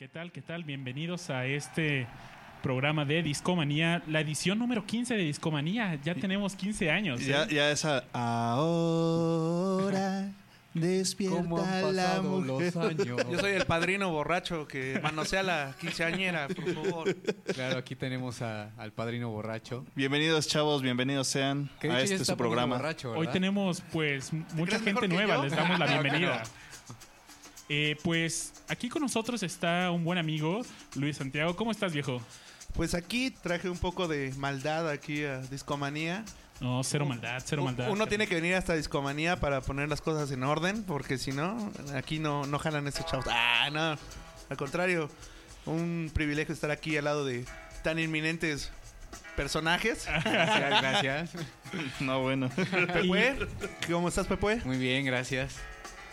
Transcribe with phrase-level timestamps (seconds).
[0.00, 0.32] ¿Qué tal?
[0.32, 0.64] ¿Qué tal?
[0.64, 2.06] Bienvenidos a este
[2.62, 5.98] programa de Discomanía, la edición número 15 de Discomanía.
[6.02, 7.20] Ya tenemos 15 años.
[7.24, 7.48] Ya, ¿eh?
[7.52, 8.04] ya esa.
[8.14, 8.70] Ahora
[10.74, 12.46] despierta ¿Cómo han la pasado mujer.
[12.74, 13.06] los años?
[13.30, 17.14] Yo soy el padrino borracho que manosea la quinceañera, por favor.
[17.52, 19.84] Claro, aquí tenemos a- al padrino borracho.
[19.94, 22.76] Bienvenidos, chavos, bienvenidos sean Que de a hecho ya este está su programa.
[22.76, 23.32] borracho, Hoy ¿verdad?
[23.34, 25.42] tenemos pues mucha crees mejor gente que nueva, yo?
[25.44, 26.42] les damos la que bienvenida.
[27.72, 30.62] Eh, pues aquí con nosotros está un buen amigo,
[30.96, 31.54] Luis Santiago.
[31.54, 32.20] ¿Cómo estás, viejo?
[32.74, 36.24] Pues aquí traje un poco de maldad aquí a Discomanía.
[36.58, 37.88] No, cero maldad, cero maldad.
[37.88, 41.70] Uno tiene que venir hasta Discomanía para poner las cosas en orden, porque si no,
[41.94, 43.26] aquí no, no jalan estos chavos.
[43.30, 43.96] Ah, no.
[44.50, 45.08] Al contrario,
[45.64, 47.44] un privilegio estar aquí al lado de
[47.84, 48.72] tan inminentes
[49.36, 50.08] personajes.
[50.24, 51.30] Gracias, gracias.
[52.00, 52.50] No, bueno.
[52.92, 53.46] Pepue,
[53.88, 54.60] ¿cómo estás, Pepue?
[54.64, 55.54] Muy bien, gracias.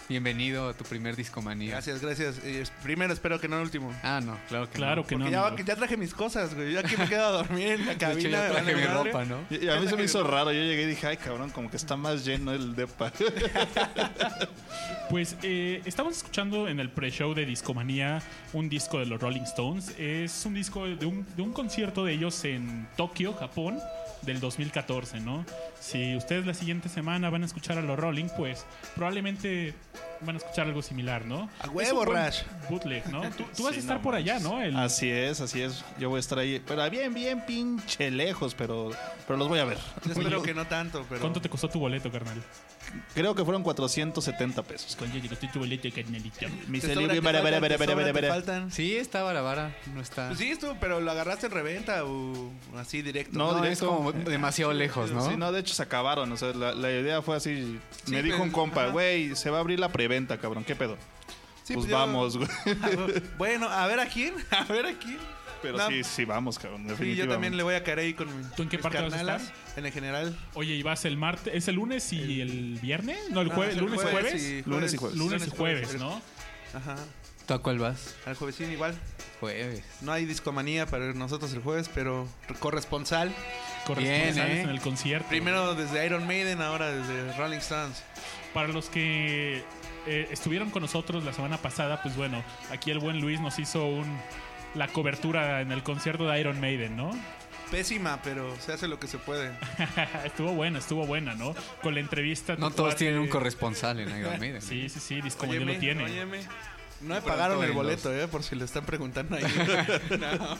[0.09, 1.71] Bienvenido a tu primer discomanía.
[1.71, 2.39] Gracias, gracias.
[2.45, 3.91] Eh, primero, espero que no el último.
[4.03, 5.07] Ah, no, claro que Claro no.
[5.07, 5.43] que no.
[5.49, 6.71] Porque ya, traje mis cosas, güey.
[6.71, 8.29] Yo aquí me quedo a dormir en la De hecho, cabina.
[8.29, 9.11] ya me traje mi madre.
[9.11, 9.37] ropa, ¿no?
[9.49, 10.53] Y, y a mí se me hizo raro.
[10.53, 13.11] Yo llegué y dije, ay, cabrón, como que está más lleno el depa.
[15.09, 19.93] Pues eh, estamos escuchando en el pre-show de Discomanía un disco de los Rolling Stones.
[19.97, 23.79] Es un disco de un, de un concierto de ellos en Tokio, Japón,
[24.23, 25.45] del 2014, ¿no?
[25.79, 28.65] Si ustedes la siguiente semana van a escuchar a los Rolling, pues
[28.95, 29.73] probablemente
[30.21, 31.49] van a escuchar algo similar, ¿no?
[31.59, 32.41] A huevo, Rash.
[32.69, 33.21] Bootleg, ¿no?
[33.37, 34.61] Tú, tú vas Sí, a estar no por allá, ¿no?
[34.61, 35.83] El- Así es, así es.
[35.99, 36.61] Yo voy a estar ahí.
[36.65, 38.91] Pero bien, bien pinche lejos, pero,
[39.27, 39.77] pero los voy a ver.
[40.05, 41.21] Yo espero que no tanto, pero.
[41.21, 42.41] ¿Cuánto te costó tu boleto, carnal?
[43.13, 44.95] Creo que fueron 470 pesos.
[44.97, 46.45] ¿Cuánto te costó tu boleto, carnalito?
[46.67, 47.21] Mi Te celu- sobran, te
[47.77, 48.27] faltan, te vera.
[48.33, 48.71] faltan.
[48.71, 49.75] Sí, está vara vara.
[49.93, 50.27] No está.
[50.27, 53.37] Pues sí, estuvo, pero lo agarraste en reventa o así directo.
[53.37, 53.71] No, No, directo.
[53.71, 55.27] es como demasiado lejos, ¿no?
[55.29, 56.31] Sí, no, de hecho se acabaron.
[56.31, 57.79] O sea, la, la idea fue así.
[58.07, 58.91] me dijo pero- un compa, ajá.
[58.91, 60.63] güey, se va a abrir la preventa, cabrón.
[60.63, 60.97] ¿Qué pedo?
[61.63, 62.49] Sí, pues yo- vamos, güey.
[63.37, 65.17] Bueno, a ver a quién, a ver a quién.
[65.61, 65.87] Pero No.
[65.89, 66.87] sí, sí, vamos, cabrón.
[66.97, 69.01] Sí, yo también le voy a caer ahí con mi- ¿Tú en qué mis parte
[69.01, 69.55] vas a carnalas, estar?
[69.77, 70.37] En el general.
[70.53, 71.53] Oye, ¿y vas el martes?
[71.55, 73.17] ¿Es el lunes y el viernes?
[73.31, 74.43] No, el No, jueves, lunes y jueves.
[74.43, 75.17] y Lunes y jueves.
[75.17, 76.21] Lunes y jueves, ¿no?
[76.73, 76.95] Ajá.
[77.47, 78.15] ¿Tú a cuál vas?
[78.25, 78.93] Al juevesín igual.
[79.39, 79.81] Jueves.
[80.01, 82.27] No hay discomanía para nosotros el jueves, pero
[82.59, 83.33] corresponsal.
[83.85, 84.61] Corresponsales Bien, ¿eh?
[84.63, 85.29] en el concierto.
[85.29, 88.03] Primero desde Iron Maiden, ahora desde Rolling Stones.
[88.53, 89.63] Para los que
[90.07, 93.85] eh, estuvieron con nosotros la semana pasada, pues bueno, aquí el buen Luis nos hizo
[93.85, 94.17] un
[94.77, 97.11] la cobertura en el concierto de Iron Maiden, ¿no?
[97.71, 99.51] Pésima, pero se hace lo que se puede.
[100.25, 101.53] estuvo buena, estuvo buena, ¿no?
[101.81, 102.55] Con la entrevista.
[102.57, 104.61] No todos cuate- tienen un corresponsal en Iron Maiden.
[104.61, 106.03] Sí, sí, sí, Discomanía Óyeme, lo tiene.
[106.05, 106.39] óyeme.
[107.01, 109.43] No me pagaron el boleto, eh, por si le están preguntando ahí.
[110.17, 110.57] No.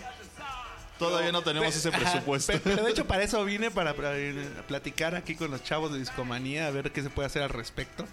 [1.00, 2.54] Todavía no tenemos ese presupuesto.
[2.54, 4.34] pe- Pero de hecho para eso vine, para, para, eh,
[4.68, 8.06] platicar aquí con los chavos de Discomanía, a ver qué se puede hacer al respecto.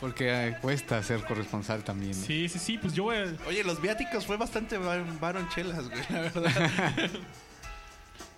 [0.00, 2.12] Porque eh, cuesta ser corresponsal también.
[2.18, 2.26] ¿no?
[2.26, 6.20] Sí, sí, sí, pues yo voy a- Oye, los viáticos fue bastante varonchelas, güey, la
[6.22, 7.10] verdad.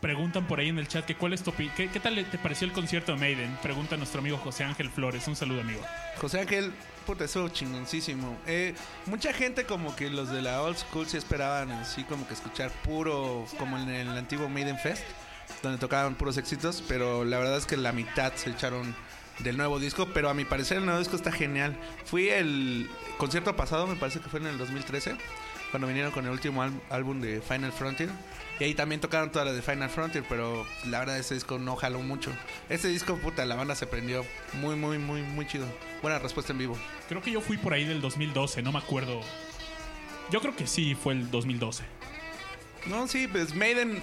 [0.01, 2.67] Preguntan por ahí en el chat que cuál es tu ¿Qué, ¿Qué tal te pareció
[2.67, 3.57] el concierto de Maiden?
[3.63, 5.29] Pregunta nuestro amigo José Ángel Flores.
[5.29, 5.81] Un saludo, amigo.
[6.21, 6.73] José Ángel,
[7.07, 8.37] puta, eso chingoncísimo.
[8.49, 8.75] Eh,
[9.07, 12.73] mucha gente como que los de la old school sí esperaban así como que escuchar
[12.83, 15.05] puro, como en el antiguo Maiden Fest,
[15.63, 18.97] donde tocaban puros éxitos, pero la verdad es que la mitad se echaron
[19.41, 21.77] del nuevo disco, pero a mi parecer el nuevo disco está genial.
[22.05, 22.89] Fui el
[23.19, 25.17] concierto pasado, me parece que fue en el 2013,
[25.71, 28.11] cuando vinieron con el último álbum de Final Frontier.
[28.61, 31.75] Y ahí también tocaron todas las de Final Frontier, pero la verdad ese disco no
[31.75, 32.31] jaló mucho.
[32.69, 35.67] Este disco, puta, la banda se prendió muy, muy, muy, muy chido.
[36.03, 36.79] Buena respuesta en vivo.
[37.09, 39.21] Creo que yo fui por ahí del 2012, no me acuerdo.
[40.31, 41.83] Yo creo que sí fue el 2012.
[42.87, 44.03] No, sí, pues Maiden.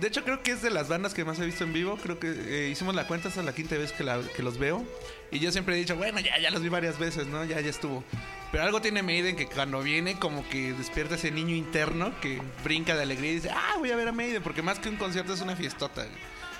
[0.00, 1.96] De hecho, creo que es de las bandas que más he visto en vivo.
[2.02, 4.84] Creo que eh, hicimos la cuenta, es la quinta vez que, la- los veo.
[5.30, 7.44] Y yo siempre he dicho, bueno, ya, ya los vi varias veces, ¿no?
[7.44, 8.02] Ya, ya estuvo.
[8.52, 12.96] Pero algo tiene Maiden que cuando viene, como que despierta ese niño interno que brinca
[12.96, 14.42] de alegría y dice, ah, voy a ver a Maiden.
[14.42, 16.06] Porque más que un concierto es una fiestota.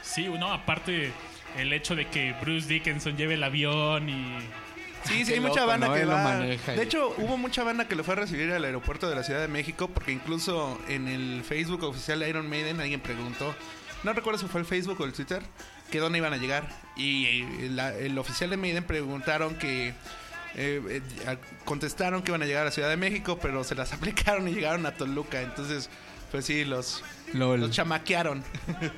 [0.03, 1.13] Sí, no, aparte
[1.59, 4.39] el hecho de que Bruce Dickinson lleve el avión y...
[5.05, 5.95] Sí, sí, hay mucha banda ¿no?
[5.95, 6.23] que va.
[6.23, 9.17] maneja De y- hecho, hubo mucha banda que lo fue a recibir al aeropuerto de
[9.17, 13.55] la Ciudad de México, porque incluso en el Facebook oficial de Iron Maiden alguien preguntó,
[14.05, 15.43] no recuerdo si fue el Facebook o el Twitter,
[15.91, 16.69] que dónde iban a llegar.
[16.97, 19.89] Y eh, la- el oficial de Maiden preguntaron que
[20.57, 20.83] eh,
[21.27, 24.49] eh, contestaron que iban a llegar a la Ciudad de México, pero se las aplicaron
[24.49, 25.41] y llegaron a Toluca.
[25.43, 25.89] Entonces
[26.31, 27.03] Pues sí, los,
[27.35, 27.61] LOL.
[27.61, 28.43] los chamaquearon.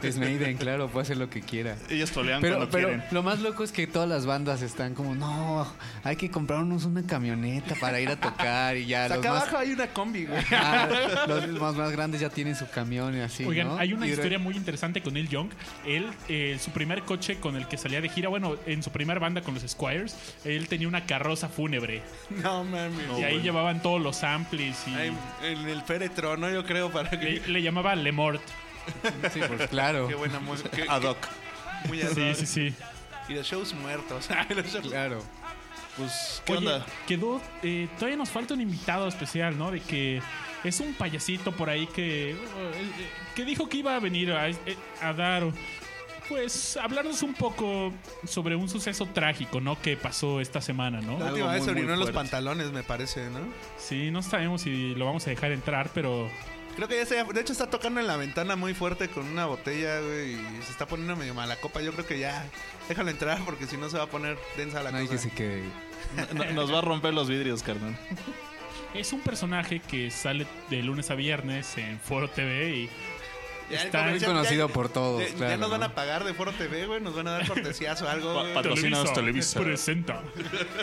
[0.03, 1.77] Es Maiden, claro, puede hacer lo que quiera.
[1.91, 3.05] Ellos trolean Pero, cuando pero quieren.
[3.11, 5.67] lo más loco es que todas las bandas están como, no,
[6.05, 9.09] hay que comprarnos una camioneta para ir a tocar y ya.
[9.09, 10.43] Los acá más, abajo hay una combi, güey.
[10.53, 10.89] ah,
[11.29, 13.45] los más, más grandes ya tienen su camión y así.
[13.45, 13.77] Oigan, ¿no?
[13.77, 15.51] hay una Y- historia muy interesante con Neil Young.
[15.87, 19.21] Él, eh, su primer coche con el que salía de gira, bueno, en su primer
[19.21, 22.03] banda con los Squires, él tenía una carroza fúnebre.
[22.43, 22.93] No mames.
[23.19, 25.13] y ahí llevaban todos los amplis y Ahí
[25.45, 26.51] en el féretro, ¿no?
[26.51, 27.17] Yo creo para que.
[27.17, 28.43] le, le llamaba Le Mort.
[29.33, 30.09] Sí, pues claro.
[30.09, 30.71] Qué buena música.
[30.71, 31.19] qué- Ad hoc.
[31.83, 32.35] qué- Muy ad Sí, hoc.
[32.37, 32.75] sí, sí.
[33.29, 34.29] Y los shows muertos.
[34.51, 35.23] Los shows- Claro.
[35.97, 36.87] Pues, ¿qué Oye, onda?
[37.07, 37.41] quedó.
[37.63, 39.71] eh, todavía nos falta un invitado especial, ¿no?
[39.71, 40.23] De que
[40.65, 42.31] es un payasito por ahí que.
[42.33, 42.37] eh,
[43.35, 44.57] que dijo que iba a venir a, eh,
[45.01, 45.45] a dar.
[46.29, 47.93] Pues hablarnos un poco
[48.25, 49.79] sobre un suceso trágico, ¿no?
[49.83, 51.19] Que pasó esta semana, ¿no?
[51.19, 52.31] La Algo última vez muy, se muy orinó en los fuerte.
[52.31, 53.41] pantalones, me parece, ¿no?
[53.77, 56.31] Sí, no sabemos si lo vamos a dejar entrar, pero.
[56.77, 57.23] Creo que ya se...
[57.23, 60.33] De hecho, está tocando en la ventana muy fuerte con una botella, güey.
[60.35, 61.81] Y se está poniendo medio mala copa.
[61.83, 62.45] Yo creo que ya...
[62.89, 65.19] Déjalo entrar porque si no se va a poner densa la No que cosa.
[65.19, 65.63] se quede.
[66.35, 67.97] No- nos va a romper los vidrios, carnal.
[68.95, 72.91] Es un personaje que sale de lunes a viernes en Foro TV y
[73.71, 76.35] Ya el Está muy conocido ya- por todos, Ya, ya nos van a pagar de
[76.35, 77.01] Foro TV, güey.
[77.01, 78.55] Nos van a dar cortesías o algo, Pa- güey.
[78.55, 79.61] pa- Patrocínanos Televisa.
[79.61, 80.23] presenta.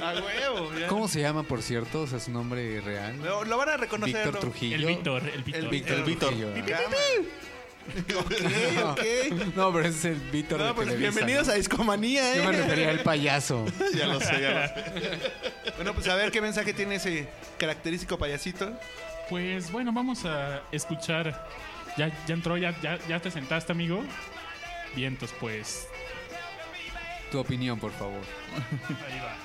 [0.02, 0.88] A huevo, ya.
[0.88, 2.02] ¿Cómo se llama, por cierto?
[2.02, 3.18] O sea, su nombre real.
[3.24, 4.16] Lo, lo van a reconocer.
[4.16, 4.40] Víctor ¿no?
[4.40, 4.76] Trujillo.
[4.76, 5.64] El Víctor, el Víctor.
[5.64, 6.30] El Víctor El Víctor.
[6.30, 6.82] Trujillo, ah.
[6.84, 6.98] Cámara.
[8.20, 8.32] ok,
[8.92, 9.00] ok.
[9.56, 11.54] No, pero ese es el Víctor No, de pues Televisa, bienvenidos ¿no?
[11.54, 12.62] a Discomanía, Yo me eh.
[12.62, 13.66] refería al payaso.
[13.96, 15.20] Ya lo sé, ya lo sé.
[15.76, 17.28] Bueno, pues a ver qué mensaje tiene ese
[17.58, 18.72] característico payasito.
[19.30, 21.48] Pues bueno, vamos a escuchar.
[22.00, 24.02] Ya, ya entró, ya, ya, ya te sentaste, amigo.
[24.96, 25.90] Vientos, pues.
[27.30, 28.22] Tu opinión, por favor.
[29.06, 29.36] Ahí va.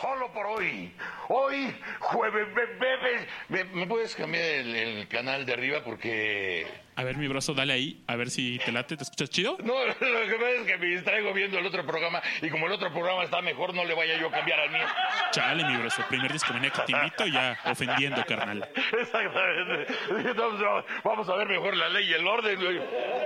[0.00, 0.92] Solo por hoy.
[1.28, 3.28] Hoy, jueves, be- bebes.
[3.48, 5.84] ¿Me, me puedes cambiar el, el canal de arriba?
[5.84, 6.66] Porque.
[6.96, 8.04] A ver, mi brazo, dale ahí.
[8.06, 8.96] A ver si te late.
[8.96, 9.56] ¿Te escuchas chido?
[9.62, 12.72] No, lo que pasa es que me distraigo viendo el otro programa y como el
[12.72, 14.86] otro programa está mejor, no le vaya yo a cambiar al mío.
[15.32, 16.02] Chale, mi brazo.
[16.08, 18.68] Primer discomanía que te invito, ya ofendiendo, carnal.
[19.00, 19.92] Exactamente.
[21.02, 22.60] Vamos a ver mejor la ley y el orden.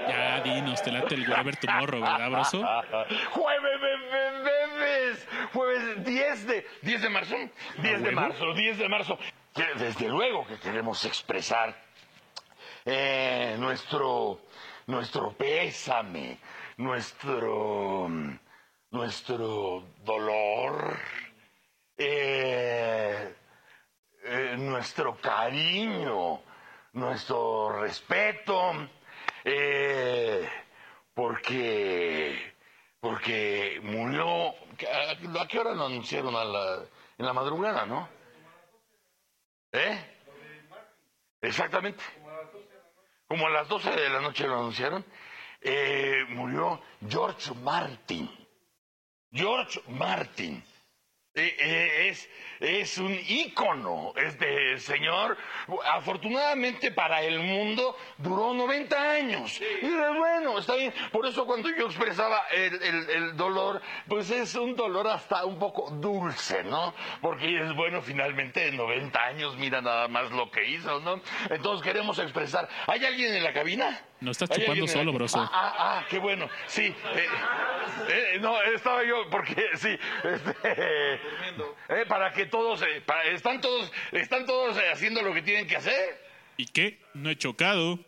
[0.08, 2.58] Ya, dinos, te late el Whatever Tomorrow, ¿verdad, brazo?
[3.30, 5.28] Jueves, bebes.
[5.52, 7.36] Jueves 10 de, 10 de marzo.
[7.82, 9.18] 10 de marzo, 10 de marzo.
[9.76, 11.87] Desde luego que queremos expresar
[12.90, 14.40] eh, nuestro,
[14.86, 16.38] nuestro pésame,
[16.78, 18.08] nuestro,
[18.90, 20.96] nuestro dolor,
[21.98, 23.34] eh,
[24.24, 26.40] eh, nuestro cariño,
[26.94, 28.72] nuestro respeto,
[29.44, 30.48] eh,
[31.12, 32.54] porque,
[33.00, 36.34] porque murió, ¿a, qué hora lo anunciaron?
[36.34, 36.84] A la,
[37.18, 38.08] en la madrugada, ¿no?
[39.72, 40.14] ¿Eh?
[41.40, 42.02] Exactamente.
[43.28, 45.04] Como a las 12 de la noche lo anunciaron,
[45.60, 48.28] eh, murió George Martin.
[49.30, 50.64] George Martin.
[51.34, 52.28] Eh, eh, es,
[52.60, 55.36] es un ícono este señor.
[55.92, 59.60] Afortunadamente para el mundo duró 90 años.
[59.60, 60.92] Y es bueno, está bien.
[61.12, 65.58] Por eso cuando yo expresaba el, el- el dolor, pues es un dolor hasta un
[65.58, 66.94] poco dulce, ¿no?
[67.20, 71.20] Porque es bueno finalmente en 90 años, mira nada más lo que hizo, ¿no?
[71.50, 72.68] Entonces queremos expresar.
[72.86, 74.00] ¿Hay alguien en la cabina?
[74.20, 75.38] No estás ¿Hay chupando la- solo, broso.
[75.40, 76.48] Ah, ah, ah, qué bueno.
[76.66, 76.86] Sí.
[76.86, 77.26] eh,
[78.08, 79.96] eh, no, estaba yo porque sí.
[80.24, 81.14] este,
[81.88, 85.66] eh, para que todos, eh, para- están todos, están todos eh, haciendo lo que tienen
[85.66, 86.26] que hacer.
[86.56, 86.98] ¿Y qué?
[87.14, 87.98] No he chocado.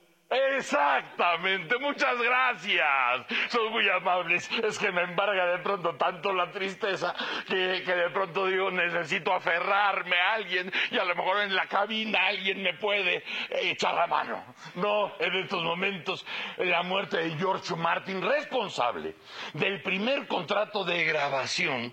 [0.59, 3.27] Exactamente, muchas gracias.
[3.49, 4.49] Son muy amables.
[4.63, 7.15] Es que me embarga de pronto tanto la tristeza
[7.49, 11.67] que, que de pronto digo necesito aferrarme a alguien y a lo mejor en la
[11.67, 14.45] cabina alguien me puede echar la mano.
[14.77, 16.25] No, en estos momentos
[16.59, 19.17] la muerte de George Martin, responsable
[19.55, 21.93] del primer contrato de grabación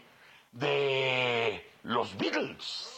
[0.51, 2.93] de los Beatles.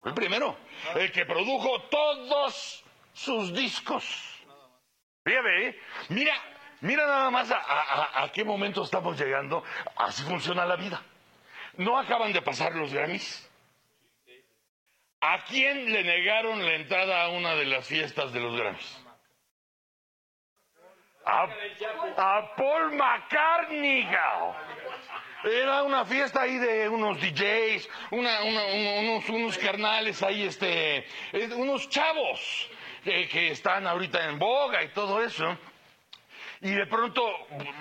[0.00, 0.56] Fue el primero,
[0.94, 4.04] el que produjo todos sus discos.
[5.24, 5.80] Fíjate, ¿eh?
[6.10, 6.34] mira,
[6.80, 9.64] mira nada más a, a- qué momento estamos llegando.
[9.96, 11.02] Así funciona la vida.
[11.76, 13.44] No acaban de pasar los Grammys.
[15.20, 19.04] ¿A quién le negaron la entrada a una de las fiestas de los Grammys?
[21.26, 21.42] A,
[22.16, 24.08] a Paul McCartney.
[25.44, 30.98] Era una fiesta ahí de unos DJs, unos, unos carnales ahí, este,
[31.32, 32.68] eh, unos chavos
[33.04, 35.56] que, que están ahorita en boga y todo eso.
[36.60, 37.22] Y de pronto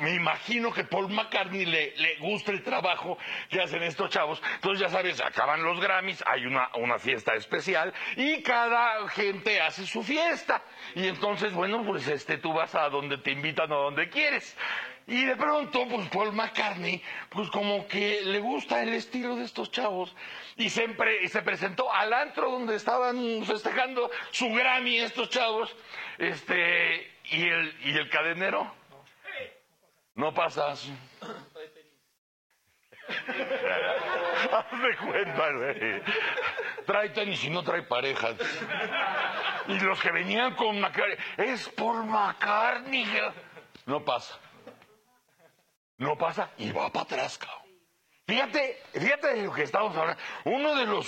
[0.01, 3.17] me imagino que Paul McCartney le, le gusta el trabajo
[3.49, 4.39] que hacen estos chavos.
[4.55, 9.87] Entonces ya sabes, acaban los Grammys, hay una, una fiesta especial y cada gente hace
[9.87, 10.61] su fiesta.
[10.93, 14.55] Y entonces, bueno, pues este, tú vas a donde te invitan o donde quieres.
[15.09, 19.71] Y de pronto, pues Paul McCartney, pues como que le gusta el estilo de estos
[19.71, 20.13] chavos.
[20.57, 25.73] Y se, pre- y se presentó al antro donde estaban festejando su Grammy estos chavos.
[26.17, 28.69] Este, y el, y el cadenero
[30.15, 30.93] no pasa así.
[34.51, 36.01] Hazme cuenta, güey.
[36.85, 38.35] Trae tenis y no trae parejas.
[39.69, 43.05] Y los que venían con McCartney, es Paul McCartney.
[43.85, 44.37] No pasa.
[45.97, 47.57] No pasa y va para atrás, cabrón.
[48.29, 50.21] Fíjate, fíjate de lo que estamos hablando.
[50.43, 51.07] Uno de los,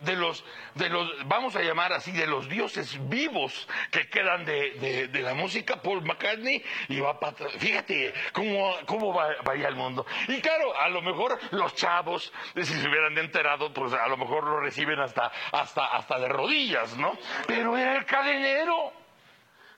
[0.00, 0.44] de los,
[0.74, 5.20] de los, vamos a llamar así, de los dioses vivos que quedan de, de- de
[5.20, 7.52] la música, Paul McCartney, y va para atrás.
[7.58, 10.04] Fíjate cómo, cómo va, vaya el mundo.
[10.26, 14.42] Y claro, a lo mejor los chavos, si se hubieran enterado, pues a lo mejor
[14.42, 17.16] lo reciben hasta, hasta, hasta de rodillas, ¿no?
[17.46, 18.92] Pero era el cadenero.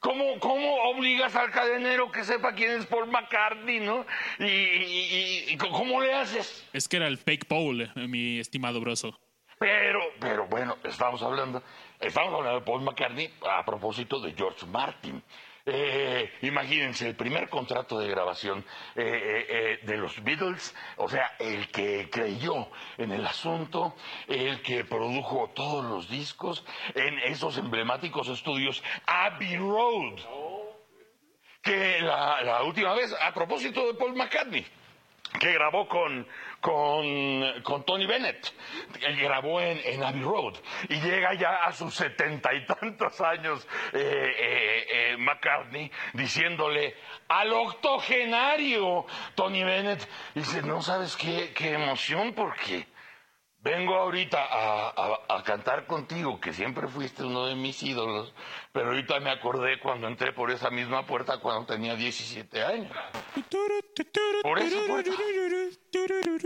[0.01, 4.07] ¿Cómo, ¿Cómo obligas al cadenero que sepa quién es Paul McCartney, no?
[4.39, 6.67] Y, y- y- ¿cómo le haces?
[6.73, 9.19] Es que era el fake Paul, eh, mi estimado broso.
[9.59, 11.63] Pero, pero bueno, estamos hablando,
[12.01, 15.23] estamos hablando de Paul McCartney a propósito de George Martin.
[15.73, 18.65] Eh, imagínense, el primer contrato de grabación
[18.97, 23.95] eh, eh, eh, de los Beatles, o sea, el que creyó en el asunto,
[24.27, 30.19] el que produjo todos los discos en esos emblemáticos estudios Abbey Road,
[31.63, 34.67] que la última vez, a propósito de Paul McCartney,
[35.39, 36.27] que grabó con,
[36.61, 38.53] con, con Tony Bennett.
[39.01, 40.55] Él grabó en, en Abbey Road.
[40.89, 46.95] Y llega ya a sus setenta y tantos años eh, eh, eh, McCartney diciéndole
[47.29, 50.07] al octogenario Tony Bennett.
[50.35, 52.87] Dice, no sabes qué, qué emoción porque
[53.63, 58.33] vengo ahorita a, cantar contigo, que siempre fuiste uno de mis ídolos,
[58.73, 62.93] pero ahorita me acordé cuando entré por esa misma puerta cuando tenía 17 años.
[64.43, 65.11] Por esa puerta.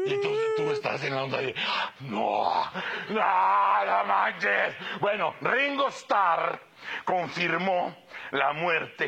[0.07, 1.55] Y entonces tú estás en la onda de,
[2.01, 2.65] no,
[3.11, 4.75] no, no manches.
[5.01, 6.61] Bueno, Ringo Starr
[7.05, 7.97] confirmó
[8.31, 9.07] la muerte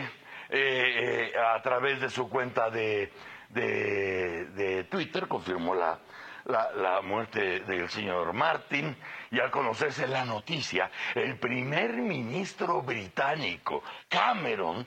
[0.51, 3.13] eh, eh, a través de su cuenta de,
[3.51, 5.99] de, de Twitter, confirmó la,
[6.47, 8.97] la, la muerte del señor Martin
[9.31, 14.87] y al conocerse la noticia, el primer ministro británico, Cameron,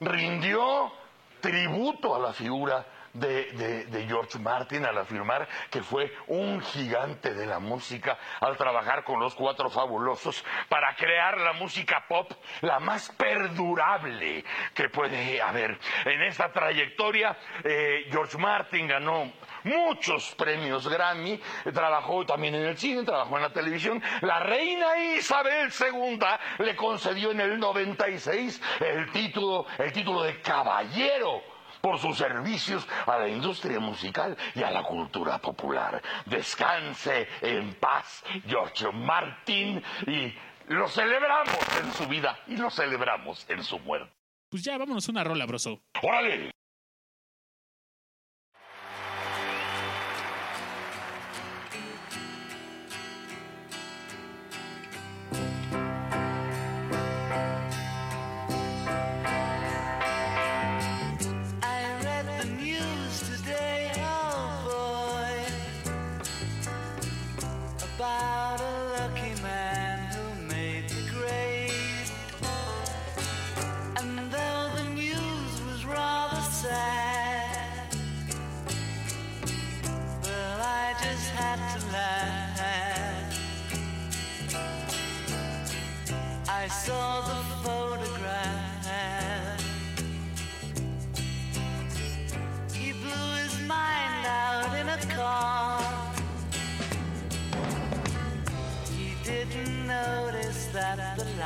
[0.00, 0.92] rindió
[1.40, 2.84] tributo a la figura
[3.18, 9.20] de, George Martin al afirmar que fue un gigante de la música al trabajar con
[9.20, 12.32] los cuatro fabulosos para crear la música pop
[12.62, 14.44] la más perdurable
[14.74, 15.78] que puede haber.
[16.04, 19.32] En esta trayectoria, eh, George Martin ganó
[19.64, 21.40] muchos premios Grammy,
[21.72, 24.02] trabajó también en el cine, trabajó en la televisión.
[24.22, 26.18] La reina Isabel II
[26.58, 33.18] le concedió en el 96 el título, el título de caballero por sus servicios a
[33.18, 36.02] la industria musical y a la cultura popular.
[36.26, 40.34] Descanse en paz, George Martin, y
[40.68, 44.12] lo celebramos en su vida y lo celebramos en su muerte.
[44.50, 45.82] Pues ya, vámonos a una rola, broso.
[46.02, 46.50] ¡Órale!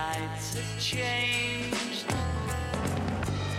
[0.02, 2.06] Lights had changed.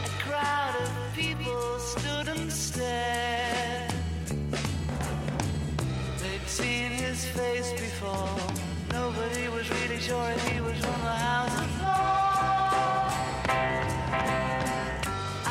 [0.10, 3.94] A crowd of people stood and stared.
[6.22, 8.40] They'd seen his face before.
[8.92, 11.70] Nobody was really sure if he was from the house of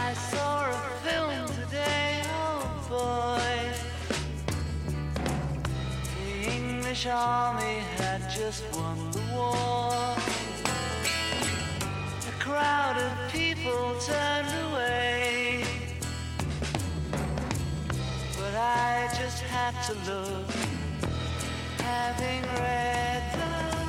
[0.08, 2.62] I saw a film today, oh
[2.94, 3.52] boy.
[6.16, 10.11] The English army had just won the war
[12.52, 15.64] crowd of people turned away.
[18.36, 20.50] But I just have to look,
[21.78, 23.81] having read the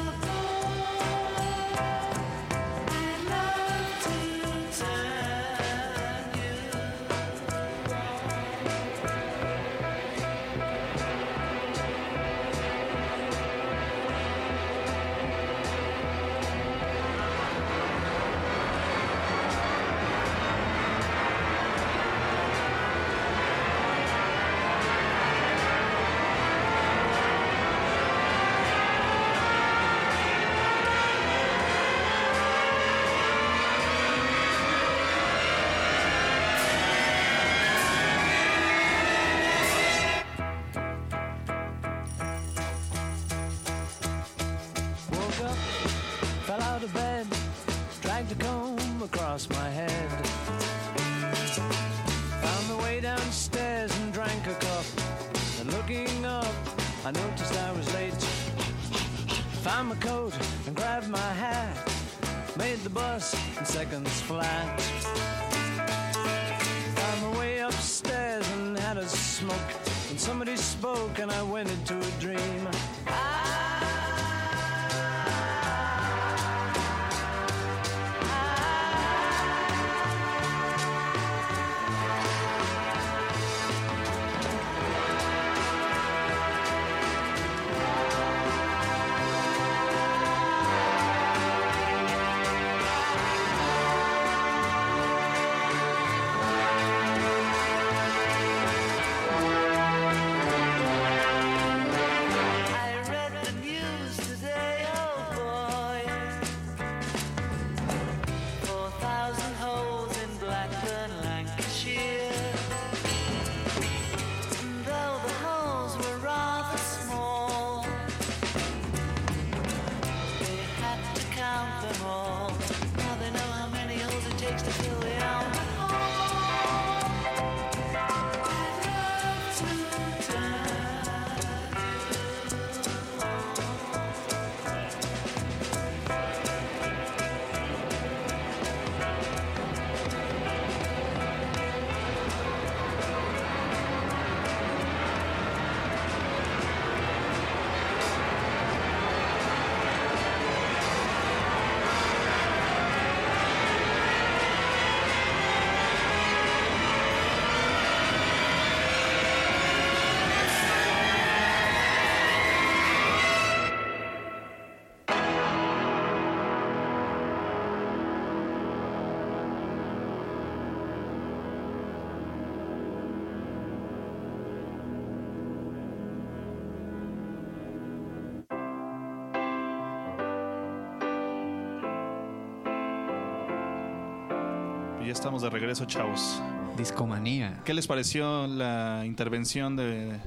[185.23, 186.41] estamos de regreso, chavos.
[186.75, 187.61] Discomanía.
[187.63, 190.19] ¿Qué les pareció la intervención de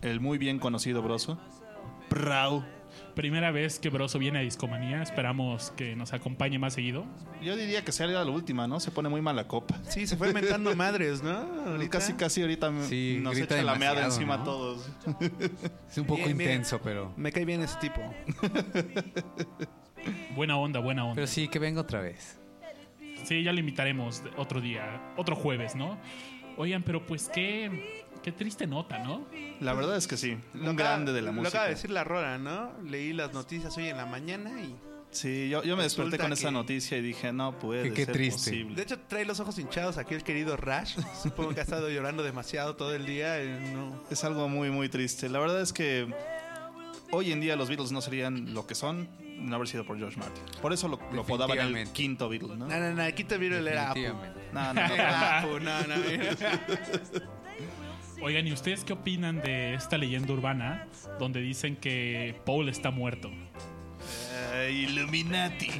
[0.00, 1.38] el muy bien conocido Broso?
[2.08, 2.64] Prau.
[3.14, 5.02] Primera vez que Broso viene a Discomanía.
[5.02, 7.04] Esperamos que nos acompañe más seguido.
[7.42, 8.80] Yo diría que sería la última, ¿no?
[8.80, 9.78] Se pone muy mala copa.
[9.90, 11.36] Sí, se fue mentando madres, ¿no?
[11.66, 11.98] Ahorita.
[11.98, 14.42] Casi, casi ahorita Sí, nos echa la meada encima ¿no?
[14.42, 14.90] a todos.
[15.90, 16.50] Es un poco Bien, bien.
[16.52, 17.12] intenso, pero.
[17.18, 18.00] Me cae bien ese tipo.
[20.34, 21.16] Buena onda, buena onda.
[21.16, 22.39] Pero sí, que venga otra vez.
[23.30, 25.96] Sí, ya lo invitaremos otro día, otro jueves, ¿no?
[26.56, 29.24] Oigan, pero pues qué, qué triste nota, ¿no?
[29.60, 30.36] La verdad es que sí.
[30.52, 31.50] Un Lo grande de la Lo música.
[31.50, 32.72] acaba de decir la Rora, ¿no?
[32.82, 34.74] Leí las noticias hoy en la mañana y...
[35.12, 38.14] Sí, yo, yo me desperté con esa noticia y dije, no puede Que qué ser
[38.14, 38.50] triste.
[38.50, 38.74] posible.
[38.74, 40.96] De hecho, trae los ojos hinchados aquí el querido Rash.
[41.22, 43.44] Supongo que ha estado llorando demasiado todo el día.
[43.44, 44.02] y no...
[44.10, 45.28] Es algo muy, muy triste.
[45.28, 46.12] La verdad es que
[47.12, 49.08] hoy en día los Beatles no serían lo que son
[49.40, 50.42] no haber sido por George Martin.
[50.60, 52.66] Por eso lo, lo apodaban el quinto Beatle, ¿no?
[52.66, 53.02] No, no, no.
[53.02, 54.00] Aquí te vieron el era Apu.
[54.52, 54.94] No, no, no.
[54.94, 55.94] Era Apu, no, no.
[58.22, 60.86] Oigan, ¿y ustedes qué opinan de esta leyenda urbana
[61.18, 63.30] donde dicen que Paul está muerto?
[64.54, 65.70] Eh, Illuminati.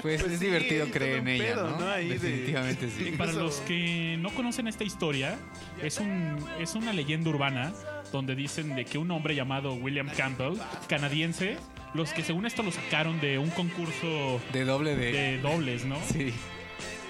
[0.00, 1.78] Pues, Pues es sí, divertido creer en ella, pedo, ¿no?
[1.80, 1.90] ¿no?
[1.90, 3.12] Ahí de- Definitivamente sí.
[3.18, 5.36] Para los que no conocen esta historia,
[5.82, 7.72] es, un, es una leyenda urbana
[8.12, 10.54] donde dicen de que un hombre llamado William Campbell,
[10.88, 11.58] canadiense,
[11.94, 15.12] los que según esto lo sacaron de un concurso De doble de.
[15.12, 15.96] de dobles, ¿no?
[16.12, 16.32] Sí.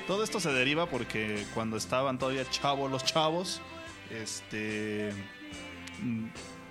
[0.06, 3.60] Todo esto se deriva porque cuando estaban todavía chavos los chavos,
[4.10, 5.10] este
[6.02, 6.26] mm,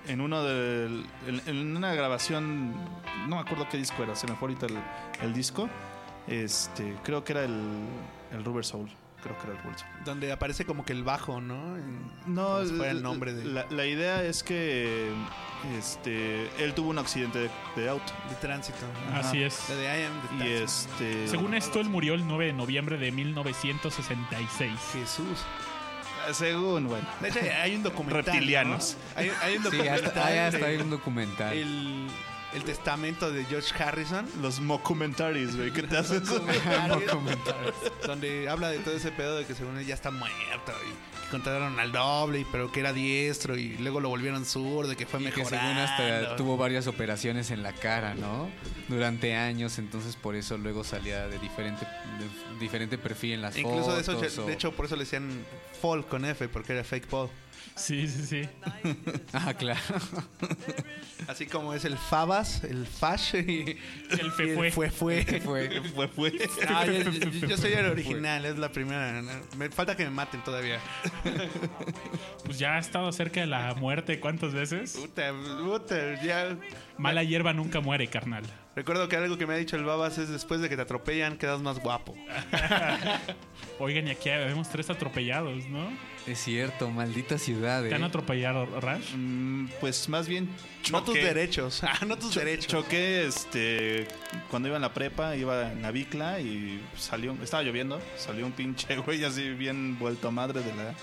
[0.08, 2.74] en uno de en, en una grabación,
[3.28, 4.78] no me acuerdo qué disco era, se me fue ahorita el,
[5.22, 5.70] el disco.
[6.28, 7.60] Este, creo que era el,
[8.32, 8.90] el Rubber Soul.
[9.28, 10.04] Creo creo que era el World Tour.
[10.06, 11.76] Donde aparece como que el bajo, ¿no?
[11.78, 15.12] En- No, si fuera el la- nombre de, la, la idea es que
[15.78, 18.78] este él tuvo un accidente de, de auto de tránsito.
[19.14, 19.68] Así es.
[19.68, 23.12] De I am the y este Según esto, él murió el 9 de noviembre de
[23.12, 24.72] 1966.
[24.94, 25.40] Jesús.
[26.34, 28.24] según bueno De hecho, hay un documental.
[28.26, 28.98] Reptilianos.
[29.16, 29.20] ¿no?
[29.22, 30.06] Hay, hay un Sí, documental.
[30.06, 31.54] hasta, hay, hasta de- hay un documental.
[31.54, 32.08] el,
[32.58, 34.26] el testamento de George Harrison.
[34.42, 36.24] los mockumentaries güey ¿qué te haces?
[38.06, 40.90] donde habla de todo ese pedo de que según él ya está muerto y
[41.26, 45.06] que contrataron al doble, y- pero que era diestro y luego lo volvieron zurdo que
[45.06, 45.58] fue Y que mejorando.
[45.58, 48.50] según hasta tuvo varias operaciones en la cara, ¿no?
[48.88, 53.62] Durante años, entonces por eso luego salía de diferente, de diferente perfil en las E
[53.62, 54.24] Incluso de, fotos.
[54.24, 55.30] eso, o- de hecho, por eso le decían
[55.82, 57.30] Fall con F, porque era fake Paul.
[57.76, 58.50] Sí, sí, sí.
[59.34, 59.80] Ah, claro.
[61.28, 63.78] Así como es el Fabas, el Fash y
[64.10, 64.72] El fue.
[64.72, 64.90] fue.
[64.90, 65.24] fue.
[65.42, 65.82] Fue.
[65.94, 66.32] fue fue
[66.68, 69.22] Ah, yo, yo- yo soy el original, es la primera.
[69.58, 70.80] Me falta que me maten todavía.
[72.46, 74.94] Pues ya ha estado cerca de la muerte cuántas veces.
[74.98, 75.32] Puta,
[75.64, 76.58] puta, ya.
[76.98, 78.44] Mala hierba nunca muere, carnal.
[78.76, 81.38] Recuerdo que algo que me ha dicho el Babas es después de que te atropellan
[81.38, 82.16] quedas más guapo.
[83.80, 85.90] Oigan, y aquí vemos tres atropellados, ¿no?
[86.28, 88.06] Es cierto, maldita ciudad, ¿Te han ¿eh?
[88.08, 89.14] atropellado, Rash?
[89.16, 90.50] Mm, pues más bien
[90.92, 91.24] No tus choqué.
[91.26, 91.82] derechos.
[91.88, 92.68] Ah, no tus Cho- derechos.
[92.68, 94.08] Choqué este
[94.50, 98.52] cuando iba en la prepa, iba en la bicla y salió, estaba lloviendo, salió un
[98.52, 100.94] pinche güey así bien vuelto a madre de la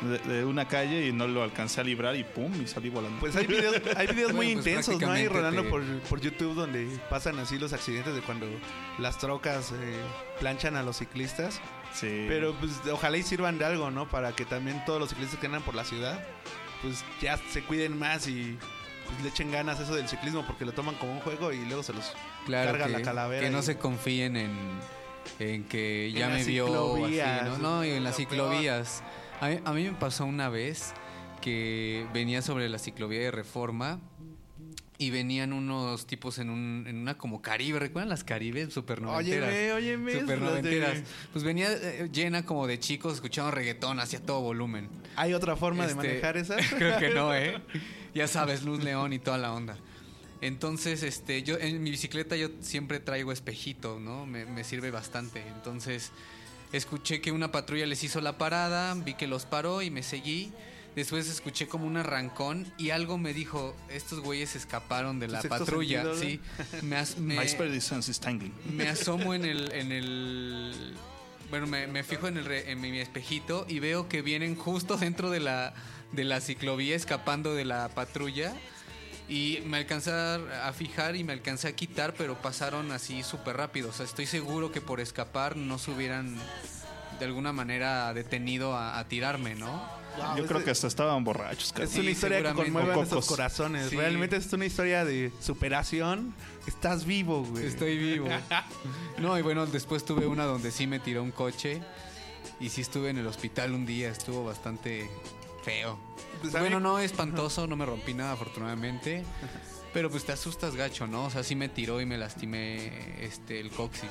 [0.00, 3.20] de, de una calle y no lo alcancé a librar y pum, y salí volando.
[3.20, 5.12] Pues hay videos, hay videos muy Bueno, pues intensos, ¿no?
[5.12, 8.46] Ahí prácticamente rodando te- por, por YouTube donde pasan así los accidentes de cuando
[8.98, 10.00] las trocas eh,
[10.40, 11.60] planchan a los ciclistas.
[11.94, 12.26] Sí.
[12.28, 14.08] Pero pues ojalá y sirvan de algo, ¿no?
[14.08, 16.22] Para que también todos los ciclistas que andan por la ciudad,
[16.82, 18.58] pues ya se cuiden más y
[19.06, 21.82] pues, le echen ganas eso del ciclismo porque lo toman como un juego y luego
[21.82, 22.12] se los
[22.46, 23.42] Claro, carga que, la calavera.
[23.46, 24.50] que no y- se confíen en,
[25.38, 26.66] en que ya me vio
[27.04, 27.58] así, ¿no?
[27.58, 29.02] No, y en las ciclovías.
[29.40, 30.92] A mí, a mí me pasó una vez
[31.40, 33.98] que venía sobre la ciclovía de Reforma
[35.02, 38.70] y venían unos tipos en, un, en una como Caribe, ¿recuerdan las Caribe?
[38.70, 39.48] Super noventeras.
[39.48, 40.20] Óyeme, óyeme.
[40.20, 41.04] Super de-.
[41.32, 44.88] Pues venía eh, llena como de chicos escuchando reggaetón hacia todo volumen.
[45.16, 46.56] ¿Hay otra forma de Este, manejar esa?
[46.78, 47.60] Creo que no, ¿eh?
[48.14, 49.76] Ya sabes, Luz León y toda la onda.
[50.40, 54.24] Entonces, este, yo en mi bicicleta yo siempre traigo espejito, ¿no?
[54.24, 55.42] Me, me sirve bastante.
[55.56, 56.12] Entonces,
[56.72, 60.52] escuché que una patrulla les hizo la parada, vi que los paró y me seguí.
[60.94, 66.02] Después escuché como un arrancón y algo me dijo, estos güeyes escaparon de la patrulla.
[66.04, 66.20] sentido.
[66.20, 66.40] Sí,
[66.82, 67.36] me, as- me-
[68.70, 70.94] me asomo en el, en el
[71.50, 74.96] bueno, me, me fijo en, el re- en mi espejito y veo que vienen justo
[74.98, 75.72] dentro de la,
[76.12, 78.52] de la ciclovía escapando de la patrulla.
[79.28, 83.56] Y me alcancé a a fijar y me alcancé a quitar, pero pasaron así súper
[83.56, 83.88] rápido.
[83.88, 86.36] O sea, estoy seguro que por escapar no se hubieran
[87.18, 90.01] de alguna manera detenido a, a tirarme, ¿no?
[90.16, 91.88] Wow, Yo es creo de- que hasta estaban borrachos, Es cabrón.
[91.90, 93.88] Sí, una historia que conmueve nuestros corazones.
[93.90, 93.96] Sí.
[93.96, 96.34] Realmente es una historia de superación.
[96.66, 97.66] Estás vivo, güey.
[97.66, 98.28] Estoy vivo.
[99.18, 101.80] No, y bueno, después tuve una donde sí me tiró un coche.
[102.60, 104.08] Y sí estuve en el hospital un día.
[104.10, 105.08] Estuvo bastante
[105.64, 105.98] feo.
[106.40, 109.24] Pues bueno, no espantoso, no me rompí nada afortunadamente.
[109.92, 111.26] Pero pues te asustas gacho, ¿no?
[111.26, 112.90] O sea, sí me tiró y me lastimé
[113.24, 114.08] este, el coxis.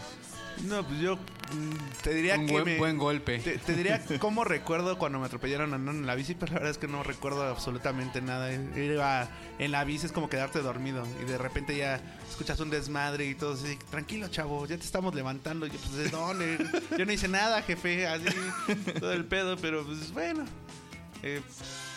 [0.68, 3.40] No, pues yo mm, te diría Un que buen, me- buen golpe.
[3.40, 6.72] Te, te diría cómo recuerdo cuando me atropellaron andando en la bici, pero la verdad
[6.72, 8.52] es que no recuerdo absolutamente nada.
[8.54, 9.28] Iba
[9.60, 13.36] en la bici es como quedarte dormido y de repente ya escuchas un desmadre y
[13.36, 15.66] todo así, tranquilo chavo, ya te estamos levantando.
[15.66, 16.58] Y yo, pues, ¿de dónde?
[16.98, 18.26] Yo no hice nada, jefe, así,
[19.00, 20.46] todo el pedo, pero pues bueno.
[21.24, 21.40] Eh,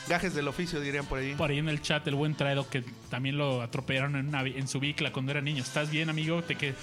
[0.07, 1.35] gajes del oficio, dirían por ahí.
[1.35, 4.69] Por ahí en el chat el buen traedo que también lo atropellaron en, una en
[4.69, 5.63] su bicla cuando era niño.
[5.63, 6.43] ¿Estás bien, amigo?
[6.43, 6.75] Te que,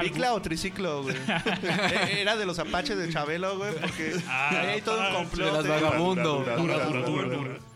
[0.00, 1.16] ¿Bicla o triciclo, güey?
[1.62, 5.12] Eh, Era de los apaches de Chabelo, güey, porque Ah, ahí hay todo un ah,
[5.14, 5.46] complot.
[5.46, 6.38] de las vagabundo.
[6.38, 7.58] Dura, dura, dura, dura.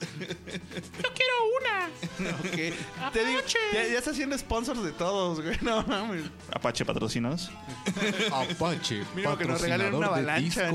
[2.23, 3.13] Ok.
[3.13, 3.41] Te digo,
[3.73, 5.57] ya, ya está haciendo sponsors de todos, güey.
[5.63, 6.25] No mames.
[6.53, 7.51] Apache patrocinos.
[8.33, 10.71] Apache, Mínimo que nos regalen una avalancha.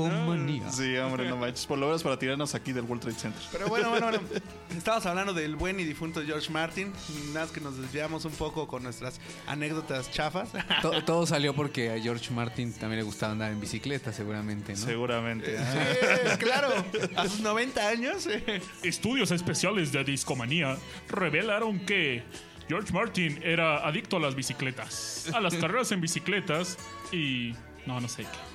[0.70, 1.66] Sí, hombre, no manches.
[1.66, 3.42] Por lo menos para tirarnos aquí del World Trade Center.
[3.52, 4.20] Pero bueno, bueno, bueno.
[4.76, 6.92] Estábamos hablando del buen y difunto George Martin.
[7.28, 10.50] Nada más que nos desviamos un poco con nuestras anécdotas chafas.
[11.08, 14.78] To- todo salió porque a George Martin también le gustaba andar en bicicleta, seguramente, ¿no?
[14.78, 15.56] Seguramente.
[15.58, 16.68] Eh, claro,
[17.16, 18.26] a sus 90 años.
[18.26, 18.60] eh.
[18.82, 20.76] Estudios especiales de Discomanía
[21.08, 22.22] revelaron que
[22.68, 26.76] George Martin era adicto a las bicicletas, a las carreras en bicicletas
[27.10, 27.54] y
[27.88, 28.48] No, no sé qué.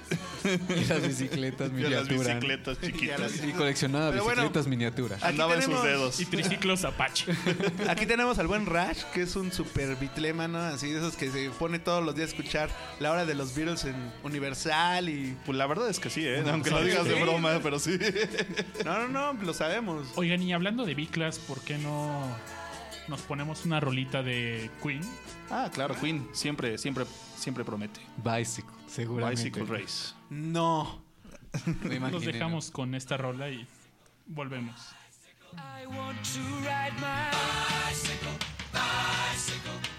[0.79, 2.27] Y las bicicletas Y las miniaturas.
[2.27, 3.43] bicicletas chiquitas.
[3.43, 5.23] Y coleccionaba Pero bueno, bicicletas miniaturas.
[5.23, 6.19] Andaba en sus dedos.
[6.19, 7.33] Y triciclos Apache.
[7.89, 11.49] Aquí tenemos al buen Rash, que es un super bitlémano, así de esos que se
[11.49, 12.69] pone todos los días a escuchar
[12.99, 15.35] la hora de los Beatles en Universal y...
[15.47, 16.43] Pues la verdad es que sí, ¿eh?
[16.47, 17.97] Aunque lo digas de broma, pero sí.
[18.85, 20.09] No, no, no, lo sabemos.
[20.13, 22.27] Oigan, y hablando de Biclas, ¿por qué no
[23.07, 25.01] nos ponemos una rolita de Queen?
[25.49, 27.99] Ah, claro, Queen siempre, siempre, siempre promete.
[28.17, 29.49] Bicycle, seguramente.
[29.49, 30.13] Bicycle Race.
[30.29, 31.01] No.
[31.83, 33.67] Me Nos dejamos con esta rola y
[34.25, 34.93] volvemos.
[35.55, 37.29] I want to ride my
[37.89, 38.31] bicycle,
[38.71, 39.92] bicycle, bicycle.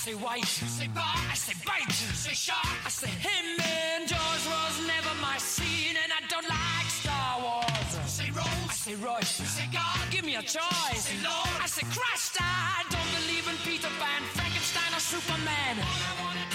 [0.00, 0.48] Say white.
[0.62, 1.92] You say bar, I say bite.
[2.00, 3.46] You say shark, I say him.
[3.60, 7.90] And Jaws was never my scene, and I don't like Star Wars.
[8.00, 9.40] You say Rose, I say Royce.
[9.40, 11.04] You say God, give me a choice.
[11.04, 12.40] Say Lord, I say Christ.
[12.40, 15.74] I don't believe in Peter Pan, Frankenstein, or Superman.
[15.84, 16.49] All I wanna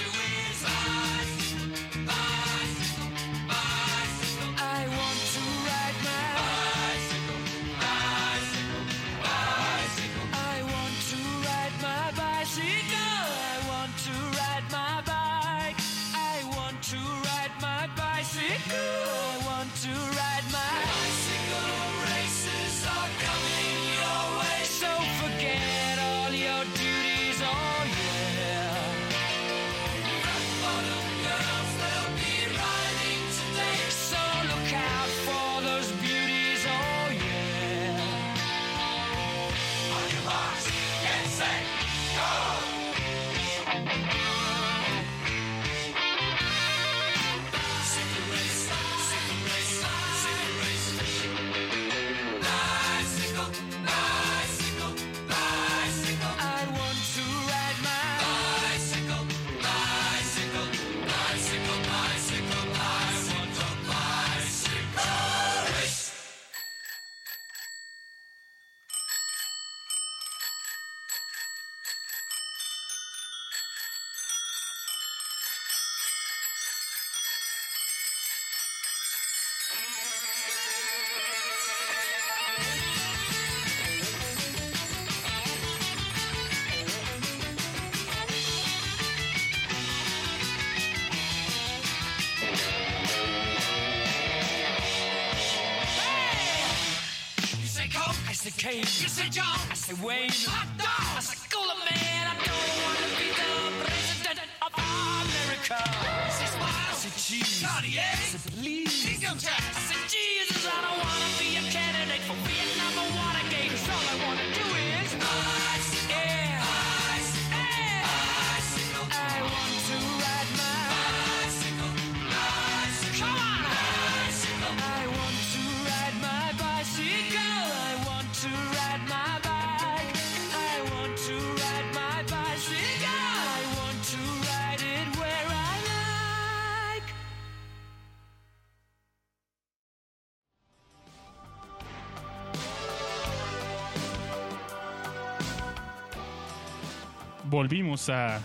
[147.56, 148.42] Volvimos a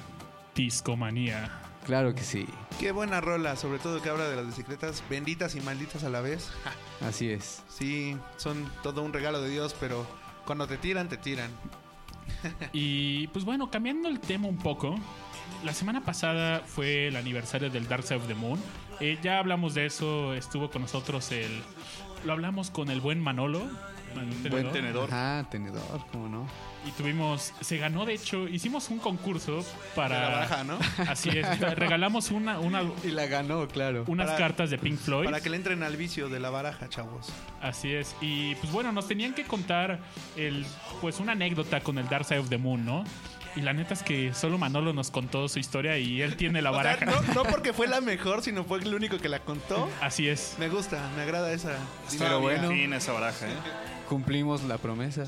[0.55, 1.51] Discomanía.
[1.85, 2.47] Claro que sí.
[2.79, 6.21] Qué buena rola, sobre todo que habla de las bicicletas benditas y malditas a la
[6.21, 6.53] vez.
[7.01, 7.65] Así es.
[7.69, 10.07] Sí, son todo un regalo de Dios, pero
[10.47, 11.51] cuando te tiran, te tiran.
[12.73, 14.95] Y pues bueno, cambiando el tema un poco,
[15.65, 18.61] la semana pasada fue el aniversario del Dark Side of the Moon.
[19.01, 21.51] Eh, ya hablamos de eso, estuvo con nosotros el...
[22.25, 23.69] Lo hablamos con el buen Manolo.
[24.51, 25.09] Buen Tenedor.
[25.13, 25.81] Ajá, tenedor,
[26.13, 26.47] ¿cómo no?
[26.87, 30.15] Y tuvimos, se ganó de hecho, hicimos un concurso para...
[30.17, 30.79] De la baraja, ¿no?
[31.09, 34.05] Así es, regalamos una, una- Y la ganó, claro.
[34.07, 35.27] unas Para- cartas de Pink Floyd.
[35.27, 37.29] Para que le entren al vicio de la baraja, chavos.
[37.61, 38.17] Así es.
[38.23, 39.99] Y pues bueno, nos tenían que contar
[40.37, 40.65] el,
[41.03, 43.05] pues una anécdota con el Dark Side of the Moon, ¿no?
[43.57, 46.71] Y la neta es que solo Manolo nos contó su historia y él tiene la
[46.71, 47.05] O sea, baraja.
[47.05, 49.91] no, no porque fue la mejor, sino fue el único que la contó.
[50.01, 50.55] Así es.
[50.59, 51.77] Me gusta, me agrada esa.
[52.19, 52.69] Pero bueno.
[52.71, 53.55] Fin esa baraja, ¿eh?
[54.11, 55.25] Cumplimos la promesa.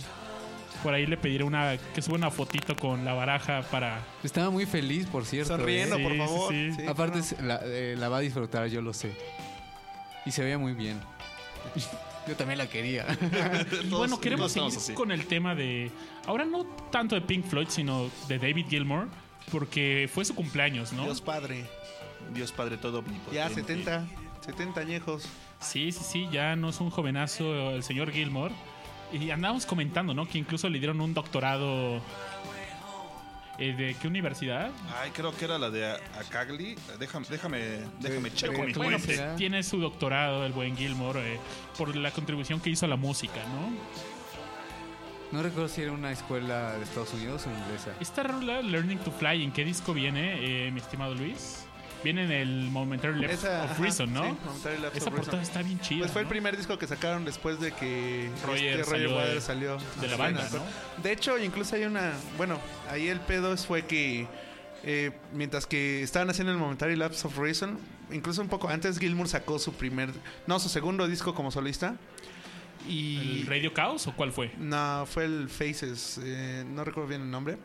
[0.83, 4.01] Por ahí le pediré una que suba una fotito con la baraja para.
[4.25, 5.57] Estaba muy feliz, por cierto.
[5.57, 6.53] Sonriendo, Sí, por sí, favor.
[6.53, 6.73] sí.
[6.73, 7.23] Sí, Aparte, no.
[7.25, 9.13] se- la, eh, la va a disfrutar, yo lo sé.
[10.27, 11.01] Y se veía muy bien.
[12.29, 13.05] Yo también la quería.
[13.85, 14.93] Y bueno, queremos seguir así.
[14.95, 15.91] con el tema de.
[16.27, 19.09] Ahora no tanto de Pink Floyd, sino de David Gilmour,
[19.51, 21.03] porque fue su cumpleaños, ¿no?
[21.03, 21.65] Dios Padre.
[22.33, 23.35] Dios Padre todo omnipotente.
[23.35, 24.07] Ya 70.
[24.45, 25.25] 70 añejos.
[25.61, 28.55] Sí, sí, sí, ya no es un jovenazo el señor Gilmore.
[29.13, 30.27] Y andábamos comentando, ¿no?
[30.27, 32.01] Que incluso le dieron un doctorado.
[33.59, 34.71] eh, ¿De qué universidad?
[35.01, 35.87] Ay, creo que era la de
[36.19, 36.75] Acagli.
[36.99, 37.59] Déjame, déjame,
[38.01, 39.17] déjame checo mi Bueno, fuente.
[39.23, 41.39] pues, tiene su doctorado el buen Gilmore eh,
[41.77, 43.73] por la contribución que hizo a la música, ¿no?
[45.37, 47.95] No recuerdo si era una escuela de Estados Unidos o inglesa.
[48.01, 51.62] Esta rola, Learning to Fly, ¿en qué disco viene, eh, mi estimado Luis?
[52.05, 54.23] Viene en el Momentary Lapse Esa, of ajá, Reason, ¿no?
[54.25, 55.15] sí, Momentary Lapse Esa of Reason.
[55.15, 56.01] portada está bien chida.
[56.01, 59.45] Pues fue el primer disco que sacaron después de que Roger este salió de- Waters
[59.45, 61.03] salió de la banda, ¿no?
[61.03, 62.13] De hecho, incluso hay una.
[62.37, 62.59] Bueno,
[62.91, 64.27] ahí el pedo fue que.
[64.85, 67.79] eh, mientras que estaban haciendo el Momentary Lapse of Reason,
[68.11, 70.11] incluso un poco antes, Gilmour sacó su primer.
[70.49, 71.95] No, su segundo disco como solista.
[72.89, 73.43] Y.
[73.43, 74.51] ¿El Radio Chaos o cuál fue?
[74.59, 77.59] No, fue el Faces, eh, no recuerdo bien el nombre.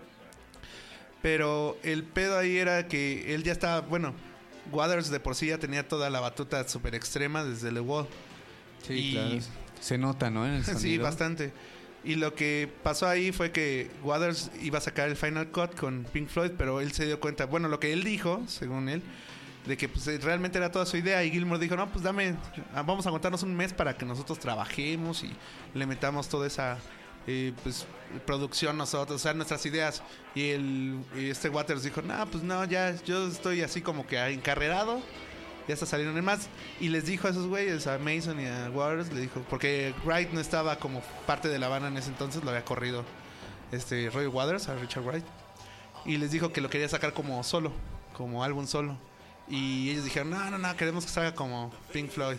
[1.24, 4.14] Pero el pedo ahí era que él ya estaba, bueno,
[4.72, 8.08] Waters de por sí ya tenía toda la batuta súper extrema desde The Wall.
[8.86, 9.36] Sí, Y- claro.
[9.82, 10.46] Se nota, ¿no?
[10.48, 11.52] En el Sí, bastante.
[12.04, 16.06] Y lo que pasó ahí fue que Waters iba a sacar el Final Cut con
[16.14, 19.02] Pink Floyd, pero él se dio cuenta, bueno, lo que él dijo, según él,
[19.66, 21.24] de que pues, eh, realmente era toda su idea.
[21.26, 22.36] Y Gilmour dijo, no, pues dame,
[22.74, 25.32] vamos a aguantarnos un mes para que nosotros trabajemos y
[25.74, 26.78] le metamos toda esa
[27.28, 27.86] eh, pues,
[28.26, 30.02] producción nosotros, o sea, nuestras ideas.
[30.34, 34.18] Y, el, y este Waters dijo, no, pues no, ya yo estoy así como que
[34.28, 35.02] encarrerado.
[35.68, 36.48] Ya está saliendo en más.
[36.80, 40.32] Y les dijo a esos güeyes, a Mason y a Waters, le dijo, porque Wright
[40.32, 43.04] no estaba como parte de la banda en ese entonces, lo había corrido
[43.74, 45.26] este Roy Waters, a Richard Wright.
[46.06, 47.74] Y les dijo que lo quería sacar como solo,
[48.16, 48.98] como álbum solo.
[49.50, 52.38] Y ellos dijeron, no, no, no, queremos que salga como Pink Floyd.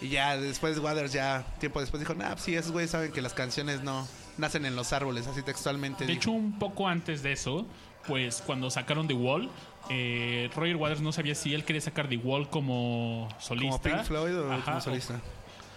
[0.00, 3.32] Y ya después Waters, ya tiempo después, dijo, nah, sí, esos güeyes saben que las
[3.34, 6.04] canciones no nacen en los árboles, así textualmente.
[6.04, 6.20] De dijo.
[6.22, 7.66] hecho, un poco antes de eso,
[8.06, 9.48] pues cuando sacaron The Wall,
[9.90, 13.78] eh, Roger Waters no sabía si él quería sacar The Wall como solista.
[13.78, 15.20] como Pink Floyd o Ajá, como solista.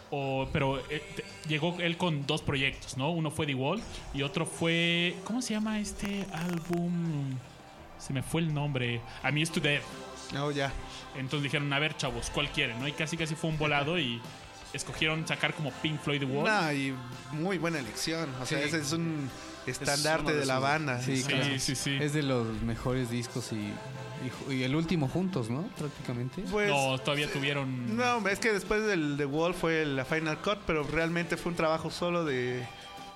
[0.10, 3.12] O, pero eh, te- llegó él con dos proyectos, ¿no?
[3.12, 3.82] Uno fue The Wall
[4.14, 5.16] y otro fue.
[5.26, 7.32] ¿Cómo se llama este álbum?
[8.00, 9.02] Se me fue el nombre.
[9.24, 9.84] Amused to Death.
[10.34, 10.72] No, ya.
[11.18, 12.80] Entonces dijeron, a ver, chavos, ¿cuál quieren?
[12.80, 12.88] ¿no?
[12.88, 14.22] Y casi casi fue un volado y
[14.74, 16.46] escogieron sacar como Pink Floyd The Wall.
[16.46, 16.94] No, y
[17.32, 18.30] muy buena elección.
[18.42, 18.66] O sea, Sí.
[18.66, 19.30] ese es un
[19.66, 21.02] estandarte de de, la sus- banda.
[21.02, 21.46] Sí, sí, claro.
[21.60, 21.98] sí, sí.
[22.00, 25.64] Es de los mejores discos y, y ju- y el último juntos, ¿no?
[25.78, 26.42] Prácticamente.
[26.52, 27.96] Pues, no, todavía tuvieron.
[27.98, 31.56] No, es que después del The Wall fue la Final Cut, pero realmente fue un
[31.58, 32.58] trabajo solo de,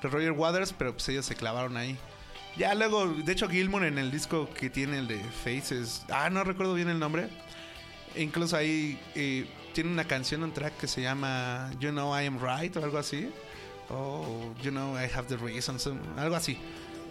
[0.02, 1.98] de Roger Waters, pero pues ellos se clavaron ahí.
[2.58, 6.44] Ya luego, de hecho, Gilmour en el disco que tiene el de Faces, ah, no
[6.44, 7.30] recuerdo bien el nombre.
[8.16, 12.38] Incluso ahí eh, tiene una canción, un track que se llama You Know I Am
[12.40, 13.30] Right o algo así.
[13.90, 16.58] O You Know I Have the Reasons, algo así.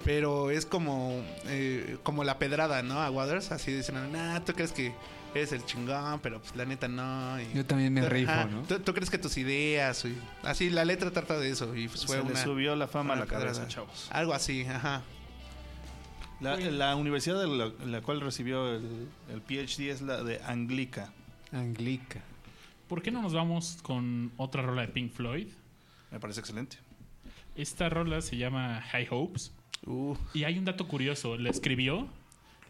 [0.04, 3.00] Pero es como, eh, como la pedrada, ¿no?
[3.02, 4.94] A Waters, así dicen, nah, tú crees que
[5.34, 7.38] eres el chingón, pero pues la neta no.
[7.38, 8.62] y- Yo también me Ajá, rifo, ¿no?
[8.62, 12.06] ¿Tú, tú crees que tus ideas, y- así la letra trata de eso y pues,
[12.06, 13.68] fue Se le una, subió la fama a una la cabeza, pedrada.
[13.68, 14.08] chavos.
[14.10, 15.02] Algo así, ajá.
[16.40, 21.12] La, la universidad de la, la cual recibió el, el PhD es la de Anglica.
[21.52, 22.22] Anglica.
[22.88, 25.48] ¿Por qué no nos vamos con otra rola de Pink Floyd?
[26.10, 26.78] Me parece excelente.
[27.56, 29.52] Esta rola se llama High Hopes.
[29.86, 30.16] Uh.
[30.34, 31.36] Y hay un dato curioso.
[31.36, 32.08] La escribió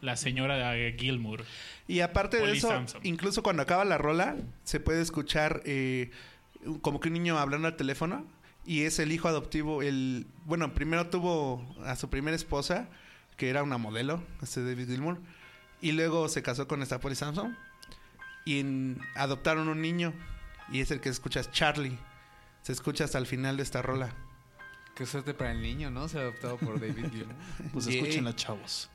[0.00, 1.44] la señora Gilmour.
[1.86, 3.00] Y aparte de eso, Samson.
[3.04, 6.10] incluso cuando acaba la rola, se puede escuchar eh,
[6.82, 8.26] como que un niño hablando al teléfono
[8.64, 12.88] y es el hijo adoptivo, el bueno, primero tuvo a su primera esposa,
[13.40, 15.18] que era una modelo, este David Gilmour,
[15.80, 17.56] y luego se casó con esta Polly Samson
[18.44, 20.12] y en- adoptaron un niño
[20.70, 21.96] y es el que escuchas Charlie.
[22.60, 24.12] Se escucha hasta el final de esta rola.
[24.94, 26.06] Qué suerte para el niño, ¿no?
[26.06, 27.34] Se adoptado por David Gilmour.
[27.72, 27.96] Pues Yay.
[28.00, 28.90] escúchenla, chavos.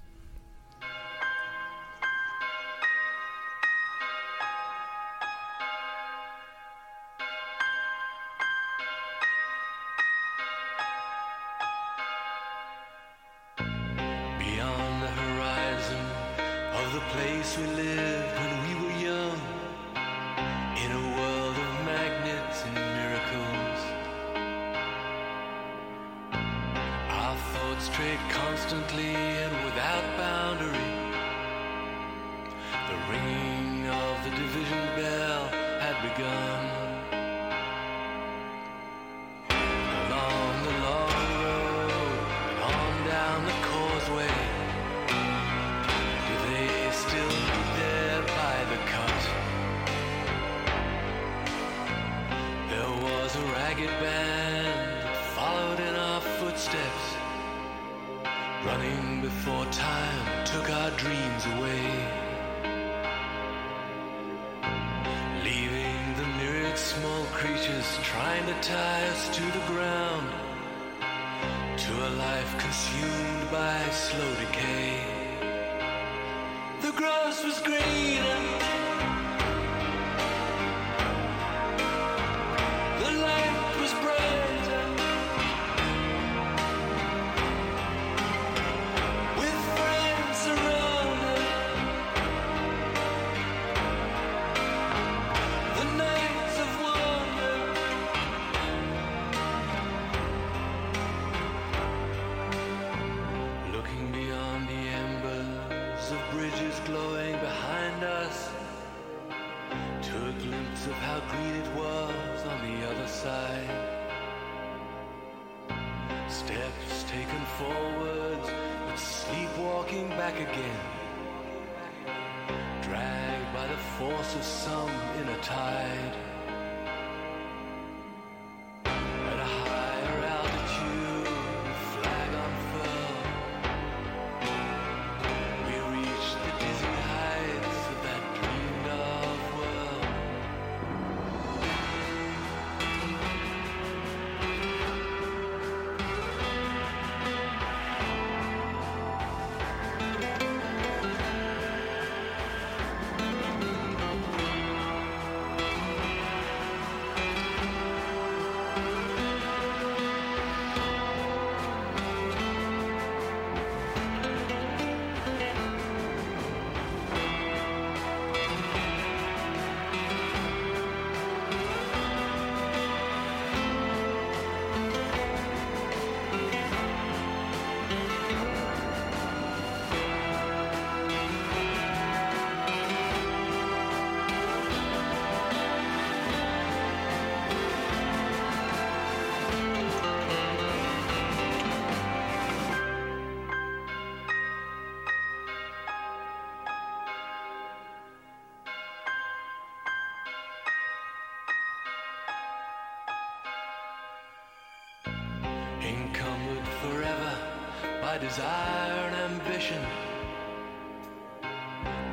[208.27, 209.81] desire and ambition.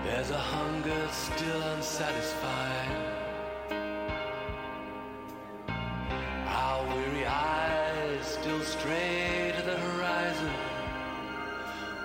[0.04, 2.92] There's a hunger still unsatisfied.
[6.46, 10.52] Our weary eyes still stray to the horizon.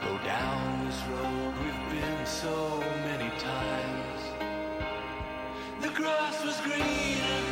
[0.05, 2.79] Go down this road we've been so
[3.09, 4.19] many times.
[5.81, 7.46] The grass was greener.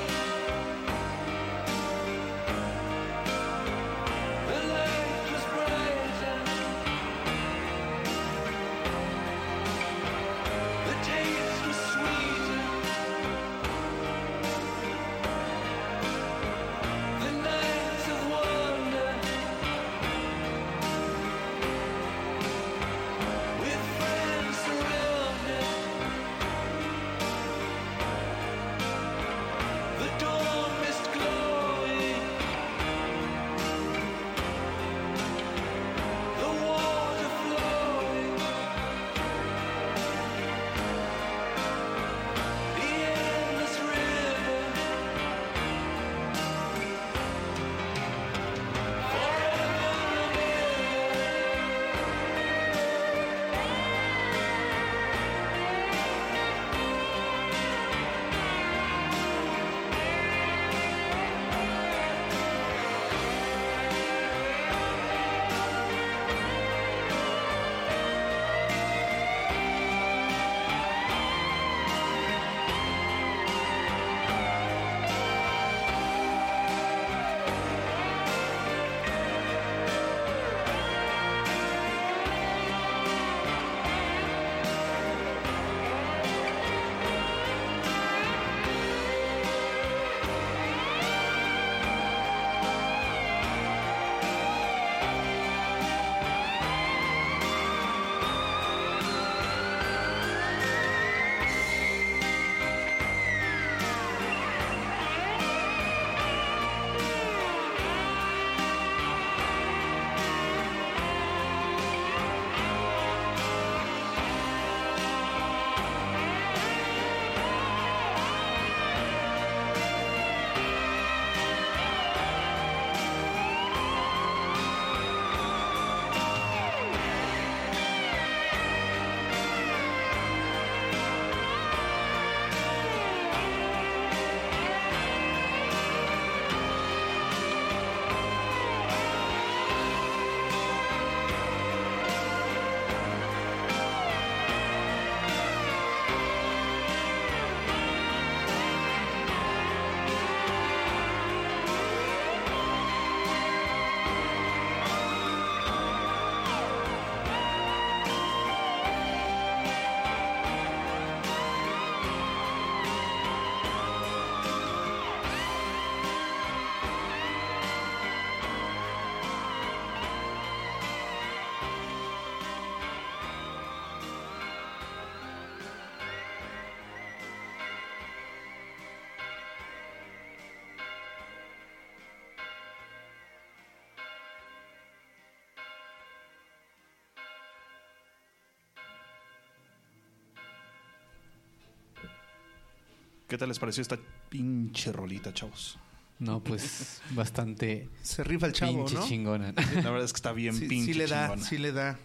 [193.35, 193.97] ¿Qué tal les pareció esta
[194.29, 195.77] pinche rolita, chavos?
[196.19, 199.05] No, pues bastante Se rifa el chavo, pinche ¿no?
[199.05, 199.51] chingona.
[199.51, 201.43] La verdad es que está bien Sí, pinche sí le da, chingona.
[201.45, 201.99] sí le da.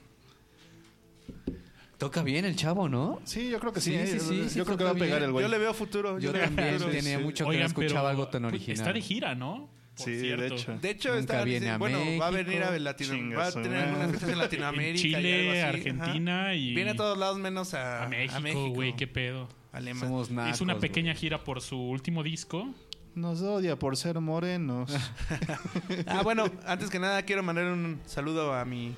[1.99, 3.21] Toca bien el chavo, ¿no?
[3.23, 3.93] Sí, yo creo que sí.
[3.93, 4.07] Sí, ¿eh?
[4.09, 5.23] sí, sí, yo sí, creo que va a pegar bien.
[5.23, 5.45] el güey.
[5.45, 6.19] Yo le veo futuro.
[6.19, 6.91] Yo veo también futuro.
[6.91, 8.77] tenía mucho que no escuchaba algo tan original.
[8.77, 9.71] Está de gira, ¿no?
[9.97, 10.79] Por Sí, de hecho.
[10.83, 12.77] De hecho, Nunca está, viene a bueno, va a venir a.
[12.77, 13.39] Latinoamérica.
[13.39, 14.15] Va a tener algunas madre.
[14.19, 14.91] fechas en Latinoamérica.
[14.91, 15.69] En y Chile, algo así, ajá.
[15.69, 19.60] Argentina y Viene a todos lados menos a, a México, güey, qué pedo.
[19.73, 20.03] Alemán.
[20.09, 20.81] Somos nacos, Hizo una güey.
[20.89, 22.69] pequeña gira por su último disco.
[23.15, 24.91] Nos odia por ser morenos.
[26.07, 28.95] Ah, bueno, antes que nada quiero mandar un saludo a mi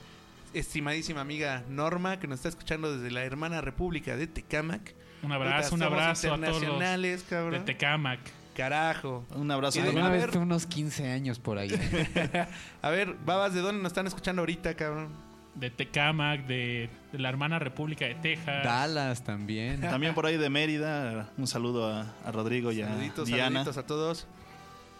[0.54, 4.94] estimadísima amiga Norma, que nos está escuchando desde la hermana república de Tecámac.
[5.22, 7.64] Un abrazo, un abrazo a todos los internacionales, de cabrón.
[7.64, 8.20] Tecamac.
[8.56, 9.24] Carajo.
[9.34, 9.78] Un abrazo.
[9.78, 10.38] Y A vez ver.
[10.38, 11.70] unos 15 años por ahí.
[12.82, 15.08] A ver, babas, ¿de dónde nos están escuchando ahorita, cabrón?
[15.54, 18.64] De Tecamac, de, de la hermana República de Texas.
[18.64, 19.80] Dallas también.
[19.82, 21.30] También por ahí de Mérida.
[21.36, 23.44] Un saludo a, a Rodrigo y a Saluditos, Diana.
[23.64, 24.26] saluditos a todos.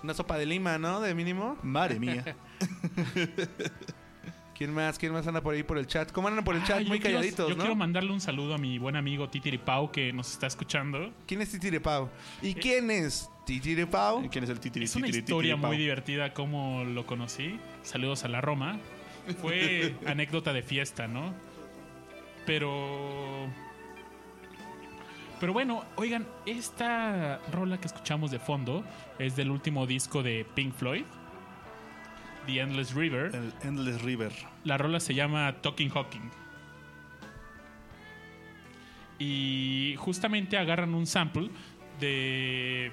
[0.02, 1.00] Una sopa de lima, ¿no?
[1.00, 1.56] De mínimo.
[1.62, 2.24] Madre mía.
[4.54, 4.98] ¿Quién más?
[4.98, 6.12] ¿Quién más anda por ahí por el chat?
[6.12, 6.86] ¿Cómo andan por el Ah, chat?
[6.86, 7.62] Muy quiero- calladitos, Yo ¿no?
[7.62, 11.12] quiero mandarle un saludo a mi buen amigo Titiripau que nos está escuchando.
[11.26, 12.08] ¿Quién es Titirepau?
[12.42, 14.28] ¿Y quién es Titirepau?
[14.30, 17.58] ¿Quién es el titiri Es una historia muy divertida cómo lo conocí.
[17.82, 18.78] Saludos a la Roma.
[19.40, 21.34] Fue anécdota de fiesta, ¿no?
[22.46, 23.48] Pero...
[25.40, 28.84] Pero bueno, oigan, esta rola que escuchamos de fondo
[29.18, 31.04] es del último disco de Pink Floyd,
[32.46, 33.34] The Endless River.
[33.34, 34.32] El Endless River.
[34.64, 36.30] La rola se llama Talking Hawking.
[39.18, 41.50] Y justamente agarran un sample
[42.00, 42.92] de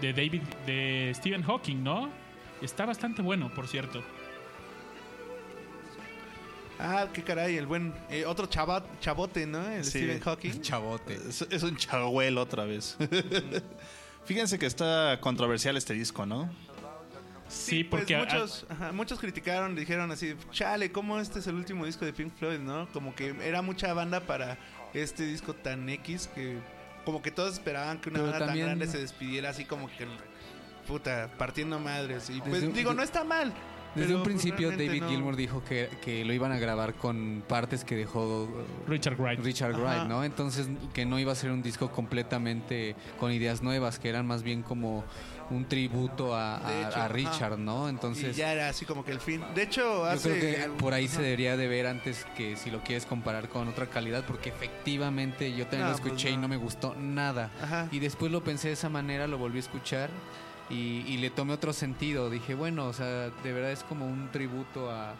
[0.00, 2.08] de David de Stephen Hawking, ¿no?
[2.60, 4.02] Está bastante bueno, por cierto.
[6.78, 7.94] Ah, qué caray, el buen...
[8.10, 9.66] eh, otro chava- chavote, ¿no?
[9.70, 9.90] El Sí.
[10.00, 10.60] Stephen Hawking.
[10.60, 11.14] Chavote.
[11.28, 12.96] Es, es un chagüel otra vez.
[14.24, 16.50] Fíjense que está controversial este disco, ¿no?
[17.48, 21.54] Sí, Pues porque a- muchos, ajá, muchos criticaron, dijeron así, chale, ¿cómo este es el
[21.54, 22.88] último disco de Pink Floyd, no?
[22.92, 24.56] Como que era mucha banda para
[24.94, 26.56] este disco tan X que
[27.04, 29.88] como que todos esperaban que una Pero banda también- tan grande se despidiera así como
[29.88, 30.06] que
[30.88, 32.30] puta, partiendo madres.
[32.30, 33.52] Y pues Desde digo, de- no está mal.
[33.94, 35.08] Desde pero, un principio David no.
[35.08, 39.40] Gilmour dijo que, que lo iban a grabar con partes que dejó uh, Richard Wright.
[39.40, 39.82] Richard Ajá.
[39.82, 40.24] Wright, ¿no?
[40.24, 44.42] Entonces que no iba a ser un disco completamente con ideas nuevas, que eran más
[44.42, 45.04] bien como
[45.50, 47.08] un tributo a, a- De hecho, a ajá.
[47.08, 47.86] Richard, ¿no?
[47.86, 49.42] Y Entonces ya era así como que el fin.
[49.54, 50.38] De hecho, yo hace...
[50.38, 53.68] creo que por ahí se debería de ver antes que si lo quieres comparar con
[53.68, 56.42] otra calidad, porque efectivamente yo también No, lo escuché pues y no.
[56.42, 57.50] no me gustó nada.
[57.62, 57.88] Ajá.
[57.92, 60.08] Y después lo pensé de esa manera, lo volví a escuchar
[60.74, 62.30] y, y le tomé otro sentido.
[62.30, 65.14] Dije, bueno, o sea, de verdad es como un tributo a,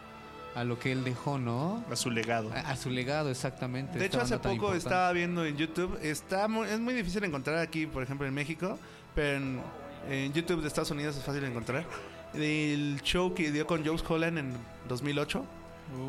[0.55, 1.83] a lo que él dejó, ¿no?
[1.91, 2.51] A su legado.
[2.53, 3.97] A, a su legado, exactamente.
[3.99, 4.77] De hecho, hace poco importante.
[4.79, 5.97] estaba viendo en YouTube.
[6.01, 8.77] Está muy- es muy difícil encontrar aquí, por ejemplo, en México.
[9.13, 9.61] Pero en,
[10.09, 11.85] en YouTube de Estados Unidos es fácil encontrar.
[12.33, 14.53] El show que dio con Joe Holland en
[14.89, 15.45] 2008.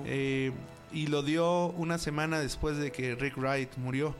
[0.06, 0.52] eh,
[0.92, 4.14] y lo dio una semana después de que Rick Wright murió.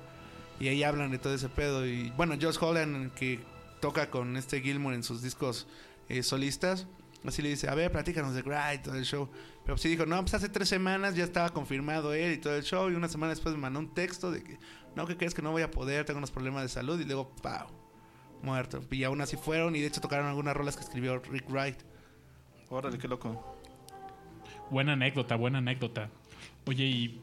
[0.59, 1.87] Y ahí hablan de todo ese pedo.
[1.87, 3.41] Y bueno, Josh Holland, que
[3.87, 5.69] toca con este Gilmour en sus discos
[6.09, 6.89] eh, solistas,
[7.25, 9.29] así le dice: A ver, platícanos de Wright, todo el show.
[9.65, 12.65] Pero sí dijo: No, pues hace tres semanas ya estaba confirmado él y todo el
[12.65, 12.91] show.
[12.91, 14.59] Y una semana después me mandó un texto de que:
[14.97, 16.99] No, que crees que no voy a poder, tengo unos problemas de salud.
[16.99, 17.69] Y luego, ¡pau!
[18.43, 18.83] Muerto.
[18.91, 19.77] Y aún así fueron.
[19.77, 21.79] Y de hecho tocaron algunas rolas que escribió Rick Wright.
[22.71, 23.57] Órale, qué loco.
[24.69, 26.11] Buena anécdota, buena anécdota.
[26.67, 27.23] Oye, y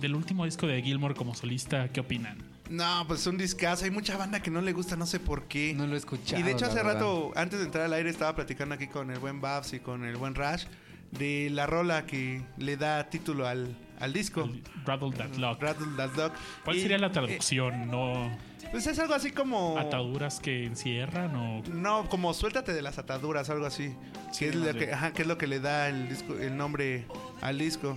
[0.00, 2.49] del último disco de Gilmore como solista, ¿qué opinan?
[2.70, 3.84] No, pues es un discazo.
[3.84, 5.74] Hay mucha banda que no le gusta, no sé por qué.
[5.74, 6.40] No lo he escuchado.
[6.40, 6.94] Y de hecho hace verdad.
[6.94, 10.04] rato, antes de entrar al aire, estaba platicando aquí con el buen Babs y con
[10.04, 10.64] el buen Rash
[11.10, 14.44] de la rola que le da título al, al disco.
[14.44, 15.60] El Rattle That Lock.
[15.60, 16.32] Rattle That Dog.
[16.64, 17.90] ¿Cuál Y, sería la eh, traducción?
[17.90, 18.30] ¿No
[18.70, 19.76] pues es algo así como...
[19.78, 23.96] ataduras que encierran o No, como suéltate de las ataduras, algo así.
[24.30, 26.56] Sí, que, es lo que, ajá, que es lo que le da el, disco, el
[26.56, 27.06] nombre
[27.40, 27.96] al disco.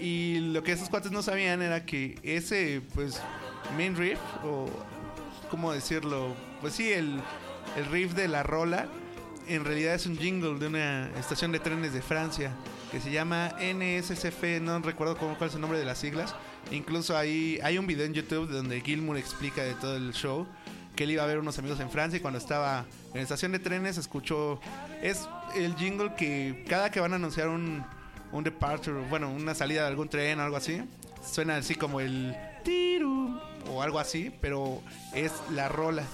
[0.00, 3.20] Y lo que esos cuates no sabían era que ese, pues,
[3.76, 4.68] main riff, o
[5.50, 7.20] cómo decirlo, pues sí, el,
[7.76, 8.86] el riff de la rola,
[9.48, 12.52] en realidad es un jingle de una estación de trenes de Francia
[12.90, 16.34] que se llama NSCF, no recuerdo cómo, cuál es el nombre de las siglas.
[16.70, 20.46] Incluso ahí hay un video en YouTube donde Gilmour explica de todo el show
[20.94, 23.52] que él iba a ver unos amigos en Francia y cuando estaba en la estación
[23.52, 24.60] de trenes escuchó
[25.00, 27.82] es el jingle que cada que van a anunciar un,
[28.30, 30.82] un departure, bueno, una salida de algún tren o algo así,
[31.24, 33.40] suena así como el tiru
[33.70, 34.82] o algo así, pero
[35.14, 36.04] es la rola.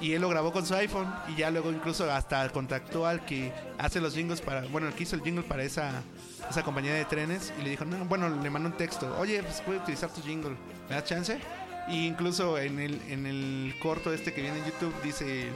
[0.00, 3.52] Y él lo grabó con su iPhone y ya luego incluso hasta contactó al que
[3.78, 6.02] hace los jingles para, bueno, el que hizo el jingle para esa,
[6.48, 9.60] esa compañía de trenes y le dijo, no, bueno, le mandó un texto, oye, pues
[9.62, 10.56] puedo utilizar tu jingle,
[10.88, 11.40] ¿me das chance?
[11.88, 15.48] Y incluso en el, en el corto este que viene en YouTube dice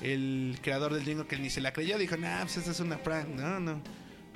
[0.00, 1.98] el, creador del jingle que ni se la creyó.
[1.98, 3.28] Dijo, nah, pues esta es una prank.
[3.28, 3.80] No, no.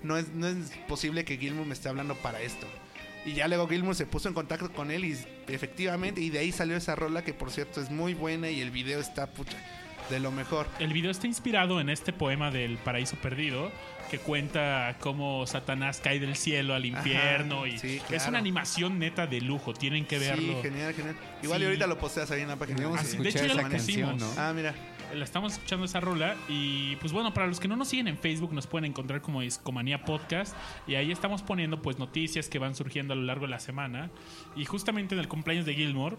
[0.02, 2.66] No es, no es posible que Gilmour me esté hablando para esto.
[3.26, 5.18] Y ya luego Gilmour se puso en contacto con él y
[5.48, 8.70] efectivamente, y de ahí salió esa rola que por cierto es muy buena y el
[8.70, 9.58] video está pucha
[10.08, 10.68] de lo mejor.
[10.78, 13.72] El video está inspirado en este poema del Paraíso Perdido
[14.10, 19.26] que cuenta cómo Satanás cae del cielo al infierno y sí, es una animación neta
[19.26, 20.62] de lujo, tienen que verlo.
[20.62, 21.16] Sí, genial, genial.
[21.42, 21.64] Igual Sí.
[21.64, 22.88] y ahorita lo posteas ahí en la página.
[22.96, 24.36] Así, que de hecho, esa la canción, pusimos.
[24.36, 24.40] ¿no?
[24.40, 24.72] Ah, mira.
[25.14, 28.18] La estamos escuchando esa rola y pues bueno, para los que no nos siguen en
[28.18, 32.74] Facebook nos pueden encontrar como Discomanía Podcast y ahí estamos poniendo pues noticias que van
[32.74, 34.10] surgiendo a lo largo de la semana.
[34.56, 36.16] Y justamente en el cumpleaños de Gilmore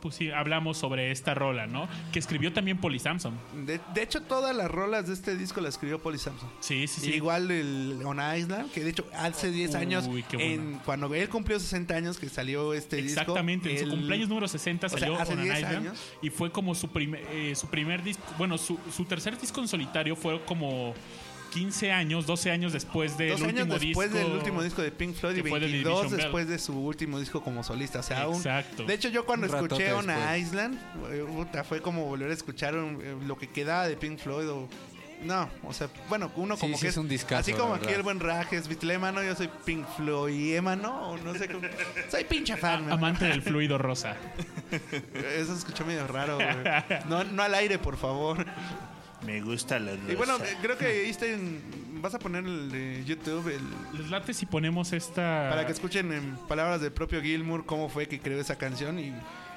[0.00, 1.88] pues sí, hablamos sobre esta rola, ¿no?
[2.12, 3.38] Que escribió también Polly Samson.
[3.66, 6.48] De, de hecho, todas las rolas de este disco las escribió Polly Samson.
[6.60, 7.12] Sí, sí, sí.
[7.14, 11.28] Igual el On Island, que de hecho hace 10 años, Uy, qué en, cuando él
[11.28, 13.90] cumplió 60 años que salió este Exactamente, en disco.
[13.90, 15.98] su cumpleaños número 60 sea, salió hace On an 10 Island años.
[16.22, 19.68] y fue como su, primer eh, su primer disco, bueno, su, su tercer disco en
[19.68, 20.94] solitario fue como
[21.52, 24.28] 15 años, 12 años después del años último después disco.
[24.28, 26.20] del último disco de Pink Floyd y que fue de 22 Division Bell.
[26.26, 28.00] después de su último disco como solista.
[28.00, 28.84] O sea, aún- Exacto.
[28.84, 30.38] De hecho, yo cuando Un escuché On después.
[30.40, 30.78] Island,
[31.10, 34.48] eh, puta, fue como volver a escuchar un- eh, lo que quedaba de Pink Floyd
[34.50, 34.68] o...
[35.24, 37.92] No, o sea, bueno, uno Sí, como sí que es un discazo, Así como aquí
[37.92, 41.66] el buen Raj es Beatlemano, yo soy Pink Floyd Emano, o no sé cómo.
[42.08, 42.92] Soy pinche fan, man.
[42.92, 44.14] Amante del fluido rosa.
[45.36, 46.48] Eso se escuchó medio raro, güey.
[47.08, 48.46] No, no al aire, por favor.
[49.26, 53.04] Me gusta la Y bueno, creo que ahí está en- Vas a poner el de
[53.04, 55.48] YouTube el, Les late si ponemos esta.
[55.50, 58.98] para que escuchen en palabras del propio Gilmour cómo fue que creó esa canción.
[59.00, 59.12] Y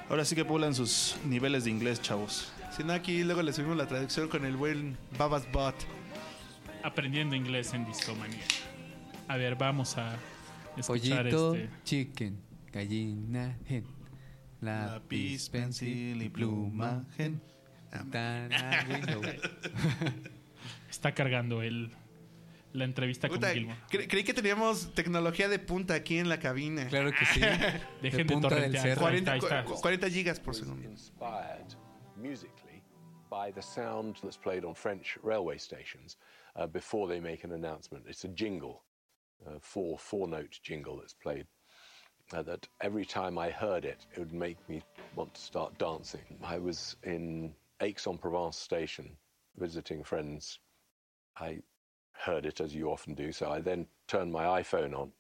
[0.10, 2.52] Ahora sí que pulan sus niveles de inglés, chavos.
[2.76, 5.76] si no, aquí luego le subimos la traducción con el buen Babas Bot.
[6.84, 8.44] Aprendiendo inglés en Discomanía.
[9.28, 10.16] A ver, vamos a
[10.76, 11.70] escuchar Pollito, este.
[11.86, 12.42] chicken,
[12.74, 13.86] gallina, hen.
[14.60, 17.06] Lápiz, pencil y pluma.
[20.90, 21.92] Está cargando el,
[22.74, 23.78] la entrevista con Puta, Gilmore.
[23.90, 26.88] cre- creí que teníamos tecnología de punta aquí en la cabina.
[26.88, 27.40] Claro que sí.
[28.02, 28.84] Dejen de, punta del torrentear.
[28.84, 29.08] cerro.
[29.08, 29.64] Ahí está, 40, ahí está.
[29.66, 30.88] cu- 40 gigas por segundo.
[30.88, 31.76] inspired
[32.18, 32.84] musically
[33.30, 36.18] by the sound that's played on French railway stations
[36.56, 38.06] uh, before they make an announcement.
[38.08, 38.84] It's a jingle,
[39.46, 41.48] a four four note jingle that's played.
[42.34, 44.82] Uh, that every time I heard it, it would make me
[45.16, 46.22] want to start dancing.
[46.44, 49.18] I was in Aix-en-Provence station
[49.58, 50.60] visiting friends.
[51.38, 51.60] I
[52.14, 55.12] heard it as you often do, so I then turned my iPhone on,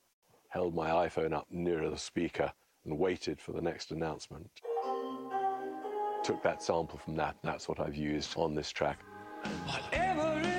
[0.49, 2.51] held my iPhone up nearer the speaker,
[2.85, 4.61] and waited for the next announcement
[6.23, 8.99] took that sample from that, and that's what I've used on this track.
[9.65, 10.50] Whatever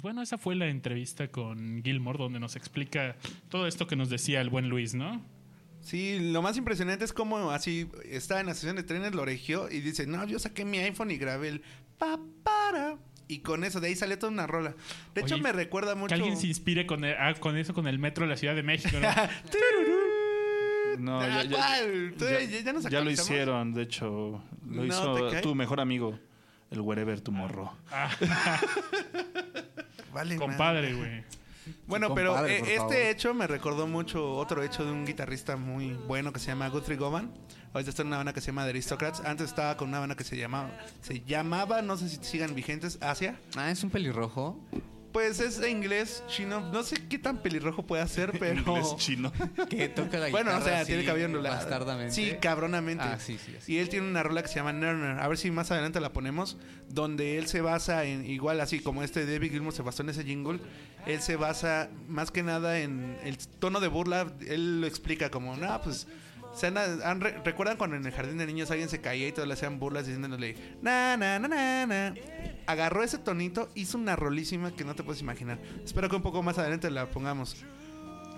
[0.00, 3.16] pues bueno, esa fue la entrevista con Gilmore, donde nos explica
[3.50, 5.20] todo esto que nos decía el buen Luis, ¿no?
[5.82, 9.70] Sí, lo más impresionante es cómo así está en la sesión de trenes, lo regió
[9.70, 11.62] y dice, no, yo saqué mi iPhone y grabé el
[11.98, 12.96] pa para.
[13.28, 14.74] Y con eso, de ahí salió toda una rola.
[15.14, 16.08] De hecho, Oye, me recuerda mucho...
[16.08, 18.54] Que alguien se inspire con, el- ah, con eso, con el metro de la Ciudad
[18.54, 19.08] de México, ¿no?
[20.98, 21.78] No, Ah, ya, ya-
[22.18, 24.42] ya- ya- ya nos ya lo hicieron, de hecho.
[24.66, 26.18] Lo ¿No hizo tu mejor amigo,
[26.70, 27.70] el Wherever Tomorrow.
[30.12, 31.24] Vale, Compadre, güey.
[31.86, 32.94] Bueno, Sí, pero compadre, eh, este favor.
[32.94, 36.96] hecho me recordó mucho otro hecho de un guitarrista muy bueno que se llama Guthrie
[36.96, 37.32] Govan.
[37.72, 39.20] Ahorita está en una banda que se llama The Aristocrats.
[39.20, 42.98] Antes estaba con una banda que se llamaba, se llamaba, no sé si sigan vigentes,
[43.00, 43.38] Asia.
[43.56, 44.58] Ah, es un pelirrojo.
[45.12, 46.60] Pues es de inglés chino.
[46.72, 48.58] No sé qué tan pelirrojo puede ser, pero.
[48.58, 49.32] Inglés chino.
[49.68, 51.56] Que toca la Bueno, o guitarra sea, así, tiene cabello ondulado.
[51.56, 52.14] Bastardamente.
[52.14, 53.04] Sí, cabronamente.
[53.04, 53.54] Ah, sí, sí.
[53.56, 53.74] así.
[53.74, 55.18] Y él tiene una rola que se llama Nerner.
[55.18, 56.56] A ver si más adelante la ponemos.
[56.88, 60.24] Donde él se basa en, igual así como este David Gilmour se basó en ese
[60.24, 60.60] jingle.
[61.06, 64.32] Él se basa más que nada en el tono de burla.
[64.46, 66.06] Él lo explica como, no, pues.
[66.54, 69.32] Se han- han re- ¿Recuerdan cuando en el jardín de niños alguien se caía y
[69.32, 72.14] todos le hacían burlas diciéndole, na, na, na, na, na?
[72.66, 75.58] Agarró ese tonito, hizo una rolísima que no te puedes imaginar.
[75.84, 77.64] Espero que un poco más adelante la pongamos.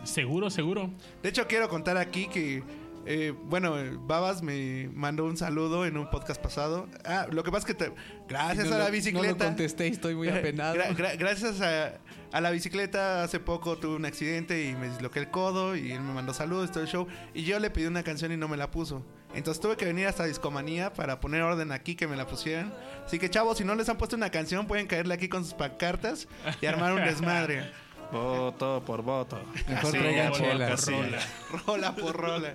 [0.04, 0.90] Seguro, seguro.
[1.22, 2.62] De hecho, quiero contar aquí que
[3.04, 6.86] Eh, bueno, eh, Babas me mandó un saludo en un podcast pasado.
[7.04, 7.92] Ah, lo que pasa es que te-
[8.28, 9.26] gracias No a la bicicleta.
[9.26, 10.74] No lo contesté estoy muy apenado.
[10.76, 11.94] Gra- gra- gracias a,
[12.30, 16.00] a la bicicleta, hace poco tuve un accidente y me disloqué el codo y él
[16.00, 17.06] me mandó saludos, todo el show.
[17.34, 19.04] Y yo le pedí una canción y no me la puso.
[19.34, 22.72] Entonces tuve que venir hasta Discomanía para poner orden aquí que me la pusieran.
[23.06, 25.54] Así que chavos, si no les han puesto una canción, pueden caerle aquí con sus
[25.54, 26.28] pancartas
[26.60, 27.70] y armar un desmadre.
[28.12, 29.40] Voto por voto.
[29.68, 30.70] Mejor traigan por chelas.
[30.70, 31.18] casilla.
[31.66, 32.52] rola por rola.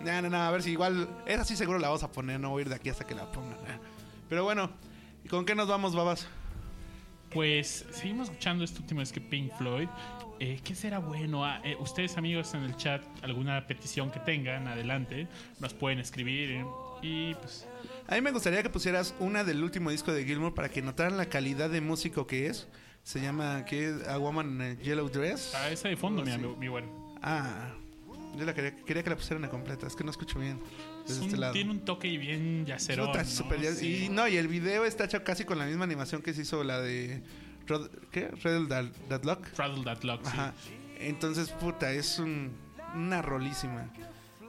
[0.00, 1.08] No, no, no, a ver si igual.
[1.26, 3.14] Esa sí seguro la vamos a poner, no voy a ir de aquí hasta que
[3.14, 3.52] la pongan.
[3.66, 3.78] eh.
[4.28, 4.70] Pero bueno,
[5.24, 6.26] ¿y con qué nos vamos, babas?
[7.30, 9.88] Pues seguimos escuchando este último es que Pink Floyd.
[10.40, 11.44] Eh, ¿Qué será bueno?
[11.44, 15.26] Ah, eh, ustedes, amigos, en el chat, alguna petición que tengan, adelante,
[15.60, 16.50] nos pueden escribir.
[16.52, 16.64] eh,
[17.02, 17.66] y pues,
[18.06, 21.16] A mí me gustaría que pusieras una del último disco de Gilmour para que notaran
[21.16, 22.68] la calidad de músico que es.
[23.02, 23.94] Se llama ¿qué?
[24.08, 25.54] A Woman in a Yellow Dress.
[25.54, 26.88] a esa de fondo, mi, amigo- mi bueno.
[27.22, 27.70] Ah,
[28.36, 29.86] yo la quería, quería que la pusieran a completa.
[29.86, 30.60] Es que no escucho bien
[31.04, 31.52] Es desde un- este lado.
[31.54, 33.10] tiene un toque bien yacerón.
[33.16, 33.24] ¿no?
[33.24, 33.78] super jazz.
[33.78, 34.04] Sí.
[34.04, 36.62] Y no, y el video está hecho casi con la misma animación que se hizo
[36.64, 37.22] la de.
[37.66, 38.28] Rod- ¿Qué?
[38.28, 39.46] Red That, That Lock.
[39.48, 40.30] Straddle That Lock, sí.
[40.32, 40.54] Ajá.
[41.00, 42.52] Entonces, puta, es un,
[42.94, 43.90] una rolísima.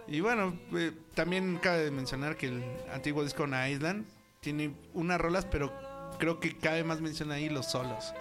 [0.07, 4.05] Y bueno, eh, también cabe mencionar que el antiguo disco On Island
[4.41, 5.71] tiene unas rolas, pero
[6.17, 8.13] creo que cabe más mencionar ahí los solos.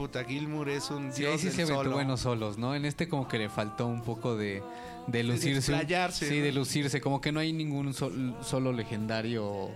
[0.00, 1.94] Puta, Gilmour es un Sí, dios sí del se aventó solo.
[1.94, 2.74] buenos solos, ¿no?
[2.74, 4.62] En este como que le faltó un poco de,
[5.08, 5.58] de lucirse.
[5.72, 7.02] explayarse, Sí, de lucirse.
[7.02, 9.74] Como que no hay ningún sol- solo legendario o,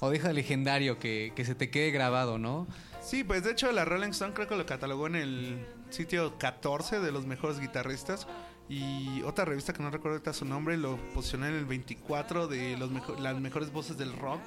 [0.00, 2.66] o deja legendario que, que se te quede grabado, ¿no?
[3.02, 7.00] Sí, pues de hecho la Rolling Stone creo que lo catalogó en el sitio 14
[7.00, 8.26] de los mejores guitarristas.
[8.70, 12.78] Y otra revista que no recuerdo ahorita su nombre lo posicionó en el 24 de
[12.78, 14.40] los mejo- las mejores voces del rock.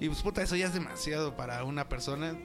[0.00, 2.36] Y pues puta, eso ya es demasiado para una persona.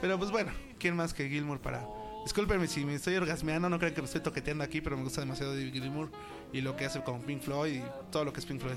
[0.00, 1.86] Pero pues bueno, ¿quién más que Gilmour para...?
[2.24, 5.22] Discúlpenme si me estoy orgasmeando, no crean que me estoy toqueteando aquí, pero me gusta
[5.22, 6.10] demasiado David Gilmour
[6.52, 7.82] y lo que hace con Pink Floyd y
[8.12, 8.76] todo lo que es Pink Floyd.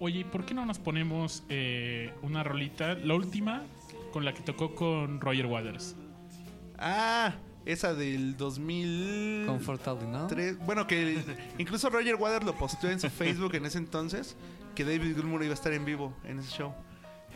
[0.00, 2.94] Oye, ¿por qué no nos ponemos eh, una rolita?
[2.94, 3.64] La última
[4.12, 5.96] con la que tocó con Roger Waters.
[6.78, 7.34] Ah,
[7.66, 9.44] esa del 2000...
[9.46, 10.26] Confortable, ¿no?
[10.26, 11.22] Tres- bueno, que
[11.58, 14.34] incluso Roger Waters lo posteó en su Facebook en ese entonces
[14.74, 16.72] que David Gilmour iba a estar en vivo en ese show.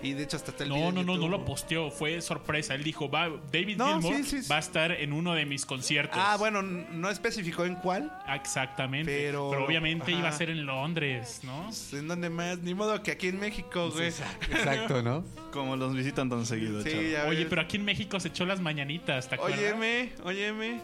[0.02, 2.74] Y de hecho hasta está el video No, no, no, no lo posteó, fue sorpresa.
[2.74, 4.48] Él dijo, va, David No, Gilmour sí, sí, sí.
[4.50, 6.18] va a estar en uno de mis conciertos.
[6.20, 8.12] Ah, bueno, no especificó en cuál.
[8.34, 9.06] Exactamente.
[9.26, 10.18] Pero- Pero, obviamente ajá.
[10.20, 11.70] iba a ser en Londres, ¿no?
[11.96, 12.58] ¿En dónde más?
[12.58, 14.08] Ni modo que aquí en México, güey.
[14.50, 15.24] Exacto, ¿no?
[15.52, 19.28] Como los visitan tan seguido, Sí, Oye, pero aquí en México se echó las mañanitas,
[19.28, 19.58] ¿te acuerdas?
[19.60, 20.80] Óyeme, óyeme.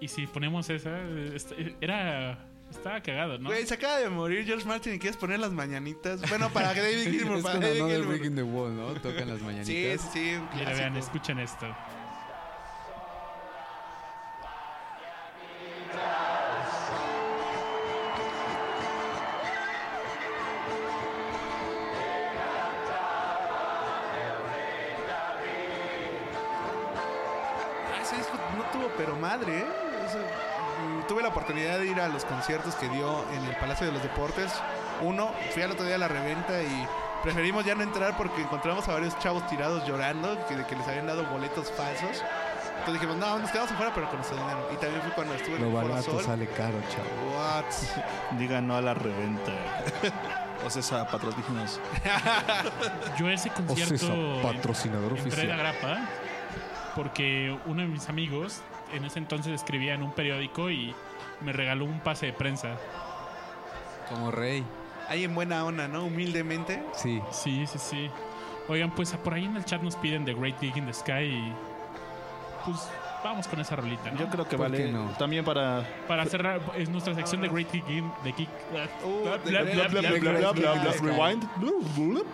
[0.00, 2.46] Y si ponemos esa, eh, est- era...
[2.76, 3.48] Estaba cagado, ¿no?
[3.50, 6.20] Güey, se acaba de morir George Martin y quieres poner las mañanitas.
[6.28, 8.08] Bueno, para David Gilmour, para David no de Gilmour.
[8.18, 8.86] Breaking the Wall, ¿no?
[8.94, 10.00] Tocan las Sí, mañanitas.
[10.00, 10.76] sí, sí, clásico.
[10.78, 11.66] vean, escuchen esto.
[32.04, 34.52] A los conciertos que dio en el Palacio de los Deportes.
[35.00, 36.86] Uno, fui al otro día a la reventa y
[37.22, 40.86] preferimos ya no entrar porque encontramos a varios chavos tirados llorando que, de que les
[40.86, 42.22] habían dado boletos falsos.
[42.78, 44.68] Entonces dijimos, no, nos quedamos afuera pero con nuestro dinero.
[44.72, 46.24] Y también fui cuando estuve en Lo el Foro barato Sol.
[46.24, 47.36] sale caro, chavo.
[47.36, 48.38] What?
[48.38, 49.52] Diga no a la reventa.
[50.66, 51.80] o sea, patrocínanos.
[53.18, 55.46] Yo ese concierto Ocesa, patrocinador entré oficial.
[55.46, 56.00] de agrapa
[56.94, 58.60] porque uno de mis amigos
[58.92, 60.94] en ese entonces escribía en un periódico y
[61.42, 62.76] me regaló un pase de prensa.
[64.08, 64.64] Como rey.
[65.08, 66.04] Ahí en buena onda, ¿no?
[66.04, 66.82] Humildemente.
[66.94, 67.20] Sí.
[67.30, 68.10] Sí, sí, sí.
[68.68, 71.24] Oigan, pues por ahí en el chat nos piden The Great Gig in the Sky
[71.24, 71.52] y
[72.64, 72.88] pues
[73.24, 74.18] vamos con esa rolita, ¿no?
[74.18, 75.10] Yo creo que ¿Por vale no?
[75.18, 78.48] también para Para cerrar es nuestra sección de Great Gig in the Geek.
[79.04, 79.88] Uh, The the Sky.
[79.88, 81.44] bla, bla, rewind.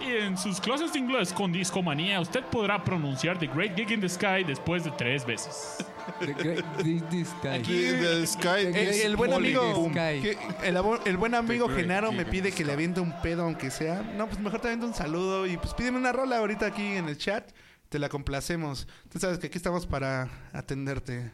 [0.01, 4.01] Y en sus clases de inglés con Discomanía, usted podrá pronunciar The Great Gig in
[4.01, 5.77] the Sky después de tres veces.
[6.21, 7.49] The great- this- guy.
[7.59, 8.67] Aquí the sky.
[8.67, 10.23] El, el buen amigo, de Sky.
[10.23, 13.71] que- el, el buen amigo The Genaro me pide que le aviente un pedo aunque
[13.71, 14.03] sea.
[14.17, 17.09] No, pues mejor te aviento un saludo y pues pídeme una rola ahorita aquí en
[17.09, 17.45] el chat.
[17.89, 18.87] Te la complacemos.
[19.11, 21.33] Tú sabes que aquí estamos para atenderte.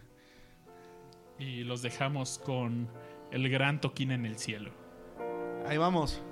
[1.38, 2.88] Y los dejamos con
[3.32, 4.72] el gran toquín en el cielo.
[5.66, 6.22] Ahí vamos.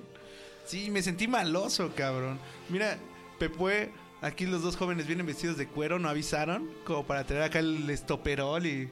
[0.66, 2.40] Sí, me sentí maloso, cabrón.
[2.70, 2.98] Mira,
[3.38, 7.60] Pepue, aquí los dos jóvenes vienen vestidos de cuero, no avisaron, como para tener acá
[7.60, 8.90] el estoperol y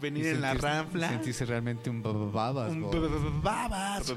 [0.00, 1.08] venir en la ranfla.
[1.08, 2.70] Sentirse realmente un babas.
[2.72, 4.12] Un babas.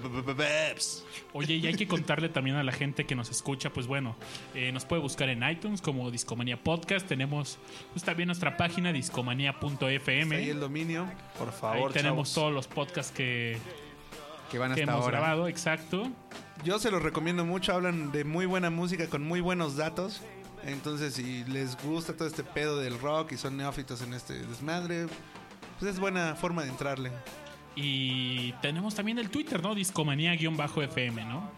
[1.34, 4.16] Oye, y hay que contarle también a la gente que nos escucha, pues bueno,
[4.54, 7.08] eh, nos puede buscar en iTunes como Discomanía Podcast.
[7.08, 7.58] Tenemos
[7.94, 10.36] pues, también nuestra página discomanía.fm.
[10.36, 11.06] Ahí el dominio.
[11.38, 12.34] Por Ahí favor, tenemos chavos.
[12.34, 13.58] todos los podcasts que,
[14.50, 15.20] Que van que hasta hemos ahora.
[15.20, 16.10] grabado, exacto.
[16.64, 20.22] Yo se los recomiendo mucho, hablan de muy buena música con muy buenos datos.
[20.64, 25.08] Entonces, si les gusta todo este pedo del rock y son neófitos en este desmadre,
[25.82, 27.12] pues es buena forma de entrarle.
[27.76, 29.74] Y tenemos también el Twitter, ¿no?
[29.74, 31.50] Discomanía-FM, ¿no?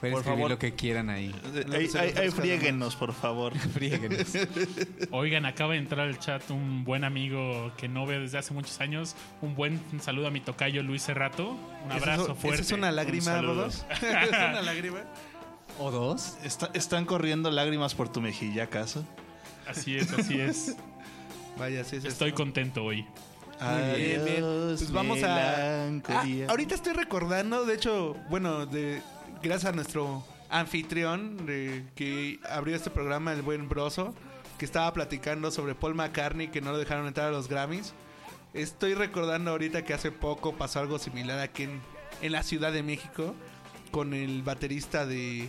[0.00, 0.50] Pueden Por escribir favor.
[0.50, 1.34] lo que quieran ahí.
[1.54, 3.56] Eh, Ahí, ahí- ahí friéguenos, por favor.
[3.74, 4.32] Friéguenos.
[5.12, 8.80] Oigan, acaba de entrar al chat un buen amigo que no veo desde hace muchos
[8.80, 9.14] años.
[9.40, 11.56] Un buen saludo a mi tocayo Luis Cerrato.
[11.86, 12.60] Un abrazo fuerte.
[12.62, 13.54] esa es una lágrima, saludo.
[13.54, 13.86] Bodos.
[14.02, 14.98] es una lágrima.
[15.78, 16.36] ¿O dos?
[16.44, 19.06] Está- ¿Están corriendo lágrimas por tu mejilla, acaso?
[19.66, 20.76] Así es, así es.
[21.58, 23.06] Vaya, sí es Estoy contento hoy.
[23.60, 24.40] Muy bien, bien.
[24.40, 25.86] Pues vamos a.
[25.86, 29.00] Ah, ahorita estoy recordando, de hecho, bueno, de
[29.42, 34.14] gracias a nuestro anfitrión de, que abrió este programa, el buen Broso,
[34.58, 37.94] que estaba platicando sobre Paul McCartney que no lo dejaron entrar a los Grammys.
[38.52, 41.80] Estoy recordando ahorita que hace poco pasó algo similar aquí en,
[42.22, 43.34] en la Ciudad de México
[43.90, 45.48] con el baterista de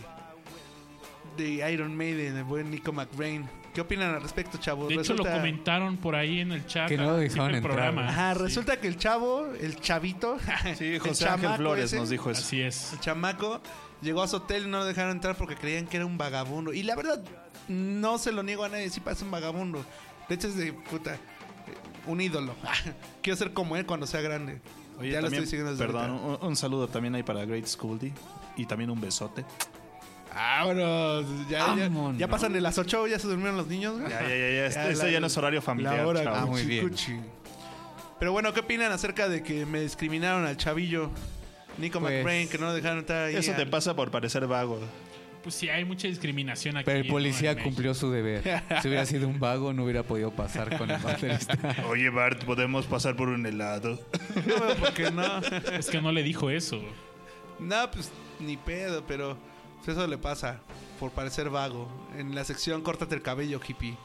[1.36, 3.48] de Iron Maiden, el buen Nico McBrain.
[3.76, 4.88] ¿Qué opinan al respecto, chavos?
[4.88, 6.88] De hecho, lo comentaron por ahí en el chat.
[6.88, 8.08] Que no dejaron del entrar, programa.
[8.08, 10.38] Ajá, Sí, resulta que el chavo, el chavito,
[10.78, 12.40] Sí, el José Ángel chamaco Flores ese, nos dijo eso.
[12.40, 12.94] Así es.
[12.94, 13.60] El chamaco
[14.00, 16.72] llegó a su hotel y no lo dejaron entrar porque creían que era un vagabundo.
[16.72, 17.22] Y la verdad,
[17.68, 19.84] no se lo niego a nadie, sí parece un vagabundo.
[20.26, 21.18] De hecho, es de puta,
[22.06, 22.54] un ídolo.
[23.22, 24.62] Quiero ser como él cuando sea grande.
[24.98, 28.10] Oye, ya lo estoy siguiendo desde Perdón, un, un saludo también ahí para Great Schooldy.
[28.56, 29.44] Y también un besote.
[30.36, 31.24] Vámonos.
[31.48, 32.18] Ya, ya, Vámonos.
[32.18, 33.98] ya pasan de las 8, ya se durmieron los niños.
[34.08, 34.66] Ya, ya, ya, ya.
[34.66, 36.38] Este, la- ya no es horario familiar, La hora chavos.
[36.42, 36.88] Ah, muy bien.
[36.88, 37.16] cuchi.
[38.18, 41.10] Pero bueno, ¿qué opinan acerca de que me discriminaron al chavillo?
[41.78, 43.36] Nico Pues- McBrain, que no lo dejaron entrar ahí.
[43.36, 44.78] Eso te pasa por parecer vago.
[45.42, 46.86] Pues sí, hay mucha discriminación aquí.
[46.86, 48.42] Pero el policía cumplió su deber.
[48.82, 51.56] Si hubiera sido un vago, no hubiera podido pasar con el baterista.
[51.88, 54.00] Oye, Bart, ¿podemos pasar por un helado?
[54.44, 55.38] No, ¿por qué no?
[55.78, 56.80] Es que no le dijo eso.
[57.60, 58.10] No, pues
[58.40, 59.36] ni pedo, pero
[59.92, 60.60] eso le pasa
[60.98, 61.88] por parecer vago.
[62.16, 63.96] En la sección Córtate el cabello, hippie.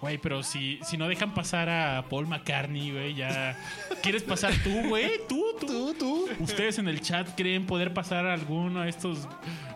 [0.00, 3.58] Güey, pero si, si no dejan pasar a Paul McCartney, güey, ya.
[4.02, 5.10] ¿Quieres pasar tú, güey?
[5.28, 6.28] ¿Tú, tú, tú?
[6.38, 9.26] ¿Ustedes en el chat creen poder pasar a alguno de estos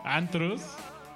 [0.05, 0.63] antros?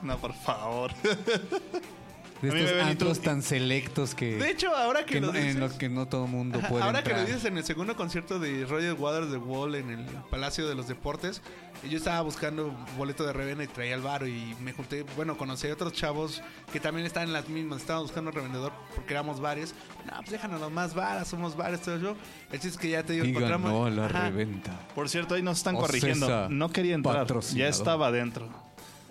[0.03, 0.91] No, por favor.
[2.43, 5.73] De estos antros tan selectos que, De hecho, ahora que, que lo dices, en los
[5.73, 8.93] que no todo mundo puede ahora que lo dices en el segundo concierto de Roger
[8.95, 11.41] Waters de Wall en el Palacio de los Deportes,
[11.89, 15.69] yo estaba buscando boleto de revenda y traía el varo y me junté, bueno, conocí
[15.69, 19.41] a otros chavos que también estaban en las mismas, estaban buscando un revendedor porque éramos
[19.41, 19.75] varios.
[20.07, 22.17] No, pues déjanos más varas, somos varios, todo yo.
[22.53, 23.71] El chiste es que ya te digo, Digan encontramos.
[23.71, 24.79] no la reventa.
[24.95, 26.27] Por cierto, ahí nos están O corrigiendo.
[26.27, 27.27] César, no quería entrar.
[27.55, 28.66] Ya estaba adentro.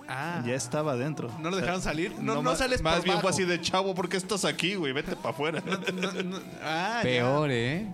[0.07, 1.31] Ah, Ya estaba adentro.
[1.39, 2.13] ¿No lo dejaron salir?
[2.19, 4.75] No, no, ma- sales Más por bien fue así de chavo, ¿por qué estás aquí,
[4.75, 4.93] güey?
[4.93, 5.63] Vete para afuera.
[5.65, 7.01] No, no, ah, ya.
[7.03, 7.87] Peor, ¿eh?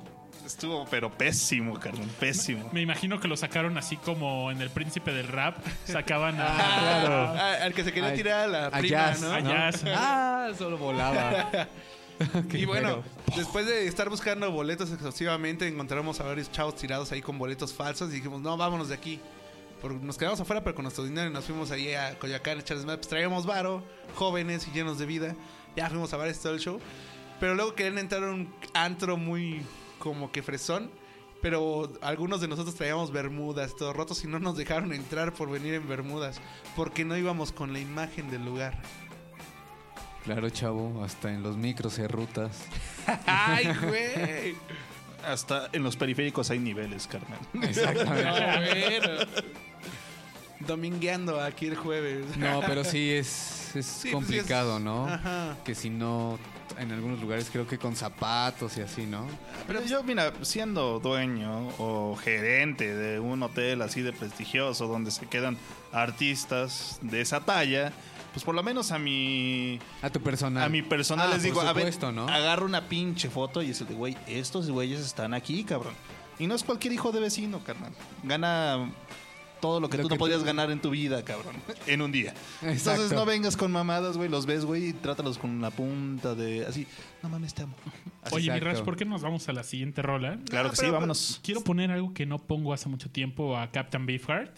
[0.45, 2.07] Estuvo, pero pésimo, carnal.
[2.19, 2.69] Pésimo.
[2.73, 5.55] Me imagino que lo sacaron así como en El Príncipe del Rap.
[5.85, 6.47] Sacaban a.
[7.41, 9.31] Ah, al que se quería tirar a la a prima, Jazz, ¿no?
[9.31, 9.83] a Jazz.
[9.87, 11.49] Ah, solo volaba.
[12.53, 13.01] Y bueno,
[13.35, 18.11] después de estar buscando boletos exhaustivamente, encontramos a varios chavos tirados ahí con boletos falsos
[18.11, 19.19] y dijimos, no, vámonos de aquí.
[19.81, 22.61] Porque nos quedamos afuera, pero con nuestro dinero y nos fuimos ahí a Coyacán a
[22.61, 22.99] echar desmadre.
[22.99, 23.83] Pues traíamos varo,
[24.15, 25.35] jóvenes y llenos de vida.
[25.75, 26.79] Ya fuimos a ver todo el show.
[27.39, 29.61] Pero luego querían entrar a un antro muy
[29.97, 30.91] como que fresón.
[31.41, 35.73] Pero algunos de nosotros traíamos bermudas, todos rotos, y no nos dejaron entrar por venir
[35.73, 36.39] en bermudas.
[36.75, 38.79] Porque no íbamos con la imagen del lugar.
[40.23, 42.65] Claro, chavo, hasta en los micros y rutas.
[43.25, 44.55] ¡Ay, güey!
[45.25, 47.39] Hasta en los periféricos hay niveles, carnal.
[47.63, 49.27] Exactamente.
[50.67, 52.37] Domingueando aquí el jueves.
[52.37, 55.07] No, pero sí es, es Sí, pues, complicado, es- ¿no?
[55.07, 55.57] Ajá.
[55.63, 56.37] Que si no,
[56.77, 59.25] en algunos lugares creo que con zapatos y así, ¿no?
[59.67, 65.25] Pero yo, mira, siendo dueño o gerente de un hotel así de prestigioso donde se
[65.27, 65.57] quedan
[65.91, 67.91] artistas de esa talla,
[68.33, 70.63] pues por lo menos a mi A tu personal.
[70.63, 72.27] a mi personal Ah, les digo, a ver, ¿no?
[72.27, 75.93] agarro una pinche foto y es el de, güey, estos güeyes están aquí, cabrón.
[76.39, 77.91] Y no es cualquier hijo de vecino, carnal.
[78.23, 78.89] Gana
[79.61, 81.55] todo lo que Lo tú que no podías tú- ganar en tu vida, cabrón.
[81.87, 82.33] En un día.
[82.61, 84.27] Entonces no vengas con mamadas, güey.
[84.29, 86.65] Los ves, güey, y trátalos con la punta de...
[86.65, 86.87] Así,
[87.23, 87.75] no mames, te amo.
[88.23, 88.35] Así.
[88.35, 88.65] Oye, mi Exacto.
[88.79, 90.39] Rash, ¿por qué no nos vamos a la siguiente rola?
[90.49, 91.39] Claro que sí, pero- vámonos.
[91.43, 94.57] Quiero poner algo que no pongo hace mucho tiempo a Captain Beefheart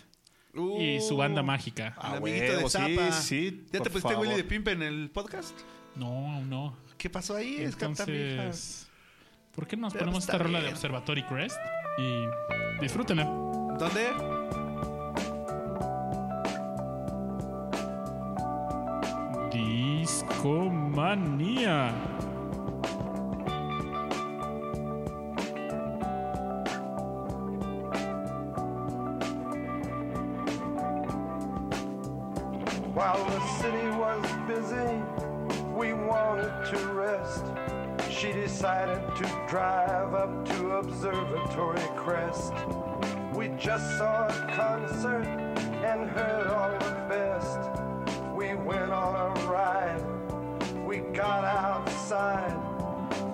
[0.79, 1.95] y su banda mágica.
[1.97, 3.11] Ah, El amiguito de huevo, sí, Zapa.
[3.11, 4.19] sí, ¿Ya te pusiste favor.
[4.27, 5.57] Willy de Pimp en el podcast?
[5.95, 6.75] No, aún no.
[6.97, 7.57] ¿Qué pasó ahí?
[7.59, 8.87] Entonces,
[9.53, 10.69] ¿por qué no nos ponemos esta rola de.
[10.69, 11.57] Observatory Crest?
[11.97, 13.25] Y disfrútenla.
[13.25, 14.32] ¿Dónde?
[32.93, 35.01] While the city was busy,
[35.71, 37.45] we wanted to rest.
[38.11, 42.51] She decided to drive up to Observatory Crest.
[43.33, 47.59] We just saw a concert and heard all the best.
[48.35, 50.12] We went on a ride,
[51.13, 52.59] got outside.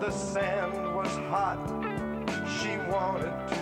[0.01, 1.59] The sand was hot,
[2.59, 3.58] she wanted to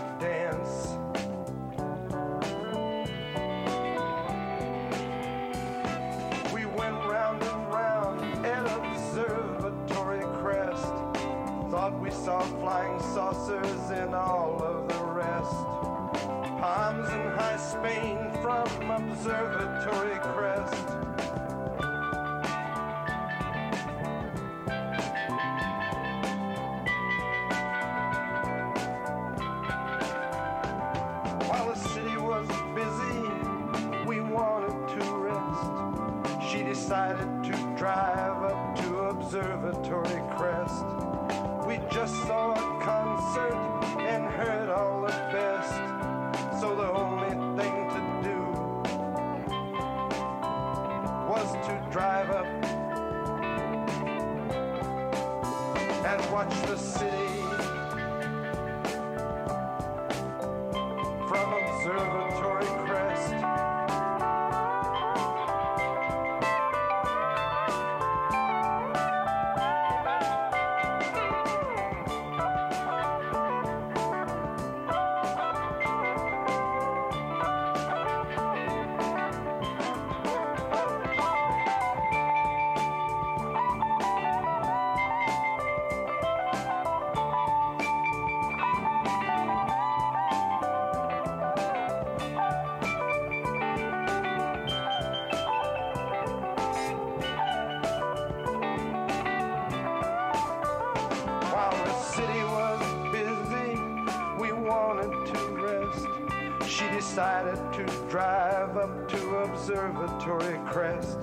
[107.38, 111.20] decided to drive up to Observatory Crest.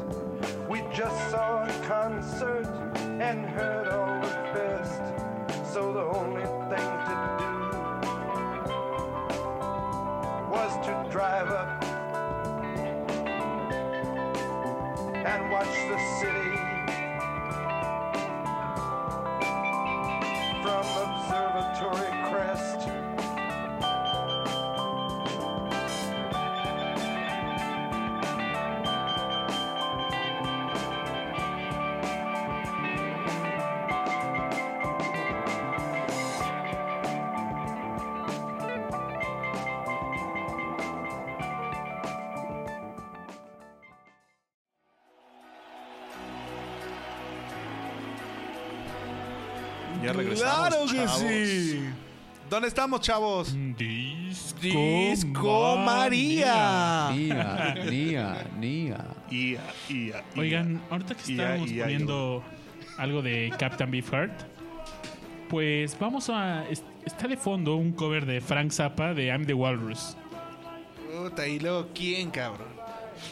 [0.68, 2.83] We just saw a concert
[50.06, 50.68] Ya regresamos.
[50.68, 51.18] ¡Claro que chavos.
[51.20, 51.84] sí!
[52.50, 53.56] ¿Dónde estamos, chavos?
[53.76, 57.10] Disco, Disco María.
[57.12, 59.04] Nia, Nia, Nia.
[59.30, 60.24] Ia, ia, ia.
[60.36, 62.44] Oigan, ahorita que estábamos ia, poniendo
[62.98, 64.42] algo de Captain Beefheart,
[65.48, 66.64] pues vamos a...
[66.68, 70.16] es- Está de fondo un cover de Frank Zappa de I'm the Walrus.
[71.12, 72.68] Puta, y luego, ¿quién, cabrón?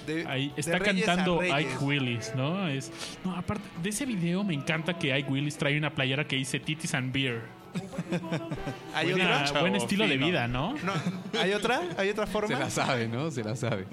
[0.07, 1.55] De- Ahí de está a cantando Reyes.
[1.74, 2.66] Ike Willis, ¿no?
[2.68, 2.90] Es,
[3.24, 6.59] no, aparte de ese video me encanta que Ike Willis trae una playera que dice
[6.61, 7.43] Titties and Beer.
[8.95, 9.61] ¿Hay Buena- otra?
[9.61, 10.74] buen estilo de vida, ¿no?
[10.84, 10.93] No,
[11.40, 11.80] ¿Hay otra?
[11.97, 12.59] ¿Hay otra Se forma?
[12.59, 13.30] la sabe, ¿no?
[13.30, 13.84] Se la sabe.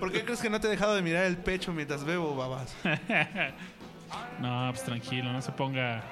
[0.00, 2.74] ¿Por qué crees que no te he dejado de mirar el pecho mientras bebo, babas?
[4.40, 6.02] No, pues tranquilo, no se ponga...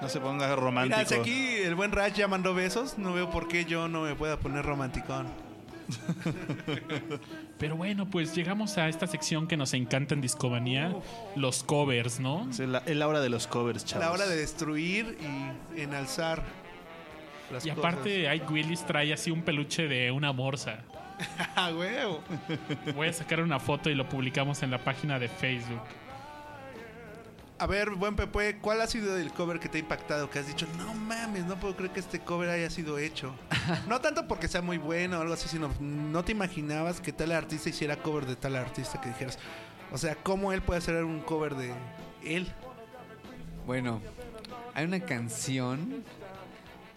[0.00, 1.04] No se ponga Mira, romántico.
[1.06, 4.14] si aquí el buen Raj ya mandó besos, no veo por qué yo no me
[4.14, 5.26] pueda poner romanticón.
[7.58, 10.94] Pero bueno, pues llegamos a esta sección que nos encanta en Discomanía,
[11.36, 12.48] los covers, ¿no?
[12.50, 14.04] Es la, es la hora de los covers, chavos.
[14.06, 16.42] la hora de destruir y enalzar
[17.52, 17.78] las Y cosas.
[17.84, 20.80] aparte, Ike Willis trae así un peluche de una morsa.
[21.56, 22.20] ¡Ah, huevo!
[22.94, 25.80] Voy a sacar una foto y lo publicamos en la página de Facebook.
[27.64, 30.28] A ver, buen Pepe, ¿cuál ha sido el cover que te ha impactado?
[30.28, 33.34] Que has dicho, no mames, no puedo creer que este cover haya sido hecho.
[33.88, 37.32] no tanto porque sea muy bueno o algo así, sino no te imaginabas que tal
[37.32, 39.38] artista hiciera cover de tal artista que dijeras.
[39.90, 41.72] O sea, ¿cómo él puede hacer un cover de
[42.22, 42.52] él?
[43.64, 44.02] Bueno,
[44.74, 46.04] hay una canción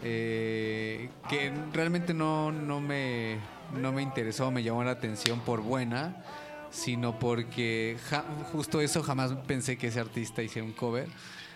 [0.03, 3.37] eh, que realmente no, no, me,
[3.73, 6.25] no me interesó, me llamó la atención por buena,
[6.71, 11.07] sino porque ja- justo eso jamás pensé que ese artista hiciera un cover.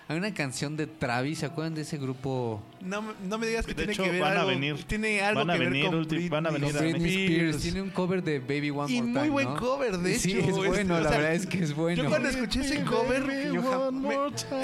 [0.08, 2.62] Hay una canción de Travis, ¿se acuerdan de ese grupo?
[2.82, 4.84] No, me- no me digas que De tiene hecho, que ver van a algo, venir.
[4.84, 7.10] tiene algo Van a que venir ver con ulti- van a Britney venir a Britney
[7.24, 7.32] Spears.
[7.56, 7.62] Spears.
[7.64, 9.56] Tiene un cover de Baby One Y More muy Time, buen ¿no?
[9.60, 12.04] cover, de Sí, hecho, es este, bueno, o la sea, verdad es que es bueno.
[12.04, 14.16] Yo cuando escuché ese cover, yo ja- me,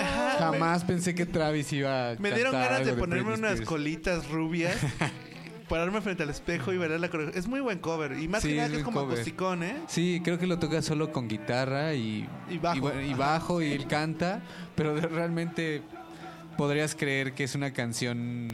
[0.02, 4.28] Ajá, Jamás pensé que Travis iba a Me dieron ganas de ponerme Britney unas colitas
[4.30, 4.76] rubias,
[5.70, 7.40] pararme frente al espejo y ver la coreografía.
[7.40, 8.20] Es muy buen cover.
[8.20, 9.18] Y más Sí, que nada es que es buen como cover.
[9.20, 9.78] acusticón, ¿eh?
[9.88, 12.80] Sí, creo que lo toca solo con guitarra y, Y bajo.
[12.82, 14.42] bueno, y bajo, y él canta,
[14.76, 15.82] pero realmente
[16.58, 18.48] podrías creer que es una canción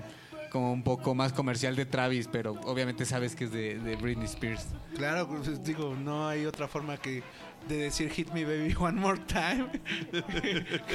[0.52, 4.26] como un poco más comercial de Travis, pero obviamente sabes que es de, de Britney
[4.26, 4.68] Spears.
[4.96, 7.24] Claro, pues, digo, no hay otra forma que
[7.68, 9.68] de decir Hit Me Baby One More Time.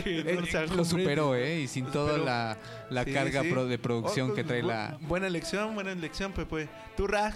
[0.02, 1.60] Que Eh, no se lo superó, ¿eh?
[1.60, 2.56] Y sin toda la,
[2.90, 3.50] la Sí, carga sí.
[3.50, 4.98] pro- de producción Oh, que trae bu- la...
[5.00, 6.68] Buena elección, buena elección, Pepe.
[6.96, 7.34] Tu Raj,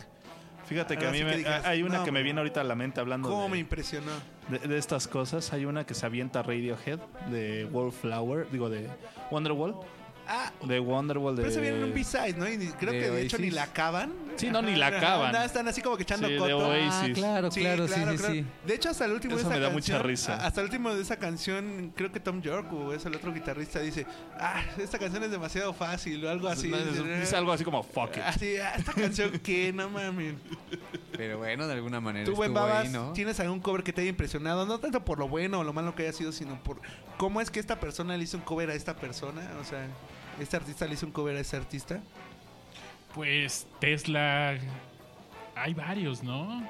[0.65, 2.61] Fíjate que Ahora a mí sí me- digas, hay una no, que me viene ahorita
[2.61, 4.13] a la mente hablando cómo de, me impresionó.
[4.49, 5.53] de- de estas cosas.
[5.53, 6.99] Hay una que se avienta Radiohead
[7.31, 8.89] de Wallflower, digo de
[9.31, 9.75] Wonderwall.
[10.35, 12.49] Ah, De Wonderwall de pero se viene en un B-side, ¿no?
[12.49, 13.55] Y ni- creo de que de hecho ni Oasis.
[13.55, 14.13] la acaban.
[14.37, 15.31] Sí, no, ni la acaban.
[15.31, 16.57] No, están así como que echando Sí, de coto.
[16.69, 16.91] Oasis.
[16.91, 18.19] Ah, claro, Sí, claro, sí, sí, claro.
[18.33, 18.47] sí.
[18.67, 20.35] De hecho, hasta el último Eso de esa me da mucha canción, risa.
[20.37, 23.31] a- Hasta el último de esa canción, creo que Tom York o es el otro
[23.35, 24.07] guitarrista dice,
[24.41, 26.69] ah, esta canción es demasiado fácil o algo así.
[26.69, 28.23] No, es, es algo así como fuck it.
[28.25, 30.37] Así, ah, esta canción que no mames.
[31.15, 33.13] Pero bueno, de alguna manera Tú, buen babas, ahí, ¿no?
[33.13, 34.65] ¿tienes algún cover que te haya impresionado?
[34.65, 36.81] No tanto por lo bueno o lo malo que haya sido, sino por
[37.19, 39.43] cómo es que esta persona le hizo un cover a esta persona.
[39.61, 39.87] O sea,
[40.41, 42.03] este artista le hizo un cover a ese artista.
[43.15, 44.59] Pues Tesla.
[45.55, 46.67] Hay varios, ¿no?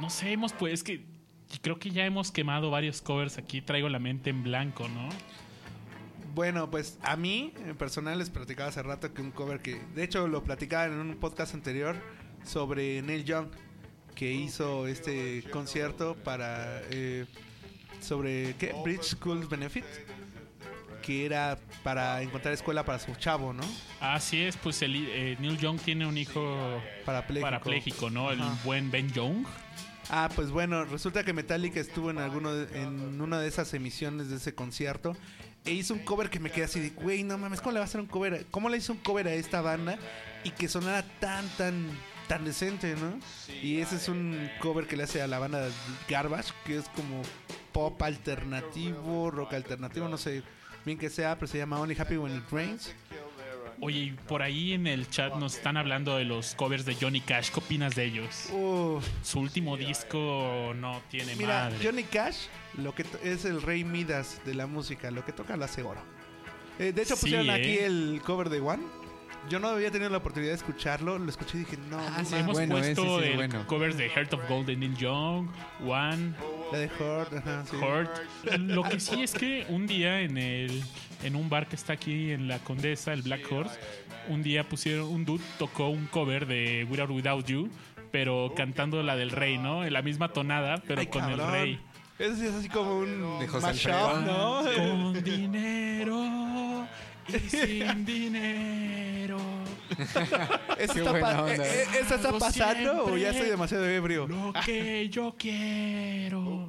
[0.00, 1.04] No sé, hemos pues es que
[1.62, 3.60] creo que ya hemos quemado varios covers aquí.
[3.62, 5.08] Traigo la mente en blanco, ¿no?
[6.34, 10.04] Bueno, pues a mí, en personal, les platicaba hace rato que un cover que, de
[10.04, 11.96] hecho, lo platicaba en un podcast anterior
[12.44, 13.48] sobre Neil Young,
[14.14, 16.82] que hizo este concierto para.
[16.90, 17.24] eh,
[18.00, 18.54] sobre.
[18.56, 18.74] ¿Qué?
[18.84, 19.84] Bridge Schools Benefit.
[21.06, 23.62] Que era para encontrar escuela para su chavo, ¿no?
[24.00, 27.46] Así es, pues el, eh, Neil Young tiene un hijo Parapléjico.
[27.46, 28.32] parapléjico, ¿no?
[28.32, 28.58] El Ajá.
[28.64, 29.46] buen Ben Young.
[30.10, 34.30] Ah, pues bueno, resulta que Metallica estuvo en alguno de- en una de esas emisiones
[34.30, 35.16] de ese concierto
[35.64, 37.84] e hizo un cover que me quedé así de, güey, no mames, ¿cómo le va
[37.84, 38.34] a hacer un cover?
[38.34, 39.98] a- ¿Cómo le hizo un cover a esta banda
[40.44, 41.86] y que sonara tan, tan,
[42.28, 43.18] tan decente, ¿no?
[43.62, 45.68] Y ese es un cover que le hace a la banda
[46.08, 47.22] Garbage, que es como
[47.72, 50.42] pop alternativo, rock alternativo, no sé
[50.86, 52.94] bien que sea, pero se llama Only Happy When It Rains.
[53.78, 57.20] Oye, y por ahí en el chat nos están hablando de los covers de Johnny
[57.20, 57.50] Cash.
[57.50, 58.48] ¿Qué opinas de ellos?
[58.50, 59.04] Uf.
[59.22, 61.78] Su último disco no tiene Mira, madre.
[61.84, 62.46] Johnny Cash
[62.78, 66.00] lo que es el rey Midas de la música, lo que toca lo hace oro.
[66.78, 67.52] Eh, de hecho Sí, pusieron ¿eh?
[67.52, 68.82] aquí el cover de One.
[69.48, 72.24] Yo no había tenido la oportunidad de escucharlo, lo escuché y dije, no, Ah, no
[72.24, 72.34] sí.
[72.34, 73.66] Hemos bueno, ese puesto sí, el bueno.
[73.66, 75.48] covers de Heart of Gold de Neil Young,
[75.86, 76.32] One,
[76.72, 77.76] la de Hurt, ajá, sí.
[77.76, 78.58] Hurt.
[78.58, 80.82] Lo que sí es que un día en el
[81.22, 83.78] en un bar que está aquí en la Condesa, el Black Horse,
[84.28, 87.70] un día pusieron un dude tocó un cover de Without Without You,
[88.10, 89.84] pero cantando la del rey, ¿no?
[89.84, 91.40] En la misma tonada, pero Ay, con cabrón.
[91.40, 91.80] el rey.
[92.18, 94.26] Eso sí es así como un De José mashup.
[94.26, 94.62] ¿no?
[94.74, 96.86] Con dinero
[97.28, 99.05] y sin dinero.
[100.78, 101.54] ¿Eso Qué está, buena pa- onda.
[101.66, 104.26] eh, eh, ¿eso está pasando o ya estoy demasiado ebrio?
[104.26, 106.68] Lo que yo quiero.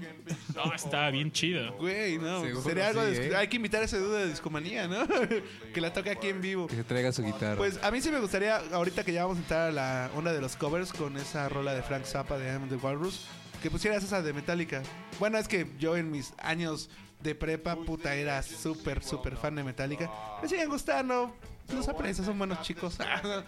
[0.55, 1.73] No, está bien chido.
[1.77, 3.35] Güey, no, Seguro, sería algo sí, de- ¿eh?
[3.35, 5.05] Hay que invitar a ese duda de discomanía, ¿no?
[5.73, 6.67] que la toque aquí en vivo.
[6.67, 7.55] Que se traiga su guitarra.
[7.57, 10.31] Pues a mí sí me gustaría, ahorita que ya vamos a entrar a la onda
[10.33, 13.27] de los covers con esa rola de Frank Zappa de I'm the Walrus,
[13.61, 14.81] que pusieras esa de Metallica.
[15.19, 16.89] Bueno, es que yo en mis años
[17.21, 20.09] de prepa, puta, era súper, súper fan de Metallica.
[20.41, 21.35] Me siguen gustando,
[21.73, 22.97] los aprecio, son buenos chicos.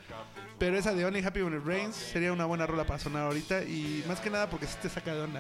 [0.60, 3.64] Pero esa de Only Happy When It Rains sería una buena rola para sonar ahorita
[3.64, 5.40] y más que nada porque sí te saca de onda.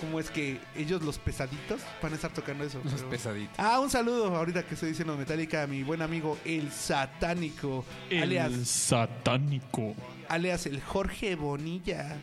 [0.00, 2.80] ¿Cómo es que ellos, los pesaditos, van a estar tocando eso?
[2.84, 3.54] Los pero- pesaditos.
[3.58, 8.22] Ah, un saludo ahorita que estoy diciendo Metallica a mi buen amigo El Satánico, El
[8.22, 9.94] alias, satánico.
[10.28, 12.16] alias el Jorge Bonilla,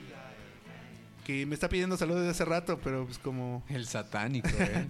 [1.26, 3.63] que me está pidiendo saludos desde hace rato, pero pues como...
[3.67, 4.88] El satánico, ¿eh?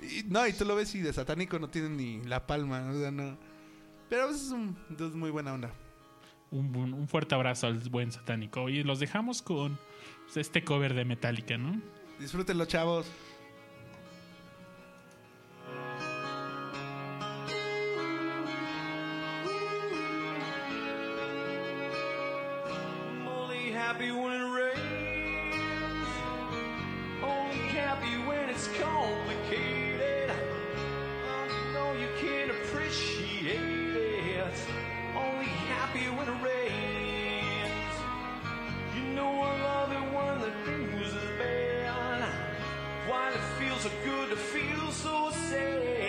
[0.00, 2.98] y- no, y tú lo ves y de satánico no tiene ni la palma, o
[2.98, 3.36] sea, no...
[4.10, 5.70] Pero pues, es un es muy buena onda.
[6.50, 8.68] Un, fuerte abrazo al buen satánico.
[8.68, 9.78] Y los dejamos con
[10.24, 11.80] pues, este cover de Metallica, ¿no?
[12.18, 13.06] Disfrútenlo, chavos.
[22.66, 25.54] I'm only happy when it rains.
[27.22, 29.69] Only happy when it's complicated.
[44.30, 45.99] To feel so sad.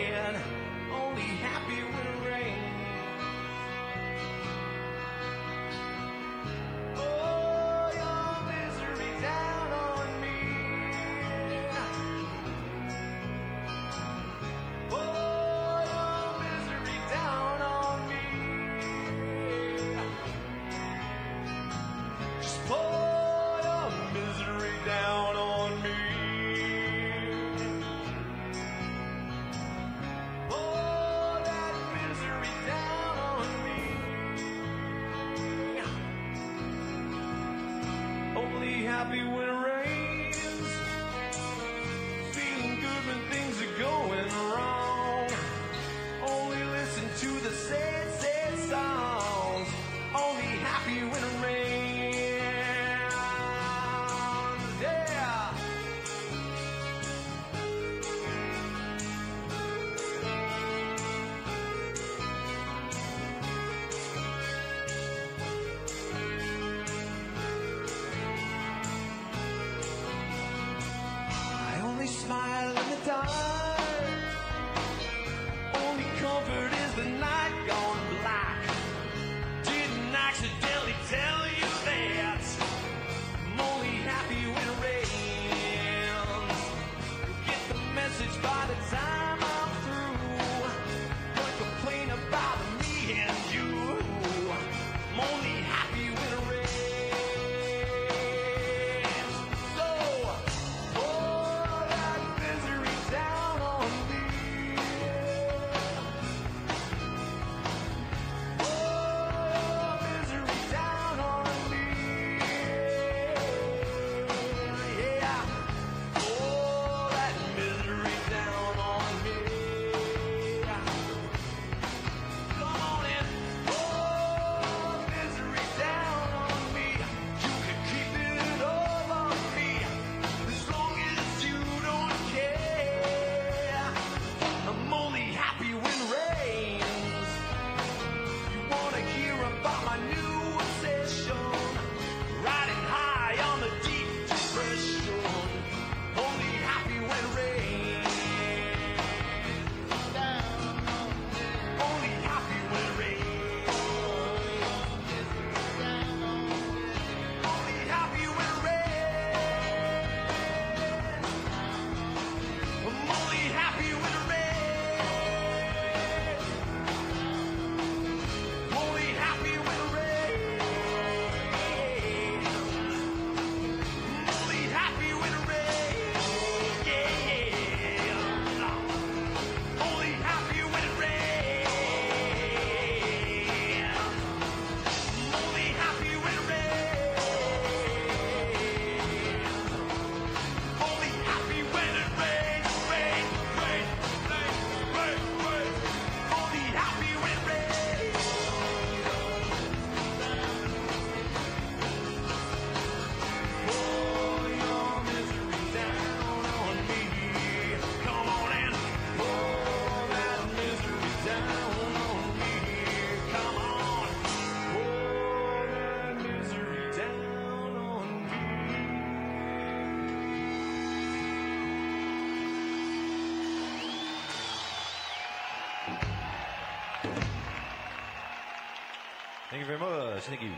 [229.78, 230.52] Thank you.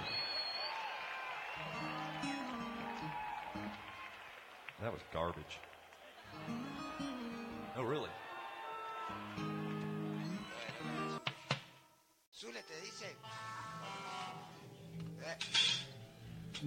[4.82, 5.60] That was garbage.
[7.78, 8.10] Oh, really?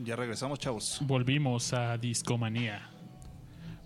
[0.04, 0.98] Ya regresamos, chavos.
[1.00, 2.88] Volvimos a Discomanía.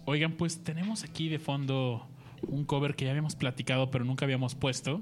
[0.05, 2.07] Oigan, pues tenemos aquí de fondo
[2.43, 5.01] un cover que ya habíamos platicado, pero nunca habíamos puesto.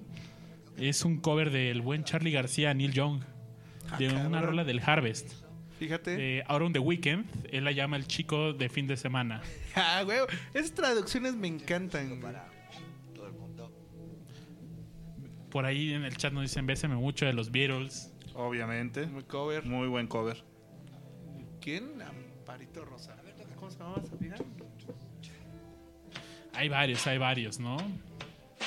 [0.77, 3.23] Es un cover del buen Charlie García, Neil Young,
[3.99, 5.33] de una rola del Harvest.
[5.79, 6.17] Fíjate.
[6.17, 9.41] De Out on the Weekend, él la llama el chico de fin de semana.
[9.77, 10.19] Ah, güey.
[10.55, 12.21] Esas traducciones me encantan.
[12.21, 12.35] güey.
[15.51, 18.13] Por ahí en el chat nos dicen, béseme mucho de los Beatles.
[18.35, 19.07] Obviamente.
[19.07, 19.65] Muy cover.
[19.65, 20.43] Muy buen cover.
[21.61, 22.03] ¿Quién?
[22.03, 23.17] Amparito Rosa.
[23.57, 24.03] ¿Cómo se llamaba?
[26.55, 27.77] Hay varios, hay varios, ¿no?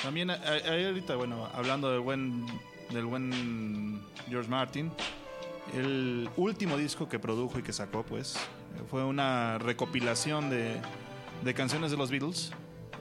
[0.02, 2.46] También hay, hay ahorita, bueno, hablando del buen,
[2.92, 4.90] del buen George Martin,
[5.74, 8.36] el último disco que produjo y que sacó, pues,
[8.90, 10.80] fue una recopilación de,
[11.42, 12.52] de canciones de los Beatles,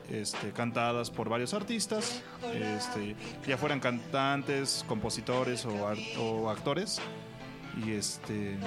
[0.09, 2.21] este, cantadas por varios artistas,
[2.53, 3.15] este,
[3.47, 6.99] ya fueran cantantes, compositores o, actores.
[7.85, 8.57] Y este,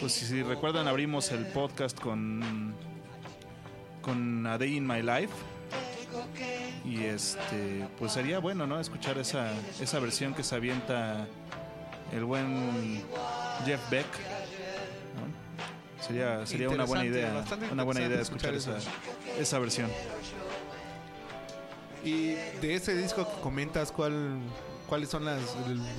[0.00, 2.74] pues si, si recuerdan, abrimos el podcast con,
[4.02, 5.34] con A Day in My Life.
[6.84, 8.80] Y este, pues sería bueno, ¿no?
[8.80, 11.26] Escuchar esa, esa versión que se avienta
[12.12, 13.02] el buen
[13.64, 14.06] Jeff Beck.
[15.16, 16.02] ¿no?
[16.04, 17.44] Sería, sería una buena idea.
[17.72, 18.78] Una buena idea escuchar esa,
[19.38, 19.90] esa versión.
[22.04, 24.38] Y de ese disco que comentas, ¿cuál,
[24.86, 25.40] ¿cuáles son las,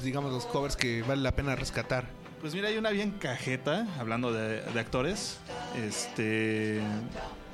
[0.04, 2.06] digamos, los covers que vale la pena rescatar?
[2.42, 5.40] Pues mira, hay una bien cajeta, hablando de, de actores.
[5.76, 6.80] Este.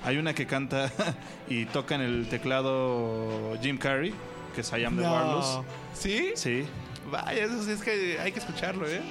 [0.04, 0.92] Hay una que canta
[1.48, 4.14] y toca en el teclado Jim Carrey,
[4.56, 5.60] que es I Am the Warlords.
[5.94, 6.32] ¿Sí?
[6.36, 6.66] Sí.
[7.12, 9.02] Vaya, eso sí es que hay que escucharlo, ¿eh?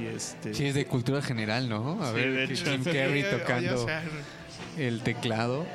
[0.00, 0.54] Y este.
[0.54, 2.00] Sí, es de cultura general, ¿no?
[2.02, 2.64] A Sí, ver, de que hecho.
[2.70, 4.02] Jim Carrey oye, tocando o sea,
[4.78, 5.66] el teclado.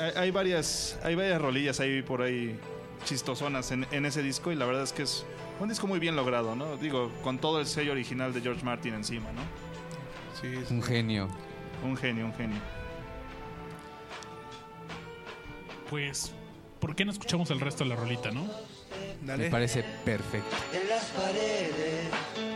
[0.00, 2.58] Hay, hay varias, hay varias rolillas ahí por ahí
[3.04, 5.24] chistosonas en, en ese disco y la verdad es que es
[5.60, 6.76] un disco muy bien logrado, ¿no?
[6.78, 9.42] Digo, con todo el sello original de George Martin encima, ¿no?
[10.40, 10.74] sí, sí.
[10.74, 11.28] Un genio.
[11.84, 12.56] Un genio, un genio.
[15.90, 16.32] Pues,
[16.80, 18.48] ¿por qué no escuchamos el resto de la rolita, no?
[19.22, 19.44] Dale.
[19.44, 20.56] Me parece perfecto.
[20.72, 22.53] en las paredes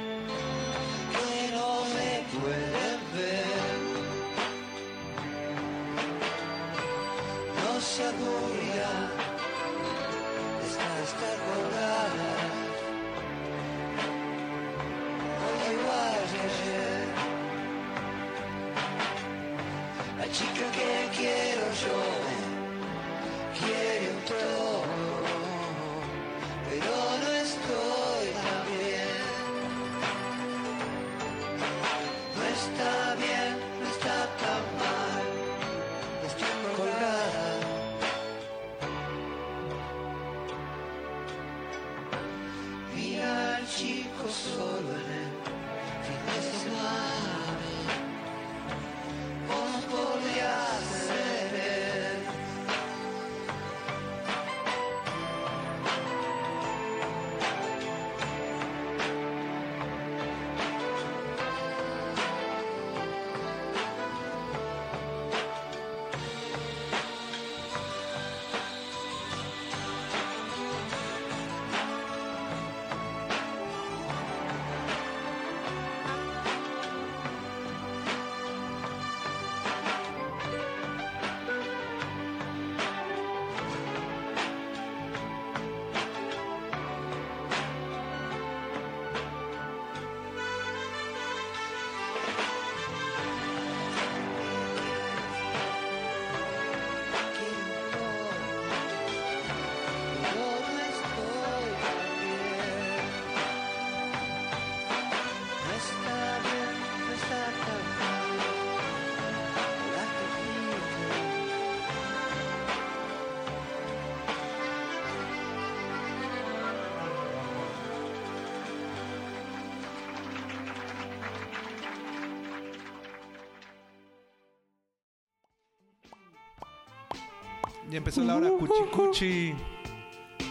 [127.90, 129.54] Ya empezó la hora cuchi cuchi.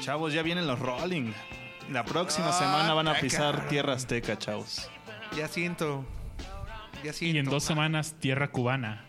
[0.01, 1.31] Chavos, ya vienen los Rolling.
[1.91, 4.89] La próxima semana van a pisar tierra azteca, chavos.
[5.38, 6.05] Ya siento.
[7.03, 7.38] Ya siento.
[7.38, 9.05] Y en dos semanas, tierra cubana.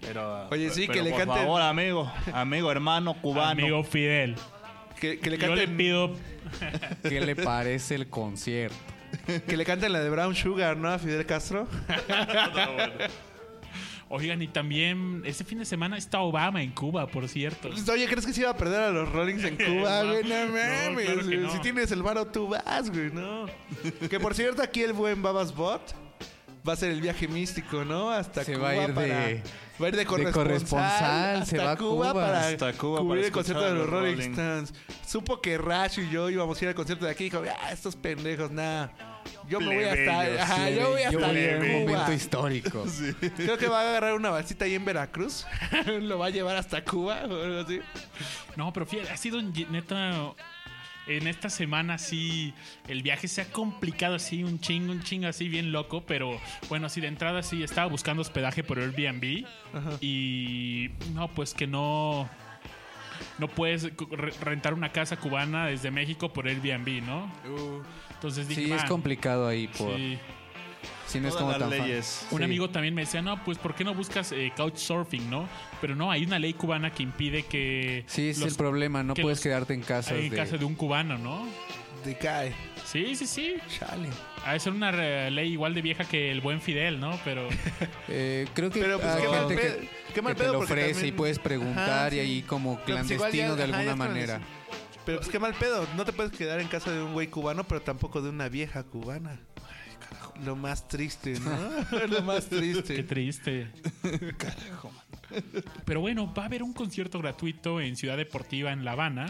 [0.00, 3.50] Pero, Oye, sí, pero que le por canten- favor, amigo, amigo, hermano cubano.
[3.62, 4.36] Amigo Fidel.
[5.00, 6.12] Que, que le Yo le pido
[7.02, 8.76] ¿Qué le parece el concierto?
[9.46, 10.88] Que le canten la de Brown Sugar, ¿no?
[10.90, 11.66] A Fidel Castro.
[14.08, 17.70] Oigan, y también este fin de semana está Obama en Cuba, por cierto.
[17.90, 20.22] Oye, ¿crees que se iba a perder a los Rollings en Cuba, güey?
[20.24, 21.04] No no, mames.
[21.06, 21.50] claro que no.
[21.50, 23.46] Si tienes el varo, tú vas, güey, ¿no?
[24.10, 25.94] que por cierto, aquí el buen Babas Bot
[26.66, 28.10] va a ser el viaje místico, ¿no?
[28.10, 29.06] Hasta Se Cuba va a ir para...
[29.26, 29.42] de-
[29.82, 32.14] Va a ir de corresponsal, corresponsal, hasta se va a Cuba, Cuba.
[32.14, 34.30] para Hasta Cuba cubrir para el concierto de a los Rolling Rolling.
[34.30, 34.74] Stones.
[35.04, 37.72] Supo que Rash y yo íbamos a ir al concierto de aquí y dijo, ah,
[37.72, 38.92] estos pendejos, nada.
[39.48, 40.42] Yo me voy hasta...
[40.44, 42.84] Ajá, yo voy Yo hasta voy a un momento histórico.
[43.36, 45.44] Creo que va a agarrar una balsita ahí en Veracruz.
[45.86, 47.80] Lo va a llevar hasta Cuba o algo así.
[48.54, 50.32] No, pero fíjate, ha sido un- neta.
[51.06, 52.54] En esta semana sí,
[52.88, 56.02] el viaje se ha complicado así, un chingo, un chingo así, bien loco.
[56.06, 59.44] Pero bueno, así de entrada sí, estaba buscando hospedaje por Airbnb.
[60.00, 62.28] Y no, pues que no.
[63.38, 67.30] No puedes re- rentar una casa cubana desde México por Airbnb, ¿no?
[68.14, 69.96] Entonces dije, Sí, es "Man, complicado ahí por...
[69.96, 70.18] sí".
[71.20, 72.26] No es como tan leyes.
[72.30, 72.44] Un Sí.
[72.44, 75.48] amigo también me decía, no, pues ¿por qué no buscas eh, couchsurfing, no?
[75.80, 78.04] Pero no, hay una ley cubana que impide que...
[78.06, 79.02] Sí, ese es los- el problema.
[79.02, 80.36] No que puedes los- quedarte en casa en de...
[80.36, 81.46] casa de un cubano, ¿no?
[82.02, 82.52] Te cae.
[82.84, 83.54] Sí, sí, sí.
[83.78, 84.08] Chale.
[84.44, 87.18] Ha de ser una eh, ley igual de vieja que el buen Fidel, ¿no?
[87.24, 87.48] Pero
[88.08, 90.42] Eh, creo que Pero, pues, hay qué mal gente pedo- que, qué mal que te
[90.44, 92.18] pedo lo porque ofrece también- y puedes preguntar Ajá, y sí.
[92.20, 94.40] ahí como Pero, pues, igual clandestino ya- de ajá, alguna es manera.
[95.06, 95.86] Pero pues qué mal pedo.
[95.96, 98.82] No te puedes quedar en casa de un güey cubano, pero tampoco de una vieja
[98.84, 99.38] cubana.
[100.44, 102.06] Lo más triste, ¿no?
[102.08, 103.02] Lo más qué triste.
[103.04, 103.68] triste.
[105.84, 109.26] Pero bueno, va a haber un concierto gratuito en Ciudad Deportiva en La Habana.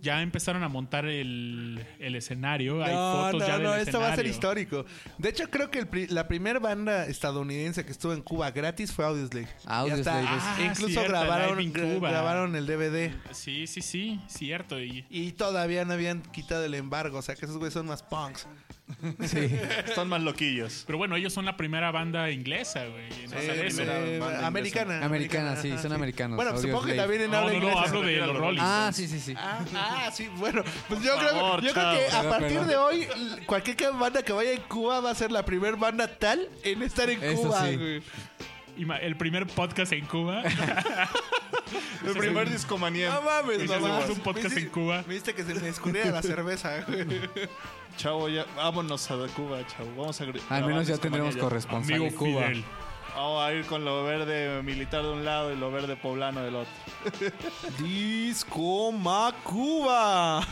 [0.00, 2.82] Ya empezaron a montar el, el escenario.
[2.82, 4.84] Hay No, fotos no, ya del no, esto va a ser histórico.
[5.18, 9.04] De hecho, creo que el la primera banda estadounidense que estuvo en Cuba gratis fue
[9.04, 9.48] Audioslave.
[9.66, 12.10] Audioslave, Ah, Incluso cierto, grabaron, Cuba.
[12.10, 13.12] grabaron el DVD.
[13.32, 14.80] Sí, sí, sí, cierto.
[14.80, 17.18] Y Y todavía no habían quitado el embargo.
[17.18, 18.46] O sea que esos güeyes son más punks.
[19.26, 19.50] Sí.
[19.86, 20.84] Están más loquillos.
[20.86, 23.04] Pero bueno, ellos son la primera banda inglesa, güey.
[23.32, 25.04] Eh, primera eh, banda americana.
[25.04, 28.02] Americana, sí, son americanos, Bueno, pues, supongo que también en No, habla no, no, hablo
[28.02, 29.34] de los Rolling Ah, sí, sí, sí.
[29.36, 33.08] Ah, ah, sí, bueno, pues yo, creo, favor, yo creo que a partir de hoy,
[33.46, 37.10] cualquier banda que vaya en Cuba va a ser la primer banda tal en estar
[37.10, 37.76] en Eso Cuba, sí.
[37.76, 38.02] güey.
[38.76, 40.42] El primer podcast en Cuba.
[42.06, 43.12] El primer discomanía.
[43.12, 44.00] No mames, Hicimos mamá.
[44.08, 45.02] un podcast Viste- en Cuba.
[45.08, 47.06] Viste que se me escurría la cerveza, güey.
[47.96, 49.90] Chavo, ya, vámonos a Cuba, chavo.
[49.96, 51.40] Vamos a Al menos ya tendremos ya.
[51.40, 52.46] corresponsal Amigo en Cuba.
[52.48, 52.64] Fidel.
[53.16, 56.56] Vamos a ir con lo verde militar de un lado y lo verde poblano del
[56.56, 56.72] otro.
[57.78, 60.46] Discoma Cuba.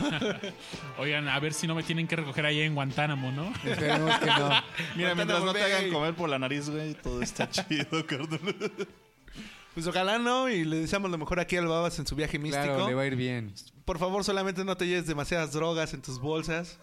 [0.97, 3.53] Oigan, a ver si no me tienen que recoger ahí en Guantánamo, ¿no?
[3.63, 4.49] Esperemos que no.
[4.95, 8.55] Mira, mientras no te Guantánamo hagan comer por la nariz, güey, todo está chido, carnal.
[9.75, 12.63] Pues ojalá no, y le deseamos lo mejor aquí al Babas en su viaje místico.
[12.63, 13.53] Claro, le va a ir bien.
[13.85, 16.79] Por favor, solamente no te lleves demasiadas drogas en tus bolsas.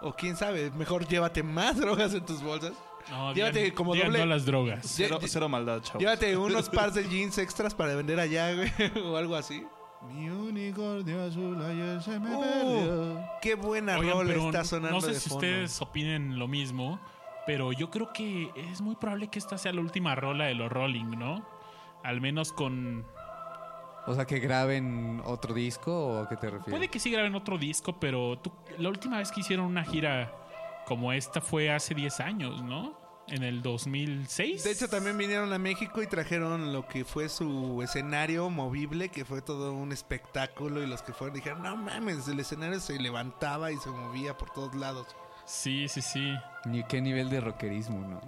[0.00, 2.72] O quién sabe, mejor llévate más drogas en tus bolsas.
[3.10, 4.80] No, Llévate digan- como doble- no a las drogas.
[4.84, 5.98] Cero, cero maldad, chavo.
[5.98, 8.70] Llévate unos pares de jeans extras para vender allá, güey,
[9.04, 9.64] o algo así.
[10.12, 13.20] Mi unicornio azul ayer se me Uh, perdió.
[13.42, 15.46] qué buena Oigan, rola está sonando no sé de si fondo.
[15.46, 17.00] ustedes opinen lo mismo,
[17.46, 20.70] pero yo creo que es muy probable que esta sea la última rola de los
[20.70, 21.44] Rolling, ¿no?
[22.04, 23.04] Al menos con...
[24.06, 26.70] O sea, que graben otro disco o a qué te refieres?
[26.70, 30.32] Puede que sí graben otro disco, pero tú- la última vez que hicieron una gira
[30.88, 32.98] como esta fue hace 10 años, ¿no?
[33.28, 34.64] En el 2006.
[34.64, 39.26] De hecho, también vinieron a México y trajeron lo que fue su escenario movible, que
[39.26, 40.82] fue todo un espectáculo.
[40.82, 44.48] Y los que fueron dijeron, no mames, el escenario se levantaba y se movía por
[44.54, 45.06] todos lados.
[45.44, 46.34] Sí, sí, sí.
[46.64, 48.20] Ni qué nivel de rockerismo, ¿no?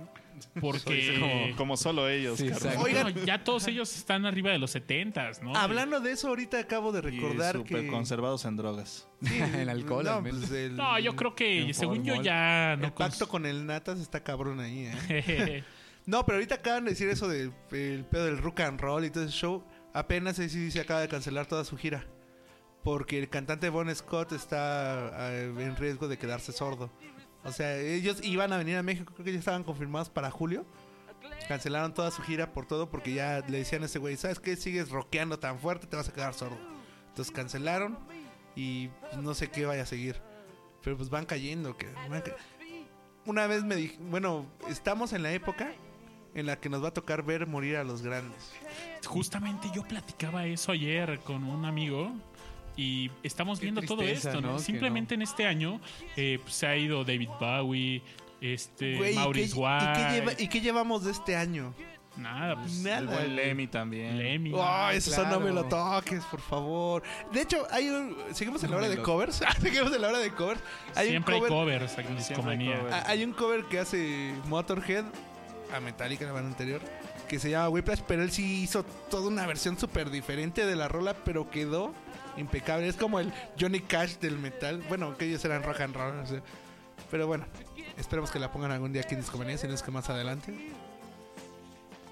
[0.61, 1.17] Porque...
[1.21, 3.15] Como, como solo ellos, Sí, Oigan.
[3.25, 5.55] ya todos ellos están arriba de los 70s, ¿no?
[5.57, 7.87] Hablando de eso, ahorita acabo de Y recordar súper que...
[7.89, 9.09] conservados en drogas.
[9.23, 10.41] Sí, El alcohol, no, al menos.
[10.41, 13.67] pues el- No, yo creo que En según yo ya no el pacto con el
[13.67, 15.65] Natas está cabrón ahí, ¿eh?
[16.07, 19.11] No, pero ahorita acaban de decir eso del el pedo del rock and roll y
[19.11, 19.63] todo ese show.
[19.93, 22.05] Apenas ACDC se acaba de cancelar toda su gira.
[22.83, 26.91] Porque el cantante Bon Scott está eh, en riesgo de quedarse sordo.
[27.45, 30.65] O sea, ellos iban a venir a México, creo que ya estaban confirmados para julio.
[31.49, 34.57] Cancelaron toda su gira por todo porque ya le decían a ese güey, ¿sabes qué?
[34.57, 36.59] Sigues rockeando tan fuerte, te vas a quedar sordo.
[37.09, 37.99] Entonces cancelaron
[38.55, 38.91] y
[39.21, 40.21] no sé qué vaya a seguir.
[40.83, 41.77] Pero pues van cayendo.
[41.77, 42.37] Que, van ca-
[43.27, 45.73] Una vez me dije, bueno, estamos en la época
[46.35, 48.53] en la que nos va a tocar ver morir a los grandes.
[49.05, 52.13] Justamente yo platicaba eso ayer con un amigo
[52.81, 54.59] y estamos Qué viendo todo esto, ¿no?
[54.59, 55.81] Simplemente en este año
[56.17, 58.03] eh, pues, se ha ido David Bowie,
[58.41, 59.93] este Güey, ¿y qué- Maurice ¿y, White.
[59.95, 61.75] qué lleva- ¿y qué llevamos de este año?
[62.17, 62.73] Nada, pues.
[62.81, 62.99] Nada.
[62.99, 64.19] El buen Lemmy también.
[64.19, 64.53] Lemmy.
[64.61, 65.39] Ay, eso claro.
[65.39, 67.03] no me lo toques, por favor.
[67.33, 68.17] De hecho, hay un.
[68.33, 69.41] Seguimos en la hora de covers.
[69.63, 70.61] seguimos en la hora de covers.
[70.97, 72.81] Hay Siempre un hay cover, covers aquí en hay Discomanía.
[72.91, 75.05] Ah, Hay un cover que hace Motorhead
[75.73, 76.81] a Metallica, la banda anterior,
[77.29, 80.89] que se llama Whiplash, pero él sí hizo toda una versión súper diferente de la
[80.89, 81.95] rola, pero quedó
[82.41, 82.89] impecable.
[82.89, 84.83] Es como el Johnny Cash del metal.
[84.89, 86.17] Bueno, que ellos eran rock and roll.
[86.17, 86.43] no sé.
[87.11, 87.45] Pero bueno,
[87.97, 90.55] esperemos que la pongan algún día aquí en Discomanía, si no es que más adelante.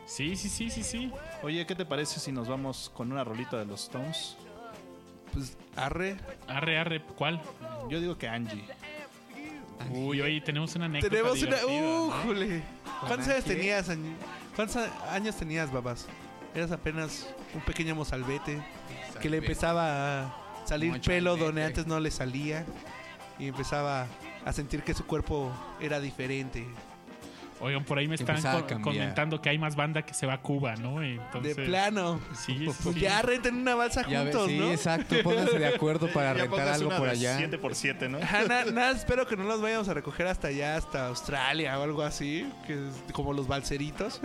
[0.07, 1.13] Sí, sí, sí, sí, sí.
[1.43, 4.37] Oye, ¿qué te parece si nos vamos con una rolita de los Stones?
[5.33, 6.17] Pues arre.
[6.47, 7.41] Arre, arre, ¿cuál?
[7.91, 8.65] Yo digo que Angie.
[9.91, 11.57] Uy, oye, tenemos una anécdota Tenemos una.
[11.57, 12.07] divertida, ¿no?
[12.07, 12.63] ¡Újule!
[13.01, 13.55] ¿Cuántos ¿Con años qué?
[13.55, 14.13] tenías, Añi?
[14.57, 14.77] ¿Cuántos
[15.11, 16.07] años tenías, babas?
[16.55, 18.59] Eras apenas un pequeño mozalbete
[19.21, 20.35] que le empezaba a
[20.67, 22.65] salir Mucho pelo donde antes no le salía
[23.39, 24.07] y empezaba
[24.45, 26.67] a sentir que su cuerpo era diferente.
[27.61, 30.41] Oigan, por ahí me están co- comentando que hay más banda que se va a
[30.41, 31.03] Cuba, ¿no?
[31.03, 32.21] Entonces, de plano.
[32.47, 32.69] Sí,
[33.01, 34.71] ya renten una balsa Ya ve- juntos, sí, ¿no?
[34.71, 35.17] exacto.
[35.25, 37.37] Pónganse de acuerdo para Ya rentar algo una por allá.
[37.37, 38.19] 7 por 7 ¿no?
[38.19, 41.83] Ajá, na- nada, espero que no los vayamos a recoger hasta allá, hasta Australia o
[41.83, 44.21] algo así, que es como los balseritos.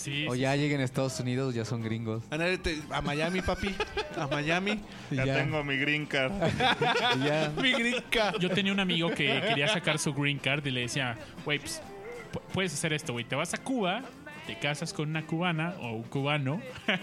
[0.00, 2.22] Sí, O ya lleguen a Estados Unidos, ya son gringos.
[2.30, 3.74] A, nadie te- a Miami, papi.
[4.16, 4.80] A Miami.
[5.10, 6.32] Y Ya, ya, tengo mi green card.
[7.20, 7.52] y ya.
[7.60, 8.32] Mi gringa.
[8.40, 11.82] Yo tenía un amigo que quería sacar su green card y le decía, güey, pues,
[12.32, 13.26] pu- puedes hacer esto, güey.
[13.26, 14.02] Te vas a Cuba,
[14.46, 16.62] te casas con una cubana o un cubano.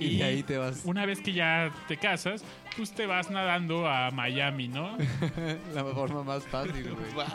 [0.00, 0.82] Y ahí te vas.
[0.84, 2.44] Una vez que ya te casas,
[2.76, 4.96] pues te vas nadando a Miami, ¿no?
[5.74, 7.26] La forma más fácil, güey.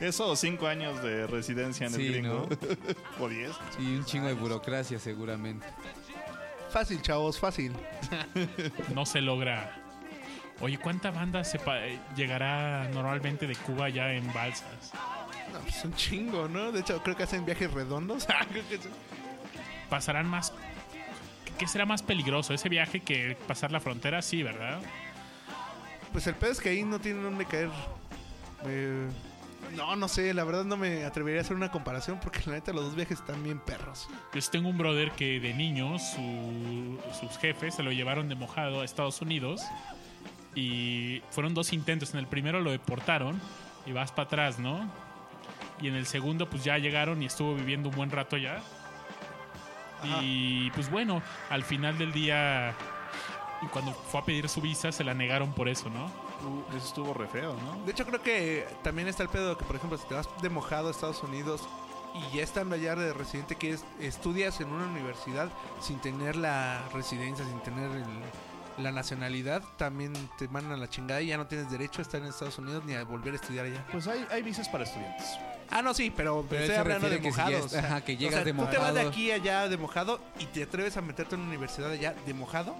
[0.00, 2.48] Eso o 5 años de residencia en Sí, el gringo.
[3.20, 3.50] o 10.
[3.80, 5.66] Y un chingo de burocracia, seguramente.
[6.70, 7.72] Fácil, chavos, fácil.
[8.94, 9.74] No se logra.
[10.60, 14.92] Oye, ¿cuánta banda se pa- eh, llegará normalmente de Cuba ya en balsas?
[15.52, 16.72] No, pues un chingo, ¿no?
[16.72, 18.26] De hecho, creo que hacen viajes redondos.
[19.90, 20.52] ¿Pasarán más...
[21.58, 22.54] ¿Qué será más peligroso?
[22.54, 24.22] ¿Ese viaje que pasar la frontera?
[24.22, 24.80] Sí, ¿verdad?
[26.12, 27.70] pues el pedo es que ahí no tienen dónde caer.
[28.64, 29.08] Eh,
[29.76, 32.72] no, no sé, la verdad no me atrevería a hacer una comparación porque la neta
[32.72, 34.08] los dos viajes están bien perros.
[34.34, 38.34] Yo sí tengo un brother que de niño su- sus jefes se lo llevaron de
[38.34, 39.62] mojado a Estados Unidos
[40.54, 42.12] y fueron dos intentos.
[42.14, 43.40] En el primero lo deportaron
[43.86, 44.90] y vas para atrás, ¿no?
[45.80, 48.60] Y en el segundo pues ya llegaron y estuvo viviendo un buen rato ya.
[50.22, 52.74] Y pues bueno, al final del día
[53.62, 56.27] y cuando fue a pedir su visa se la negaron por eso, ¿no?
[56.44, 57.84] Uh, eso estuvo re feo, ¿no?
[57.84, 60.48] De hecho, creo que también está el pedo que, por ejemplo, si te vas de
[60.48, 61.62] mojado a Estados Unidos
[62.14, 65.50] y ya estando allá de residente, que es, estudias en una universidad
[65.80, 71.20] sin tener la residencia, sin tener el- la nacionalidad, también te mandan a la chingada
[71.20, 73.66] y ya no tienes derecho a estar en Estados Unidos ni a volver a estudiar
[73.66, 73.84] allá.
[73.90, 75.26] Pues hay, hay visas para estudiantes.
[75.70, 77.66] Ah, no, sí, pero, Pero estoy hablando de refiere que si ya mojado.
[77.66, 79.08] es- ajá, que llegas o sea, de Tú te vas de mojado.
[79.08, 82.34] aquí a allá de mojado y te atreves a meterte en una universidad allá de
[82.34, 82.76] mojado.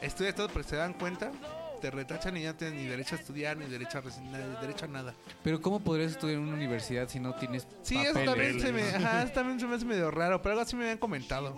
[0.00, 1.30] Estudias todo, pero se dan cuenta,
[1.76, 4.88] te retachan y ya no tienes ni derecho a estudiar, ni derecho a, derecho a
[4.88, 5.14] nada.
[5.42, 8.34] Pero ¿cómo podrías estudiar en una universidad si no tienes Sí, eso papeles?
[8.34, 10.82] también se me, ajá, eso también se me hace medio raro, pero algo así me
[10.84, 11.54] habían comentado.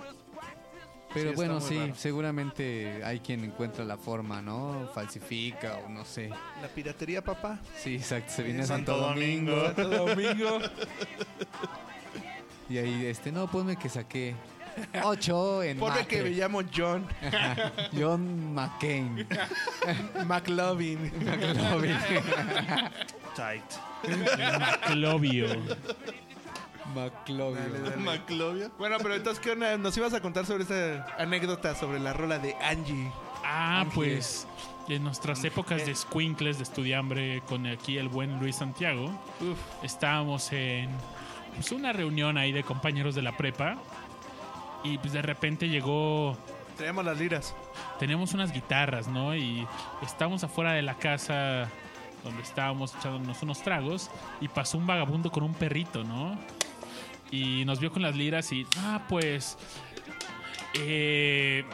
[1.15, 1.95] Pero Sí, bueno, sí, raro.
[1.95, 4.91] seguramente hay quien encuentra la forma, ¿no?
[4.95, 6.29] Falsifica o no sé.
[6.29, 7.59] La piratería, papá.
[7.79, 9.53] Sí, exacto, se viene a Santo Santo Domingo.
[9.57, 9.75] Domingo.
[9.75, 10.59] Santo Domingo.
[12.69, 14.35] Y ahí, este, no, ponme que saqué
[15.03, 17.07] 8 en Ponme que me llamo John
[17.99, 19.27] John McCain.
[20.27, 21.11] McLovin.
[23.35, 23.65] Tight.
[24.59, 25.49] Maclovio.
[26.95, 28.05] McLovin.
[28.05, 28.71] Maclovia.
[28.79, 29.77] Bueno, pero entonces, ¿qué onda?
[29.77, 33.11] Nos ibas a contar sobre esta anécdota sobre la rola de Angie.
[33.45, 34.47] Ah, pues
[34.89, 39.07] en nuestras épocas de squinkles, de estudiambre, con aquí el buen Luis Santiago,
[39.41, 39.59] Uf.
[39.83, 40.89] estábamos en
[41.55, 43.77] pues, una reunión ahí de compañeros de la prepa
[44.85, 46.37] y pues de repente llegó,
[46.77, 47.55] Traíamos las liras.
[47.99, 49.35] tenemos unas guitarras, ¿no?
[49.35, 49.67] Y
[50.03, 51.69] estábamos afuera de la casa
[52.25, 54.11] donde estábamos echándonos unos tragos
[54.41, 56.39] y pasó un vagabundo con un perrito, ¿no?
[57.31, 59.59] Y nos vio con las liras y, ah, pues,
[60.75, 61.65] eh,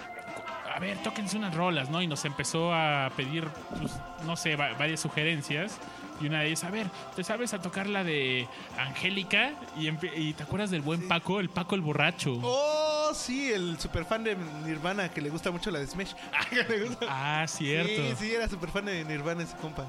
[0.75, 2.03] a ver, tóquense unas rolas, ¿no?
[2.03, 3.47] Y nos empezó a pedir,
[3.79, 3.93] pues,
[4.25, 5.79] no sé, va- varias sugerencias.
[6.21, 6.87] Y una de ellas, a ver,
[7.17, 8.47] ¿te sabes a tocar la de
[8.79, 9.53] Angélica?
[9.77, 12.39] Y, te acuerdas del buen Paco, el Paco el borracho.
[12.43, 16.13] Oh, sí, el super fan de Nirvana que le gusta mucho la de Smash.
[16.89, 17.91] Gusta- Ah, cierto.
[18.11, 19.87] Sí, sí, era super fan de Nirvana ese compa.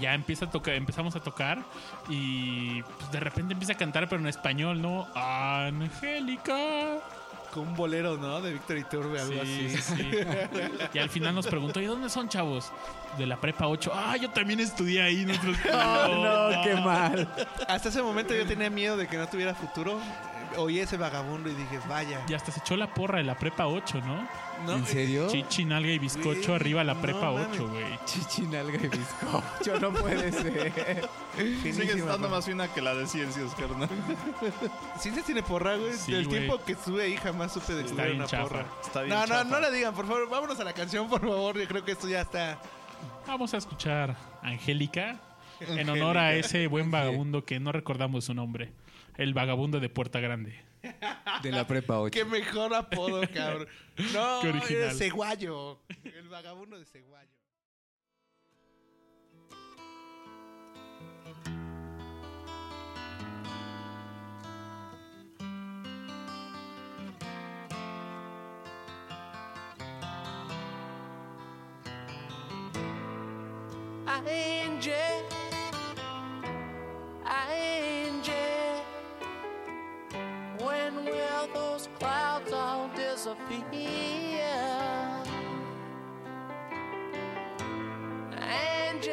[0.00, 1.62] ya empieza a tocar, empezamos a tocar
[2.08, 5.06] y pues, de repente empieza a cantar pero en español, ¿no?
[5.14, 6.98] Angélica,
[7.52, 8.40] Con un bolero, ¿no?
[8.40, 9.76] De Víctor Iturbe, algo Sí, así.
[9.76, 10.10] sí, sí.
[10.94, 12.72] Y al final nos preguntó, ¿y dónde son chavos?
[13.18, 13.92] De la prepa 8.
[13.94, 15.26] Ah, yo también estudié ahí.
[15.26, 17.28] Nosotros, no, qué mal.
[17.68, 19.98] Hasta ese momento yo tenía miedo de que no tuviera futuro.
[20.54, 22.20] Eh, Oí ese vagabundo y dije, vaya.
[22.28, 24.28] Y hasta se echó la porra de la prepa 8, ¿no?
[24.66, 24.72] ¿no?
[24.76, 25.28] ¿En serio?
[25.28, 27.48] Chichi, nalga y bizcocho Güey, arriba la no prepa mames.
[27.52, 27.84] 8, güey.
[28.04, 31.08] Chichinalga y bizcocho, no puede ser.
[31.36, 33.88] Sigue Finísima, estando más fina que la de ciencias, carnal.
[34.98, 35.92] Ciencias tiene porra, güey.
[35.94, 36.38] Sí, Del güey.
[36.40, 38.42] tiempo que estuve ahí jamás supe de que Está tuviera bien una chafa.
[38.48, 38.66] porra.
[38.82, 39.44] Está bien No, no, chafa.
[39.44, 40.28] no le digan, por favor.
[40.28, 41.58] Vámonos a la canción, por favor.
[41.58, 42.58] Yo creo que esto ya está.
[43.26, 45.16] Vamos a escuchar Angélica
[45.60, 48.72] en honor a ese buen vagabundo que no recordamos su nombre.
[49.16, 50.54] El vagabundo de Puerta Grande.
[51.42, 52.12] De la prepa 8.
[52.12, 53.68] Qué mejor apodo, cabrón.
[54.14, 54.88] No, Qué original.
[54.88, 55.80] es Ceguayo.
[56.02, 57.28] El vagabundo de Ceguayo.
[74.06, 75.24] Angie,
[77.24, 78.71] Angie,
[80.90, 83.62] when will those clouds all disappear?
[88.36, 89.12] Angie,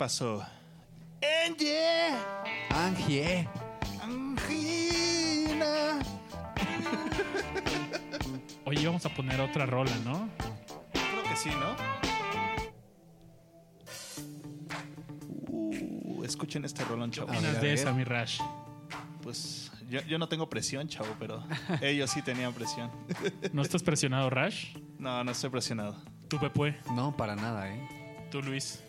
[0.00, 0.42] pasó?
[1.46, 2.16] Angie.
[2.70, 3.46] Angie.
[4.00, 5.98] Angina.
[8.64, 10.30] Oye, vamos a poner otra rola, ¿no?
[10.94, 11.76] Creo que sí, ¿no?
[15.50, 17.30] Uh, escuchen este rolón, chavo.
[17.30, 18.40] A de esa, mi Rash.
[19.22, 21.44] Pues yo, yo no tengo presión, chavo, pero
[21.82, 22.90] ellos sí tenían presión.
[23.52, 24.78] ¿No estás presionado, Rash?
[24.98, 26.02] No, no estoy presionado.
[26.28, 26.74] ¿Tú, Pepue?
[26.94, 28.26] No, para nada, ¿eh?
[28.30, 28.82] ¿Tú, Luis?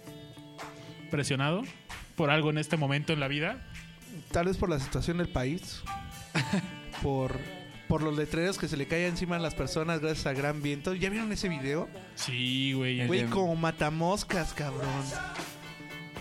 [1.11, 1.61] ¿Presionado
[2.15, 3.61] por algo en este momento en la vida?
[4.31, 5.81] Tal vez por la situación del país.
[7.03, 7.35] por,
[7.88, 10.93] por los letreros que se le caen encima a las personas gracias a gran viento.
[10.95, 11.89] ¿Ya vieron ese video?
[12.15, 13.05] Sí, güey.
[13.05, 14.88] Güey, como matamoscas, cabrón.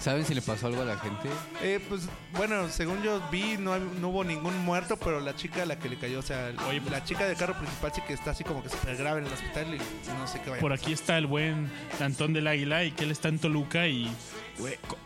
[0.01, 1.29] ¿Saben si le pasó algo a la gente?
[1.63, 5.63] Eh, pues bueno, según yo vi, no, hay- no hubo ningún muerto, pero la chica
[5.65, 8.01] a la que le cayó, o sea, Oye, pues- la chica del carro principal sí
[8.07, 9.79] que está así como que súper grave en el hospital y
[10.19, 10.61] no sé qué vaya.
[10.63, 14.11] Por aquí está el buen Antón del Águila y que él está en Toluca y...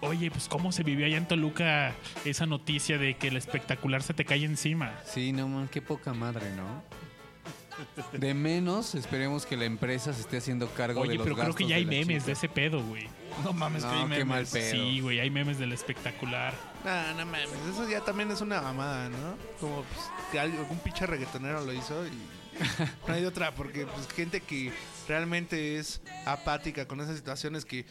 [0.00, 1.92] oye, pues cómo se vivió allá en Toluca
[2.24, 4.92] esa noticia de que el espectacular se te cae encima.
[5.04, 6.82] Sí, no, man, qué poca madre, ¿no?
[8.12, 11.54] De menos, esperemos que la empresa se esté haciendo cargo de Oye, los pero creo
[11.54, 12.26] que ya hay de memes chica.
[12.26, 13.08] de ese pedo, güey.
[13.42, 14.70] No mames, No, que hay qué mal pedo.
[14.70, 16.54] Sí, güey, hay memes del espectacular.
[16.84, 19.36] No, no mames, eso ya también es una mamada, ¿no?
[19.60, 20.00] Como pues,
[20.30, 22.10] que al- algún pinche reggaetonero lo hizo y
[23.08, 24.72] no hay de otra, porque pues gente que
[25.08, 27.84] realmente es apática con esas situaciones que,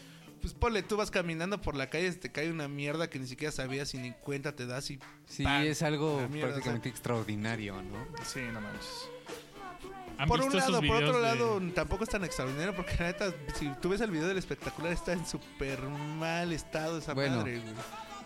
[0.44, 3.26] pues ponle, tú vas caminando por la calle, se te cae una mierda que ni
[3.28, 5.00] siquiera sabías y ni cuenta te das y...
[5.26, 5.64] Sí, ¡pam!
[5.64, 8.06] es algo mierda, prácticamente extraordinario, ¿no?
[8.26, 9.10] Sí, no manches.
[10.18, 13.34] ¿Han Por un lado, por otro de- lado, tampoco es tan extraordinario porque la neta,
[13.56, 17.60] si tú ves el video del espectacular, está en súper mal estado esa Bueno, madre,
[17.60, 17.74] güey.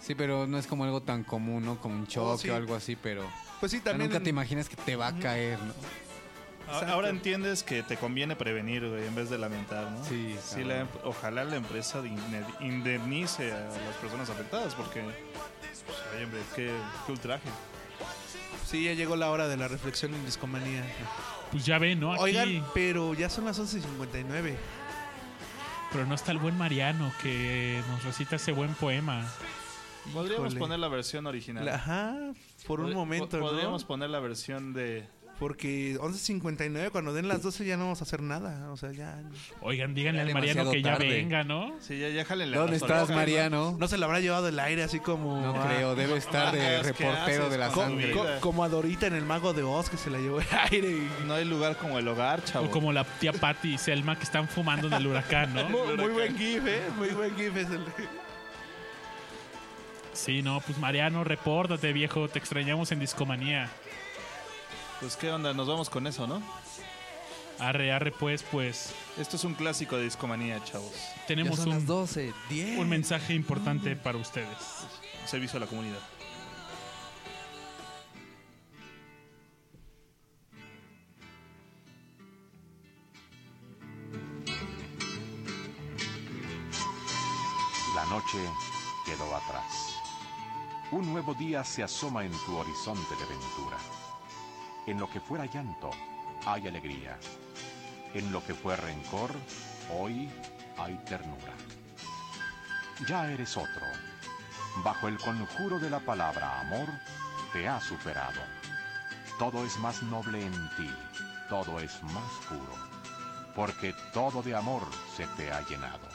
[0.01, 1.79] Sí, pero no es como algo tan común, ¿no?
[1.79, 2.49] Como un choque sí.
[2.49, 3.23] o algo así, pero
[3.59, 4.09] Pues sí, también...
[4.09, 5.73] nunca te imaginas que te va a caer, ¿no?
[6.67, 6.93] Exacto.
[6.93, 10.03] Ahora entiendes que te conviene prevenir, güey, en vez de lamentar, ¿no?
[10.05, 15.01] Sí, Sí, la em- ojalá la empresa de inde- indemnice a las personas afectadas porque,
[15.01, 16.71] pues, ay, hombre, qué,
[17.05, 17.49] qué ultraje.
[18.65, 20.83] Sí, ya llegó la hora de la reflexión en discomanía.
[21.51, 22.11] Pues ya ven, ¿no?
[22.13, 24.55] Aquí, Oigan, pero ya son las 11.59.
[25.93, 29.25] pero no está el buen Mariano que nos recita ese buen poema.
[30.13, 30.59] Podríamos Híjole.
[30.59, 31.65] poner la versión original.
[31.65, 32.15] La- Ajá,
[32.65, 33.39] por un Pod- momento.
[33.39, 35.07] Podríamos poner la versión de...
[35.39, 38.71] Porque 11.59, cuando den las 12 ya no vamos a hacer nada.
[38.71, 39.21] O sea, ya...
[39.61, 41.09] Oigan, díganle al Mariano que ya tarde.
[41.09, 41.75] venga, ¿no?
[41.79, 43.09] Sí, ya, ya jálenle ¿Dónde las estás.
[43.11, 43.75] Mariano?
[43.79, 45.39] No se le habrá llevado el aire así como...
[45.39, 48.11] No ah, creo, debe estar de hagas, ¿qué reportero de la con sangre.
[48.13, 50.89] co- como a Dorita en el Mago de Oz que se la llevó el aire.
[50.89, 52.65] y- No hay lugar como el hogar, chavo.
[52.65, 55.69] O como la tía Patty y Selma que están fumando en el huracán, ¿no?
[55.69, 56.81] Muy, muy buen gif, ¿eh?
[56.97, 57.85] Muy buen gif es el...
[60.13, 62.27] Sí, no, pues Mariano, repórtate, viejo.
[62.27, 63.69] Te extrañamos en Discomanía.
[64.99, 66.41] Pues qué onda, nos vamos con eso, ¿no?
[67.59, 68.93] Arre, arre, pues, pues.
[69.17, 70.91] Esto es un clásico de discomanía, chavos.
[70.93, 72.79] Ya Tenemos las un, 12, 10.
[72.79, 74.57] un mensaje importante para ustedes.
[75.25, 75.99] Servicio a la comunidad.
[87.95, 88.37] La noche
[89.05, 89.95] quedó atrás.
[90.91, 93.77] Un nuevo día se asoma en tu horizonte de ventura.
[94.87, 95.91] En lo que fuera llanto,
[96.45, 97.19] hay alegría.
[98.13, 99.31] En lo que fue rencor,
[99.93, 100.29] hoy
[100.77, 101.53] hay ternura.
[103.05, 103.85] Ya eres otro.
[104.85, 106.87] Bajo el conjuro de la palabra amor,
[107.51, 108.39] te has superado.
[109.37, 110.89] Todo es más noble en ti,
[111.49, 112.73] todo es más puro,
[113.55, 114.83] porque todo de amor
[115.17, 116.07] se te ha llenado.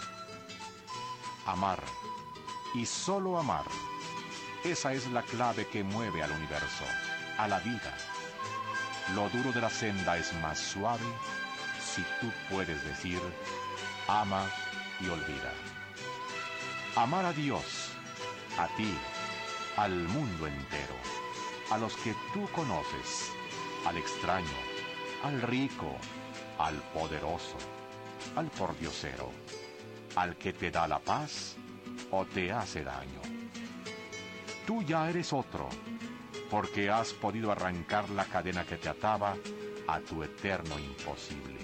[1.45, 1.83] Amar,
[2.75, 3.67] y solo amar.
[4.65, 6.85] Esa es la clave que mueve al universo,
[7.37, 8.12] a la vida.
[9.15, 11.05] Lo duro de la senda es más suave
[11.81, 13.21] si tú puedes decir,
[14.09, 14.49] ama
[15.01, 15.53] y olvida.
[16.97, 17.91] Amar a Dios,
[18.59, 18.95] a ti,
[19.77, 20.95] al mundo entero,
[21.71, 23.31] a los que tú conoces,
[23.87, 24.47] al extraño,
[25.23, 25.97] al rico,
[26.59, 27.57] al poderoso,
[28.37, 29.31] al pordiosero,
[30.17, 31.57] al que te da la paz
[32.11, 33.21] o te hace daño.
[34.67, 35.69] Tú ya eres otro,
[36.53, 39.35] porque has podido arrancar la cadena que te ataba
[39.89, 41.59] a tu eterno imposible,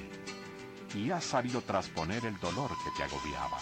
[0.95, 3.59] y has sabido trasponer el dolor que te agobiaba.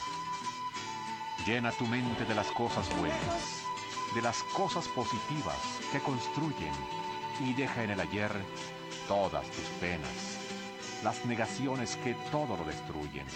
[1.44, 3.64] Llena tu mente de las cosas buenas,
[4.14, 5.58] de las cosas positivas
[5.90, 6.72] que construyen,
[7.40, 8.30] y deja en el ayer
[9.08, 10.38] todas tus penas,
[11.02, 13.26] las negaciones que todo lo destruyen.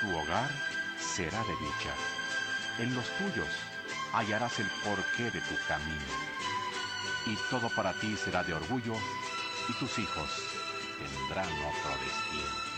[0.00, 0.50] Tu hogar
[0.98, 1.94] será de dicha.
[2.78, 3.48] En los tuyos
[4.14, 6.32] hallarás el porqué de tu camino.
[7.26, 8.94] Y todo para ti será de orgullo
[9.68, 10.28] y tus hijos
[10.98, 12.72] tendrán otro destino.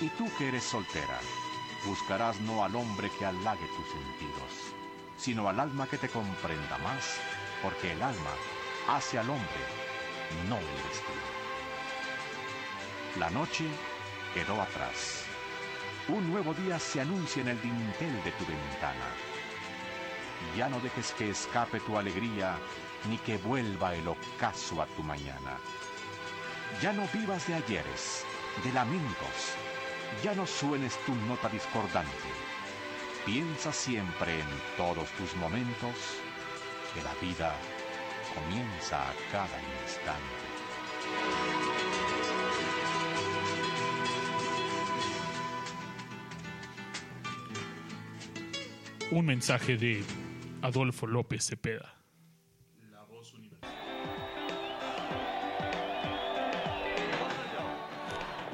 [0.00, 1.20] Y tú que eres soltera,
[1.86, 4.74] buscarás no al hombre que halague tus sentidos,
[5.16, 7.18] sino al alma que te comprenda más,
[7.62, 8.30] porque el alma
[8.88, 9.64] hace al hombre,
[10.48, 11.34] no el destino.
[13.18, 13.66] La noche
[14.34, 15.24] quedó atrás.
[16.08, 19.06] Un nuevo día se anuncia en el dintel de tu ventana.
[20.56, 22.58] Ya no dejes que escape tu alegría,
[23.08, 25.58] ni que vuelva el ocaso a tu mañana.
[26.80, 28.24] Ya no vivas de ayeres,
[28.64, 29.54] de lamentos,
[30.22, 32.10] ya no suenes tu nota discordante.
[33.24, 35.94] Piensa siempre en todos tus momentos
[36.94, 37.54] que la vida
[38.34, 40.44] comienza a cada instante.
[49.10, 50.02] Un mensaje de
[50.62, 51.93] Adolfo López Cepeda.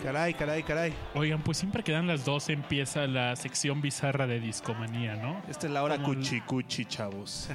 [0.03, 0.95] Caray, caray, caray.
[1.15, 5.43] Oigan, pues siempre que dan las 12 empieza la sección bizarra de discomanía, ¿no?
[5.49, 7.51] Esta es la hora Como cuchi cuchi, chavos.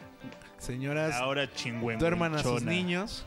[0.58, 1.48] Señoras, La hora
[1.98, 3.24] duerman a sus niños.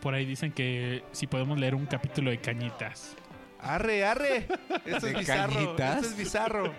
[0.00, 3.16] Por ahí dicen que si podemos leer un capítulo de cañitas.
[3.60, 4.46] Arre, arre.
[4.86, 5.54] Esto ¿De es bizarro.
[5.54, 5.96] cañitas?
[5.96, 6.74] Esto es bizarro.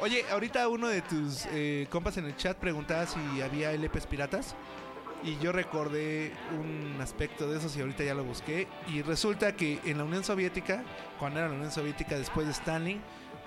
[0.00, 4.54] Oye, ahorita uno de tus eh, compas en el chat preguntaba si había LPs piratas.
[5.24, 8.68] Y yo recordé un aspecto de esos y ahorita ya lo busqué.
[8.88, 10.84] Y resulta que en la Unión Soviética,
[11.18, 13.00] cuando era la Unión Soviética después de Stalin,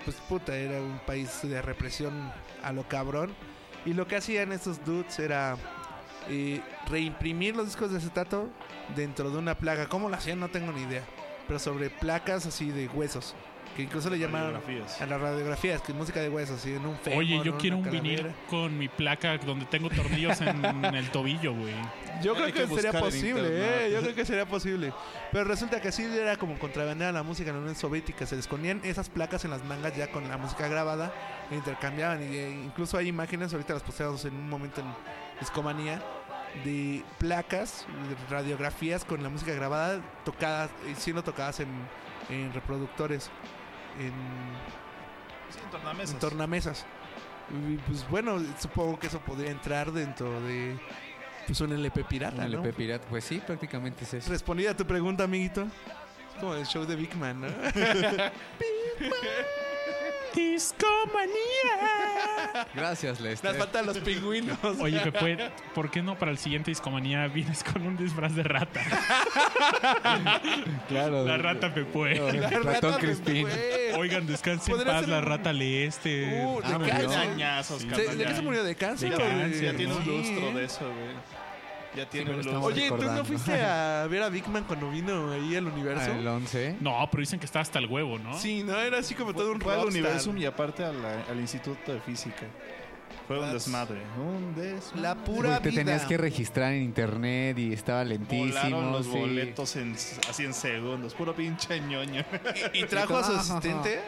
[0.04, 2.32] pues puta, era un país de represión
[2.64, 3.32] a lo cabrón.
[3.86, 5.56] Y lo que hacían estos dudes era
[6.28, 8.48] eh, reimprimir los discos de acetato
[8.96, 9.88] dentro de una placa.
[9.88, 10.40] ¿Cómo lo hacían?
[10.40, 11.04] No tengo ni idea.
[11.48, 13.34] Pero sobre placas así de huesos.
[13.76, 16.96] Que incluso le llamaron a las radiografías, que es música de huesos, así en un
[16.98, 17.58] fémur, Oye, yo ¿no?
[17.58, 21.74] quiero un vinil con mi placa donde tengo tornillos en el tobillo, güey.
[22.20, 23.42] Yo Hay creo que que, sería posible.
[23.44, 23.90] ¿eh?
[23.92, 24.92] Yo creo que sería posible.
[25.30, 28.26] Pero resulta que así era como contrabandear la música en la Unión Soviética.
[28.26, 31.12] Se les ponían esas placas en las mangas ya con la música grabada
[31.48, 32.20] e intercambiaban.
[32.22, 34.88] Y eh, incluso hay imágenes, ahorita las posteamos en un momento en
[35.38, 36.02] Discomanía,
[36.64, 41.68] de placas, de radiografías con la música grabada, tocadas, eh, siendo tocadas en,
[42.30, 43.30] en reproductores,
[43.98, 44.12] en,
[45.50, 46.14] Sí, en tornamesas.
[46.14, 46.86] en tornamesas.
[47.50, 50.78] Y pues bueno, supongo que eso podría entrar dentro de
[51.46, 52.58] pues un LP pirata, Un ¿no?
[52.62, 53.06] LP pirata.
[53.08, 54.30] Pues sí, prácticamente es eso.
[54.30, 55.62] Respondida a tu pregunta, amiguito.
[55.62, 57.48] Es como el show de Big Man, ¿no?
[60.38, 61.74] ¡Discomanía!
[62.72, 63.54] Gracias, Nos Lester.
[63.56, 64.56] faltan los pingüinos.
[64.78, 68.80] Oye, Pepe, ¿por qué no para el siguiente discomanía vienes con un disfraz de rata?
[70.88, 71.24] Claro.
[71.26, 72.14] La rata Pepue.
[72.40, 73.48] La Ratón rata Crispín.
[73.96, 76.44] Oigan, descansen en paz, la un- rata lee este.
[76.44, 76.94] Uh, de Ah, cáncer.
[76.94, 77.10] murió.
[77.10, 77.88] Cañazos, Sí.
[77.88, 78.62] ¿De qué se murió?
[78.64, 79.10] ¿De cáncer?
[79.10, 80.08] De cáncer, Ya tiene un Sí.
[80.10, 81.37] lustro de eso, güey.
[81.98, 82.30] Ya tiene.
[82.58, 86.12] Oye, ¿tú no fuiste a ver a Big Man cuando vino ahí al universo?
[86.12, 86.76] El 11.
[86.80, 88.38] No, pero dicen que está hasta el huevo, ¿no?
[88.38, 89.86] Sí, no, era así como todo un Fue al.
[89.86, 92.46] Universum y aparte al Instituto de Física.
[93.28, 94.00] Fue un desmadre.
[94.18, 95.00] Un desmadre.
[95.02, 95.84] La pura te vida.
[95.84, 98.46] tenías que registrar en internet y estaba lentísimo.
[98.48, 99.12] Volaron los sí.
[99.18, 99.94] boletos en,
[100.28, 101.12] así en segundos.
[101.14, 102.24] Puro pinche ñoño.
[102.72, 104.00] Y trajo a su asistente.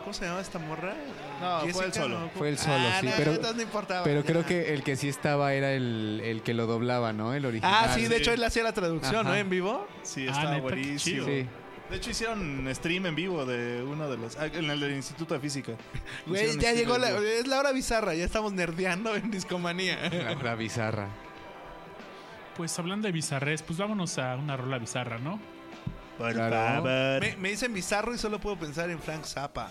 [0.00, 0.94] ¿Cómo se llama esta morra?
[1.40, 2.18] No, fue él solo.
[2.20, 2.30] ¿no?
[2.30, 4.02] Fue él solo, Ah, sí, no, pero- entonces no importaba.
[4.04, 4.26] Pero ya.
[4.26, 7.34] creo que el que sí estaba era el, el que lo doblaba, ¿no?
[7.34, 7.72] El original.
[7.88, 9.34] Ah, sí, de hecho él hacía la traducción, ¿no?
[9.34, 9.86] En vivo.
[10.02, 11.26] Sí, Ah, estaba qué buenísimo.
[11.26, 11.46] Sí.
[11.90, 14.36] De hecho, hicieron stream en vivo de uno de los.
[14.36, 15.72] ah, En el del Instituto de Física.
[16.26, 17.10] Güey, ya llegó la.
[17.10, 19.96] Es la hora bizarra, ya estamos nerdeando en discomanía.
[20.10, 21.08] La hora bizarra.
[22.56, 25.38] Pues hablando de bizarres, pues vámonos a una rola bizarra, ¿no?
[26.18, 26.56] Por Claro.
[26.56, 27.20] favor.
[27.20, 29.68] Me, me dicen bizarro y solo puedo pensar en Frank Zappa.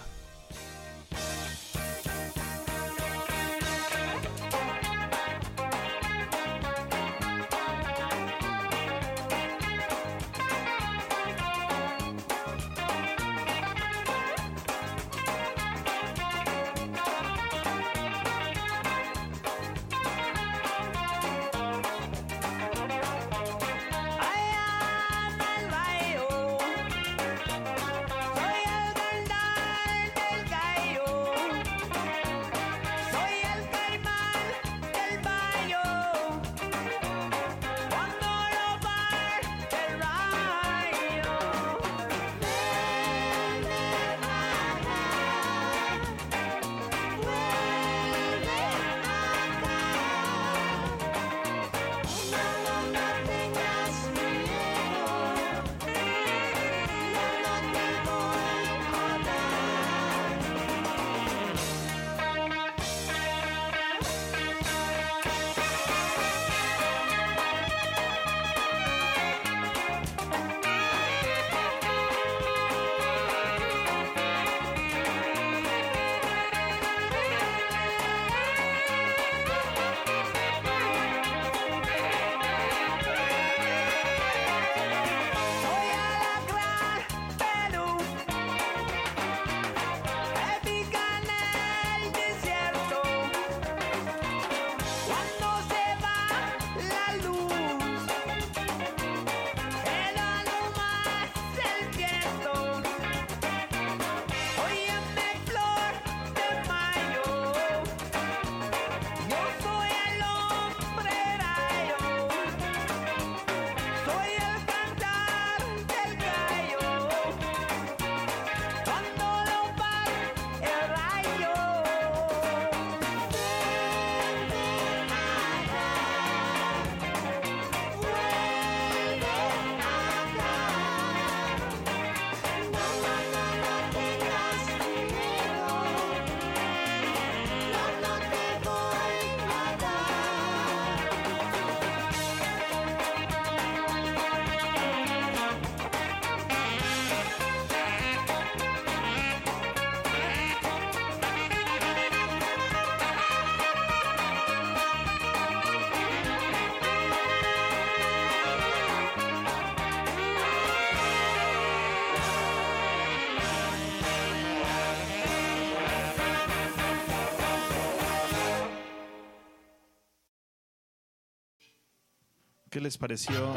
[172.76, 173.56] ¿Qué les pareció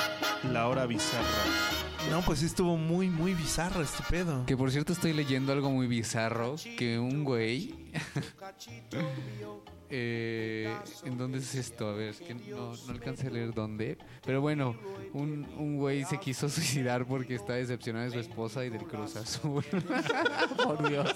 [0.53, 1.27] la hora bizarra?
[2.09, 4.47] No, pues sí estuvo muy, muy bizarro este pedo.
[4.47, 7.75] Que por cierto estoy leyendo algo muy bizarro, que un güey...
[9.91, 10.73] eh,
[11.05, 11.89] ¿En dónde es esto?
[11.89, 13.99] A ver, es que no, no alcancé a leer dónde.
[14.25, 14.77] Pero bueno,
[15.13, 19.17] un, un güey se quiso suicidar porque está decepcionado de su esposa y del Cruz
[19.17, 19.65] Azul.
[20.65, 21.13] por Dios.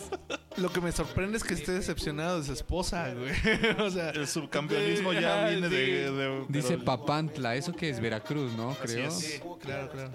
[0.56, 3.32] Lo que me sorprende es que esté decepcionado de su esposa, güey.
[3.80, 5.74] o sea, El subcampeonismo ya viene sí.
[5.74, 6.10] de...
[6.12, 8.70] de- Dice pero- Papantla, ¿eso que es Veracruz, no?
[8.70, 9.08] Así Creo.
[9.08, 9.14] es.
[9.14, 10.12] Sí, claro, claro.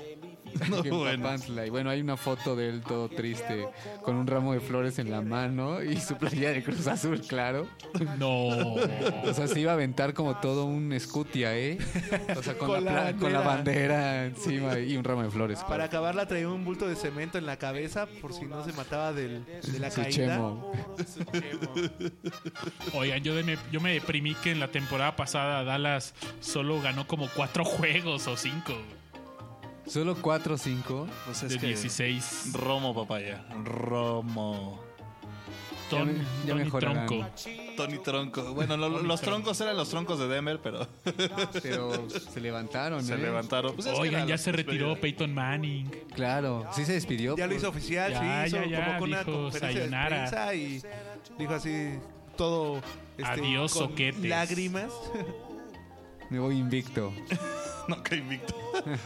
[0.69, 1.23] No, bueno.
[1.23, 1.65] Papantla.
[1.65, 3.67] Y bueno, hay una foto de él todo triste,
[4.03, 7.67] con un ramo de flores en la mano y su playa de Cruz Azul, claro.
[8.17, 8.47] No.
[8.47, 11.77] O sea, se iba a aventar como todo un escutia, ¿eh?
[12.35, 14.25] O sea, con, Con la, la pla- con la bandera.
[14.25, 15.59] encima y un ramo de flores.
[15.67, 19.13] Para acabarla traía un bulto de cemento en la cabeza por si no se mataba
[19.13, 20.11] del, de la Su caída.
[20.35, 20.71] chemo.
[20.97, 21.89] Su chemo.
[22.93, 27.07] Oigan, yo, de me, yo me deprimí que en la temporada pasada Dallas solo ganó
[27.07, 28.73] como cuatro juegos o cinco
[29.87, 31.07] Solo 4 o 5.
[31.25, 32.49] Pues es de que 16.
[32.53, 33.45] Romo, papaya.
[33.63, 34.81] Romo.
[35.89, 36.69] Ya Ton- me- ya Tony.
[36.79, 37.27] Tronco.
[37.77, 38.53] Tony Tronco.
[38.53, 39.37] Bueno, lo- Tony los Tronco.
[39.43, 40.85] troncos eran los troncos de Denver, pero
[41.63, 43.17] Pero se levantaron, se ¿eh?
[43.17, 43.73] levantaron.
[43.73, 45.01] Pues Oigan, ya se retiró despedida.
[45.01, 45.89] Peyton Manning.
[46.13, 47.37] Claro, sí se despidió.
[47.37, 49.79] Ya lo por- hizo oficial, Ya, sí, hizo ya, ya, como con una dijo conferencia
[49.79, 50.15] sayonara.
[50.23, 50.81] de prensa y
[51.39, 51.99] dijo así
[52.35, 52.81] todo
[53.17, 54.25] este, Adiós, con soquetes.
[54.25, 54.91] lágrimas.
[56.29, 57.13] Me voy invicto.
[57.87, 58.53] No, que invicto.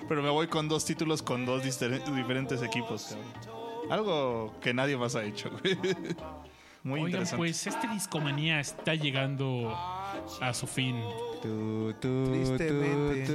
[0.07, 3.15] Pero me voy con dos títulos con dos diferentes equipos.
[3.43, 3.91] cabrón.
[3.91, 5.49] Algo que nadie más ha hecho.
[5.61, 5.77] güey.
[6.83, 7.37] Muy Oigan, interesante.
[7.37, 10.95] pues este Discomanía está llegando a su fin.
[11.43, 13.25] Tú, tú, Tristemente.
[13.27, 13.31] tú,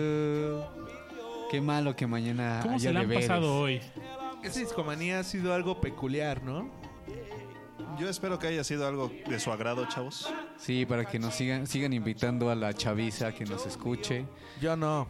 [0.79, 0.87] tú.
[1.51, 3.29] Qué malo que mañana ¿Cómo haya se la han deberes.
[3.29, 3.81] pasado hoy?
[4.43, 6.69] Esa discomanía ha sido algo peculiar, ¿no?
[7.99, 10.29] Yo espero que haya sido algo de su agrado, chavos.
[10.59, 14.27] Sí, para que nos sigan, sigan invitando a la chaviza que nos escuche.
[14.61, 15.09] Yo no.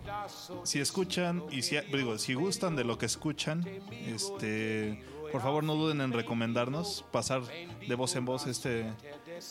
[0.65, 3.65] Si escuchan y si digo, si gustan de lo que escuchan,
[4.07, 5.03] este,
[5.33, 8.87] por favor no duden en recomendarnos, pasar de voz en voz este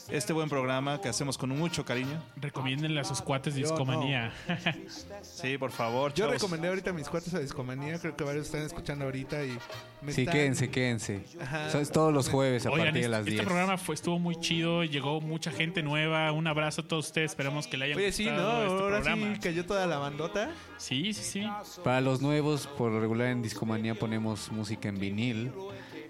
[0.09, 2.21] este buen programa que hacemos con mucho cariño.
[2.37, 4.33] Recomiéndenle a sus cuates Discomanía.
[5.21, 6.33] Sí, por favor, Yo chavos.
[6.33, 9.57] recomendé ahorita mis cuates a discomanía, creo que varios están escuchando ahorita y
[10.01, 11.23] me Sí, están- quédense, quédense.
[11.41, 11.79] Ajá.
[11.79, 13.43] Es todos los jueves a Oigan, partir de este, las este 10.
[13.45, 16.31] programa fue, estuvo muy chido, llegó mucha gente nueva.
[16.31, 18.31] Un abrazo a todos ustedes, esperamos que le haya Oye, sí, ¿no?
[18.33, 19.33] gustado este Ahora programa.
[19.35, 20.51] sí cayó toda la bandota.
[20.77, 21.47] Sí, sí, sí.
[21.83, 25.51] Para los nuevos, por lo regular en Discomanía ponemos música en vinil.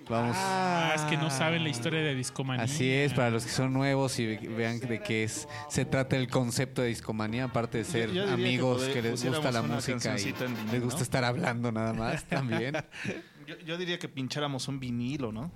[0.10, 0.36] Vamos.
[0.40, 2.65] Ah, es que no saben la historia de Discomanía.
[2.65, 6.15] Así es, para los que son nuevos y ve- vean de qué es se trata
[6.15, 9.61] el concepto de discomanía, aparte de ser yo diría que amigos que, les gusta la
[9.64, 11.03] música y vinil, les gusta ¿no?
[11.03, 12.76] estar hablando nada más también.
[13.48, 15.52] Yo, yo diría que pincháramos un vinilo, ¿no?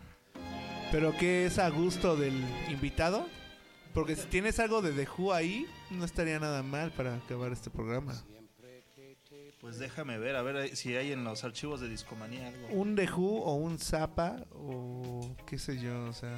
[0.92, 2.34] Pero que es a gusto del
[2.70, 3.28] invitado.
[3.94, 7.70] Porque si tienes algo de The Who ahí, no estaría nada mal para acabar este
[7.72, 8.14] programa.
[9.62, 12.68] Pues déjame ver, a ver si hay en los archivos de Discomanía algo.
[12.70, 16.38] Un The Who o un Zappa o qué sé yo, o sea...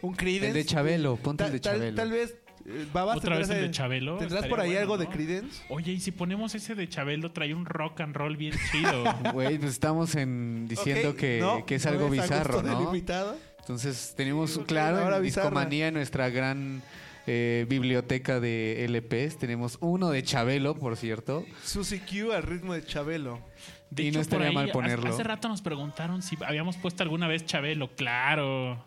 [0.00, 0.48] Un Creedence.
[0.48, 1.94] El de Chabelo, ponte el de Chabelo.
[1.96, 2.34] Tal vez...
[2.66, 4.16] eh, Babas, Otra vez el de Chabelo.
[4.16, 5.10] ¿Tendrás por ahí bueno, algo de ¿no?
[5.10, 5.62] Creedence?
[5.68, 9.04] Oye, y si ponemos ese de Chabelo, trae un rock and roll bien chido.
[9.32, 12.82] Güey, pues estamos en, diciendo que, no, que es no algo a gusto bizarro, ¿no?
[12.84, 13.36] invitado.
[13.60, 15.48] Entonces tenemos, claro, ahora en bizarra.
[15.48, 16.82] Discomanía, en nuestra gran
[17.26, 21.44] eh, biblioteca de LPs, tenemos uno de Chabelo, por cierto.
[21.62, 23.40] Susie Q al ritmo de Chabelo.
[23.90, 25.08] De Y no estaría mal ponerlo.
[25.08, 27.94] Hace, rato nos preguntaron si habíamos puesto alguna vez Chabelo.
[27.94, 28.84] Claro.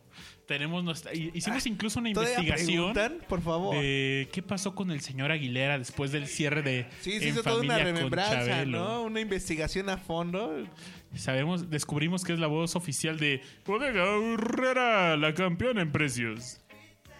[0.47, 3.27] Tenemos nuestra, hicimos incluso una ¿Todavía investigación preguntan?
[3.27, 3.75] Por favor.
[3.75, 7.61] de qué pasó con el señor Aguilera después del cierre de Sí, se hizo toda
[7.61, 8.63] una remembranza.
[8.65, 9.03] ¿no?
[9.03, 10.65] Una investigación a fondo.
[11.15, 16.61] Sabemos, descubrimos que es la voz oficial de Bodega Herrera, la campeona en precios.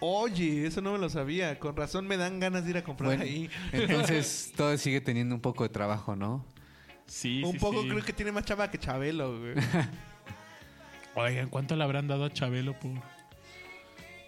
[0.00, 1.58] Oye, eso no me lo sabía.
[1.58, 3.50] Con razón me dan ganas de ir a comprar Bueno, ahí.
[3.72, 6.44] entonces todo sigue teniendo un poco de trabajo, ¿no?
[7.06, 7.88] Sí, Un sí, poco sí.
[7.88, 9.54] creo que tiene más chava que Chabelo, güey.
[11.14, 12.92] Oigan, ¿cuánto le habrán dado a Chabelo por...?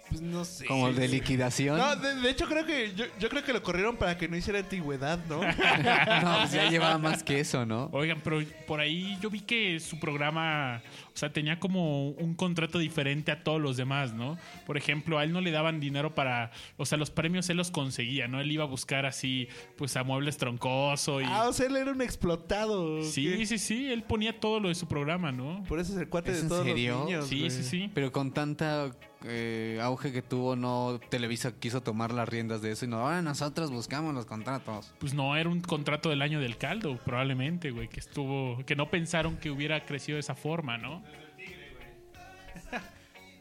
[0.09, 0.65] Pues no sé.
[0.65, 1.77] Como de liquidación.
[1.77, 4.35] No, de, de hecho creo que yo, yo creo que lo corrieron para que no
[4.35, 5.39] hiciera antigüedad, ¿no?
[6.21, 7.85] No, pues ya llevaba más que eso, ¿no?
[7.93, 10.81] Oigan, pero por ahí yo vi que su programa,
[11.13, 14.37] o sea, tenía como un contrato diferente a todos los demás, ¿no?
[14.65, 17.71] Por ejemplo, a él no le daban dinero para, o sea, los premios él los
[17.71, 18.39] conseguía, ¿no?
[18.39, 19.47] Él iba a buscar así,
[19.77, 21.25] pues a muebles troncoso y...
[21.27, 23.03] ah, o sea, él era un explotado.
[23.03, 23.45] sí, ¿qué?
[23.45, 25.63] sí, sí, él ponía todo lo de su programa, ¿no?
[25.67, 26.93] Por eso es el cuate ¿Es de en todos serio?
[26.97, 27.27] los niños.
[27.27, 27.51] Sí, güey.
[27.51, 27.91] sí, sí.
[27.93, 28.91] Pero con tanta
[29.25, 33.21] eh, auge que tuvo, no Televisa quiso tomar las riendas de eso y no, ahora
[33.21, 34.93] nosotros buscamos los contratos.
[34.99, 38.89] Pues no, era un contrato del año del caldo, probablemente, güey, que estuvo, que no
[38.89, 41.03] pensaron que hubiera crecido de esa forma, ¿no?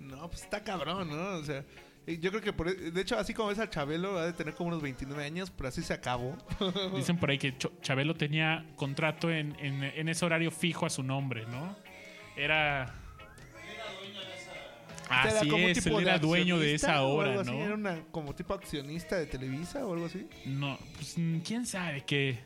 [0.00, 1.38] No, pues está cabrón, ¿no?
[1.38, 1.64] O sea,
[2.06, 4.54] Yo creo que por, e, de hecho, así como ves a Chabelo, ha de tener
[4.54, 6.36] como unos 29 años, pero así se acabó.
[6.96, 11.02] Dicen por ahí que Chabelo tenía contrato en, en- en ese horario fijo a su
[11.02, 11.76] nombre, ¿no?
[12.36, 12.94] Era.
[15.10, 17.58] Era Así como es, tipo él era dueño de esa hora, así, ¿no?
[17.64, 20.26] Era una, como tipo accionista de Televisa o algo así.
[20.46, 22.38] No, pues mm, quién sabe que.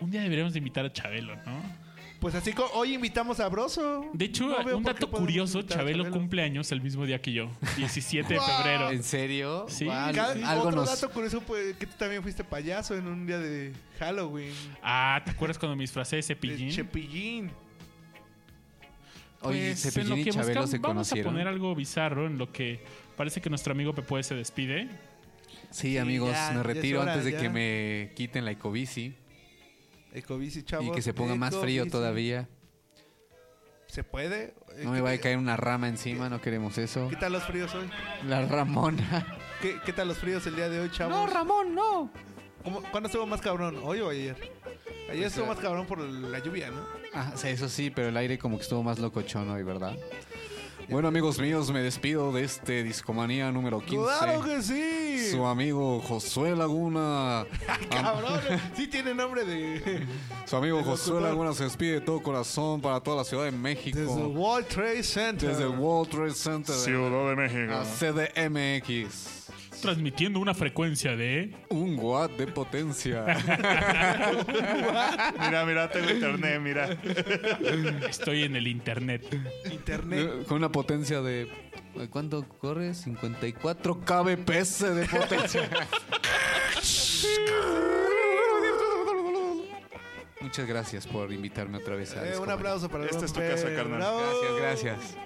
[0.00, 1.83] Un día deberíamos de invitar a Chabelo, ¿no?
[2.24, 4.08] Pues así, hoy invitamos a Broso.
[4.14, 6.10] De hecho, No un dato curioso, Chabelo Chabelo.
[6.10, 8.90] cumple años el mismo día que yo, 17 de febrero.
[8.92, 9.66] ¿En serio?
[9.68, 9.84] Sí.
[9.84, 10.88] Guau, Cada- algo otro nos...
[10.88, 14.54] dato curioso, pues, que tú también fuiste payaso en un día de Halloween.
[14.82, 17.50] Ah, ¿te acuerdas cuando me disfracé de De cepillín?
[19.42, 22.26] Oye, Pues, en Cepillín lo y que Chabelo buscamos- se Vamos a poner algo bizarro
[22.26, 22.82] en lo que
[23.18, 24.88] parece que nuestro amigo Pepe se despide.
[25.70, 27.38] Sí, amigos, ya, me retiro hora, antes de ya.
[27.42, 29.12] que me quiten la ecobici
[30.14, 30.86] Ecobici, chavos.
[30.86, 31.90] y que se ponga más frío Ecobici.
[31.90, 32.48] todavía.
[33.88, 34.54] ¿Se puede?
[34.82, 37.08] No me ¿qué vaya a caer una rama encima, no queremos eso.
[37.08, 37.88] ¿Qué tal los fríos hoy?
[38.26, 39.26] La Ramona.
[39.60, 41.14] ¿Qué, qué tal los fríos el día de hoy, chavos?
[41.14, 42.10] No, Ramón, no.
[42.64, 43.78] ¿Cómo- ¿Cuándo estuvo más cabrón?
[43.84, 44.36] ¿Hoy o ayer?
[44.36, 46.80] Ayer Pues, estuvo eh, más cabrón por la lluvia, ¿no?
[47.12, 49.96] Ah, sí, eso sí, pero el aire como que estuvo más locochón hoy, ¿verdad?
[50.88, 54.04] Bueno, amigos míos, me despido de este Discomanía número 15.
[54.04, 55.30] ¡Claro que sí!
[55.30, 57.46] Su amigo Josué Laguna.
[57.90, 58.40] Cabrón,
[58.76, 60.06] sí tiene nombre de...
[60.44, 61.22] Su amigo de Josué locutor.
[61.30, 63.98] Laguna se despide de todo corazón para toda la Ciudad de México.
[63.98, 65.48] Desde el World Trade Center.
[65.48, 66.74] Desde el World Trade Center.
[66.74, 67.72] Ciudad de México.
[67.72, 69.44] A CDMX.
[69.84, 71.54] Transmitiendo una frecuencia de.
[71.68, 73.24] Un watt de potencia.
[75.38, 76.88] Mira, mira, tengo internet, mira.
[78.08, 79.22] Estoy en el internet.
[79.70, 80.18] Internet.
[80.20, 81.48] Eh, Con una potencia de.
[82.08, 82.94] ¿Cuánto corre?
[82.94, 85.68] 54 kbps de potencia.
[90.40, 93.66] Muchas gracias por invitarme otra vez a Eh, un aplauso para Esta es tu casa,
[93.74, 93.98] carnal.
[93.98, 94.18] ¡Bravo!
[94.18, 95.16] Gracias, gracias.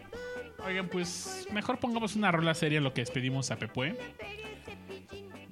[0.67, 3.97] Oigan, pues mejor pongamos una rola seria en lo que despedimos a Pepue.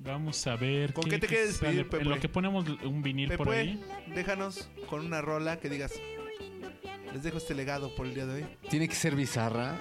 [0.07, 0.93] Vamos a ver.
[0.93, 1.85] ¿Con qué te quieres despedir, sale.
[1.85, 2.03] Pepe?
[2.05, 3.85] En lo que ponemos un vinil por Pepe, ahí.
[4.15, 5.93] déjanos con una rola que digas...
[7.13, 8.47] Les dejo este legado por el día de hoy.
[8.69, 9.77] Tiene que ser bizarra.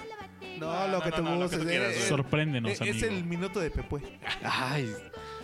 [0.59, 2.77] No, No, lo no, que no, te no, lo que tú quieras, Eh, Sorpréndenos, eh,
[2.81, 2.95] amigo.
[2.95, 4.01] Es el minuto de Pepue.
[4.41, 4.85] Ay,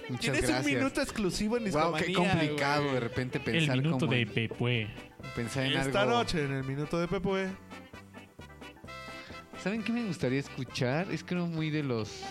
[0.08, 0.66] muchas Tienes gracias.
[0.66, 4.30] un minuto exclusivo en Wow, qué complicado de repente El pensar minuto como de en-
[4.30, 4.88] Pepue.
[5.36, 6.14] pensar en Esta algo.
[6.14, 7.50] noche en el minuto de Pepue.
[9.62, 11.12] ¿Saben qué me gustaría escuchar?
[11.12, 12.24] Es que no muy de los.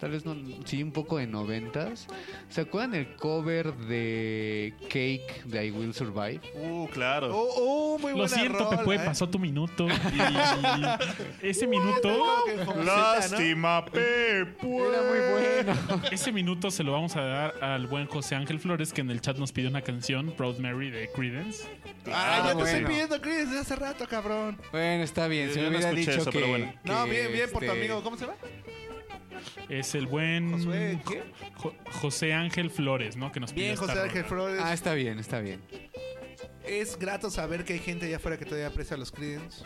[0.00, 0.36] Tal vez no.
[0.66, 2.06] Sí, un poco de noventas.
[2.50, 6.40] ¿Se acuerdan el cover de Cake de I Will Survive?
[6.54, 7.30] Uh, claro.
[7.34, 9.00] Oh, oh, muy Lo buena siento, rola, Pepue, ¿eh?
[9.04, 9.86] pasó tu minuto.
[11.42, 12.10] Y ese minuto.
[12.66, 12.84] ¿no?
[12.84, 14.40] Lástima, Pepe.
[14.40, 16.02] Era muy bueno.
[16.10, 19.22] Ese minuto se lo vamos a dar al buen José Ángel Flores, que en el
[19.22, 21.64] chat nos pidió una canción, Proud Mary de Credence.
[22.12, 22.88] Ah, ya te estoy bueno.
[22.88, 24.58] pidiendo, Chris, desde hace rato, cabrón.
[24.72, 25.48] Bueno, está bien.
[25.48, 26.38] Yo- Se me no hubiera dicho eso, que.
[26.38, 26.72] pero bueno.
[26.84, 28.02] No, que, bien, bien por tu este, amigo.
[28.02, 28.36] ¿Cómo se llama?
[29.68, 31.22] Es el buen Josué, ¿qué?
[31.56, 33.32] Jo- José Ángel Flores, ¿no?
[33.32, 34.04] Que nos pidió Bien, esta José rola.
[34.08, 34.60] Ángel Flores.
[34.64, 35.60] Ah, está bien, está bien.
[36.66, 39.64] Es grato saber que hay gente allá afuera que todavía aprecia a los Creedence,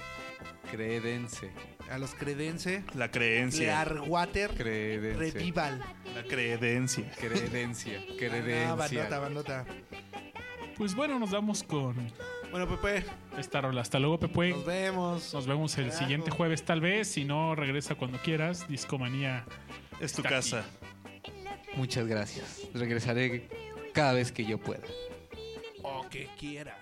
[0.71, 1.51] Credense.
[1.91, 3.83] a los Credense, La creencia.
[3.85, 5.19] Clearwater, Credense.
[5.33, 5.83] Revival.
[6.15, 7.11] La credencia.
[7.19, 8.01] Credencia.
[8.09, 8.75] Ah, Credencia.
[8.75, 9.67] bandota, bandota.
[10.77, 11.95] Pues bueno, nos vamos con
[12.51, 13.05] Bueno, Pepe,
[13.39, 13.81] esta rola.
[13.81, 14.51] Hasta luego, Pepue.
[14.51, 15.35] nos vemos.
[15.35, 15.99] Nos vemos el Carajo.
[16.01, 17.09] siguiente jueves, tal vez.
[17.09, 18.67] Si no, regresa cuando quieras.
[18.69, 19.45] Discomanía.
[20.01, 20.65] Es tu casa.
[21.77, 22.63] Muchas gracias.
[22.75, 23.49] Regresaré
[23.95, 24.83] cada vez que yo pueda.
[25.83, 26.77] O que quiera.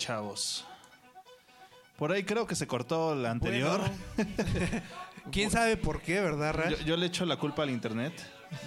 [0.00, 0.64] Chavos?
[1.96, 3.80] Por ahí creo que se cortó la anterior.
[5.30, 6.78] ¿Quién sabe por qué, verdad, Rash?
[6.78, 8.12] Yo, yo le echo la culpa al internet.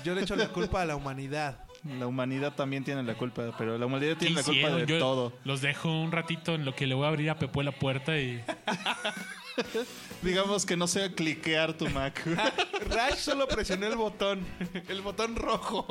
[0.03, 1.57] Yo le echo la culpa a la humanidad.
[1.83, 4.99] La humanidad también tiene la culpa, pero la humanidad ¿Qué tiene la culpa de Yo
[4.99, 5.33] todo.
[5.43, 8.17] Los dejo un ratito en lo que le voy a abrir a Pepe la puerta
[8.17, 8.41] y
[10.21, 12.23] Digamos que no sea cliquear tu Mac.
[12.89, 14.45] Rash solo presionó el botón.
[14.87, 15.85] El botón rojo.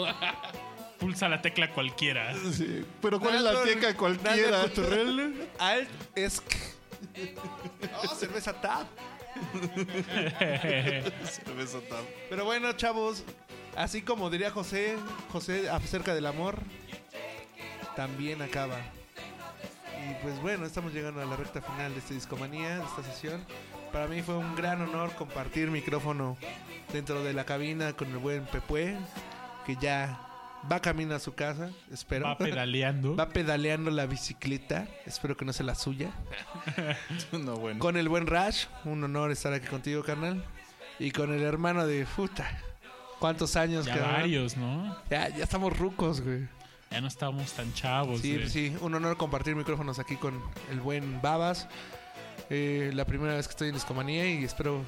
[1.03, 2.33] Pulsa la tecla cualquiera.
[2.53, 4.63] Sí, Pero ¿cuál es la teca cualquiera?
[5.59, 6.41] Alt es.
[8.05, 8.87] Oh, cerveza tap.
[11.25, 12.05] Cerveza tap.
[12.31, 13.25] Pero bueno, chavos,
[13.77, 14.97] así como diría José,
[15.33, 16.59] José acerca del amor,
[17.97, 18.79] también acaba.
[20.09, 23.45] Y pues bueno, estamos llegando a la recta final de esta discomanía, de esta sesión.
[23.93, 26.37] Para mí fue un gran honor compartir micrófono
[26.93, 28.97] dentro de la cabina con el buen Pepue,
[29.67, 30.32] que ya
[30.71, 32.27] va camino a su casa, espero.
[32.27, 33.17] Va pedaleando.
[33.17, 36.11] Va pedaleando la bicicleta, espero que no sea la suya.
[37.33, 37.79] No, bueno.
[37.79, 40.45] Con el buen Rash, un honor estar aquí contigo, carnal.
[40.99, 42.49] Y con el hermano de puta.
[43.19, 44.15] ¿Cuántos años Ya quedaron?
[44.17, 44.97] varios, ¿no?
[45.11, 46.47] Ya, ya estamos rucos, güey.
[46.91, 48.21] Ya no estábamos tan chavos.
[48.21, 48.49] Sí, güey.
[48.49, 50.39] sí, un honor compartir micrófonos aquí con
[50.71, 51.69] el buen Babas.
[52.51, 54.83] Eh, la primera vez que estoy en Discomanía y espero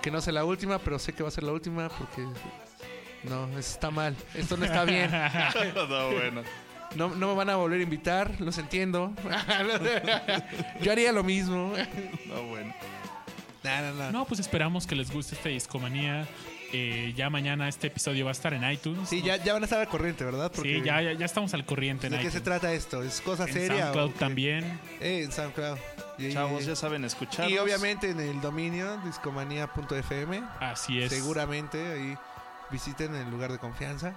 [0.00, 2.22] que no sea la última, pero sé que va a ser la última porque
[3.28, 4.14] no, eso está mal.
[4.34, 5.10] Esto no está bien.
[5.88, 6.42] no, bueno.
[6.94, 9.12] No, no me van a volver a invitar, los entiendo.
[10.80, 11.72] Yo haría lo mismo.
[12.26, 12.74] No, bueno.
[13.64, 14.12] No, no, no.
[14.12, 16.26] No, pues esperamos que les guste esta discomanía.
[16.76, 19.08] Eh, ya mañana este episodio va a estar en iTunes.
[19.08, 20.50] Sí, ya, ya van a estar al corriente, ¿verdad?
[20.60, 23.02] Sí, ya, ya, ya estamos al corriente en ¿De qué se trata esto?
[23.04, 23.92] ¿Es cosa En seria?
[23.92, 24.64] SoundCloud también.
[25.00, 25.78] Eh, en SoundCloud.
[26.18, 27.48] Y- Chavos, ya saben escuchar.
[27.48, 30.42] Y obviamente en el dominio discomanía.fm.
[30.60, 31.12] Así es.
[31.12, 32.16] Seguramente ahí
[32.70, 34.14] visiten el lugar de confianza.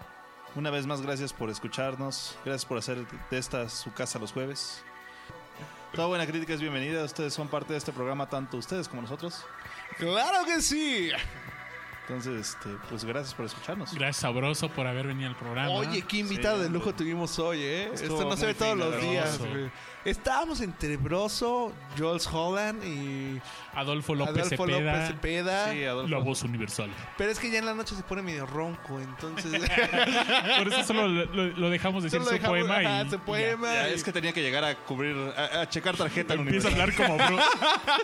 [0.55, 2.37] Una vez más, gracias por escucharnos.
[2.45, 4.81] Gracias por hacer de esta su casa los jueves.
[5.93, 7.03] Toda buena crítica es bienvenida.
[7.03, 9.45] Ustedes son parte de este programa, tanto ustedes como nosotros.
[9.97, 11.09] ¡Claro que sí!
[12.07, 13.93] Entonces, este, pues gracias por escucharnos.
[13.93, 15.69] Gracias, Sabroso, por haber venido al programa.
[15.71, 17.91] Oye, qué invitado Sí, de lujo tuvimos hoy, ¿eh?
[17.93, 19.39] Esto no se ve todos los días.
[20.07, 23.41] Estábamos entre Broso, Jules Holland y
[23.75, 24.79] Adolfo López Adolfo Cepeda.
[24.93, 25.71] López Cepeda.
[25.73, 26.09] Sí, Adolfo.
[26.09, 26.89] La voz universal.
[27.17, 29.51] Pero es que ya en la noche se pone medio ronco, entonces...
[30.57, 33.73] Por eso solo lo, dejamos decir Solo su dejamos- poema ajá, y su poema.
[33.73, 36.69] Ya, y- es que tenía que llegar a cubrir, a, a checar tarjeta en empieza
[36.69, 37.37] a hablar como bro.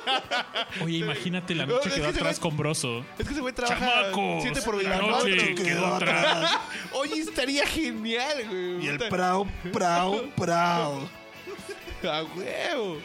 [0.84, 3.00] Oye, imagínate la No, noche quedó que se atrás ve- con Broso.
[3.18, 5.20] Es que ese güey trabaja Chamacos, 7 por la 24.
[5.30, 6.60] noche quedó atrás.
[6.94, 8.86] Oye, estaría genial, güey.
[8.86, 9.10] Y el Puta.
[9.10, 11.10] prau, prau, prau.
[12.12, 12.98] A huevo.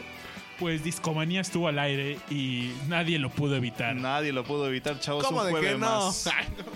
[0.59, 3.95] Pues Discomanía estuvo al aire y nadie lo pudo evitar.
[3.95, 5.23] Nadie lo pudo evitar, chavos.
[5.23, 5.85] ¿Cómo un de jueves que no?
[5.85, 6.29] más.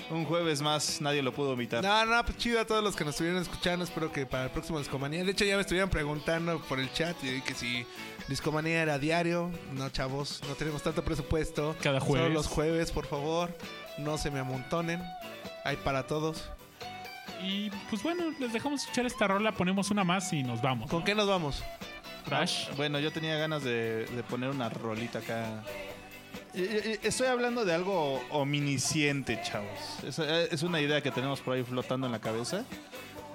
[0.09, 1.83] Un jueves más, nadie lo pudo evitar.
[1.83, 3.83] No, no, pues chido a todos los que nos estuvieron escuchando.
[3.83, 5.25] Espero que para el próximo Discomanía.
[5.25, 7.85] De hecho, ya me estuvieron preguntando por el chat y que si
[8.29, 9.51] Discomanía era diario.
[9.73, 11.75] No, chavos, no tenemos tanto presupuesto.
[11.81, 12.23] Cada jueves.
[12.27, 13.53] Solo los jueves, por favor.
[13.97, 15.03] No se me amontonen.
[15.65, 16.49] Hay para todos.
[17.43, 20.89] Y pues bueno, les dejamos escuchar esta rola, ponemos una más y nos vamos.
[20.89, 21.61] ¿Con qué nos vamos?
[22.25, 22.69] Crash.
[22.75, 25.63] Bueno, yo tenía ganas de, de poner una rolita acá.
[26.53, 29.79] Y- y- y Estoy hablando de algo omnisciente, chavos.
[30.07, 32.63] Es, es una idea que tenemos por ahí flotando en la cabeza.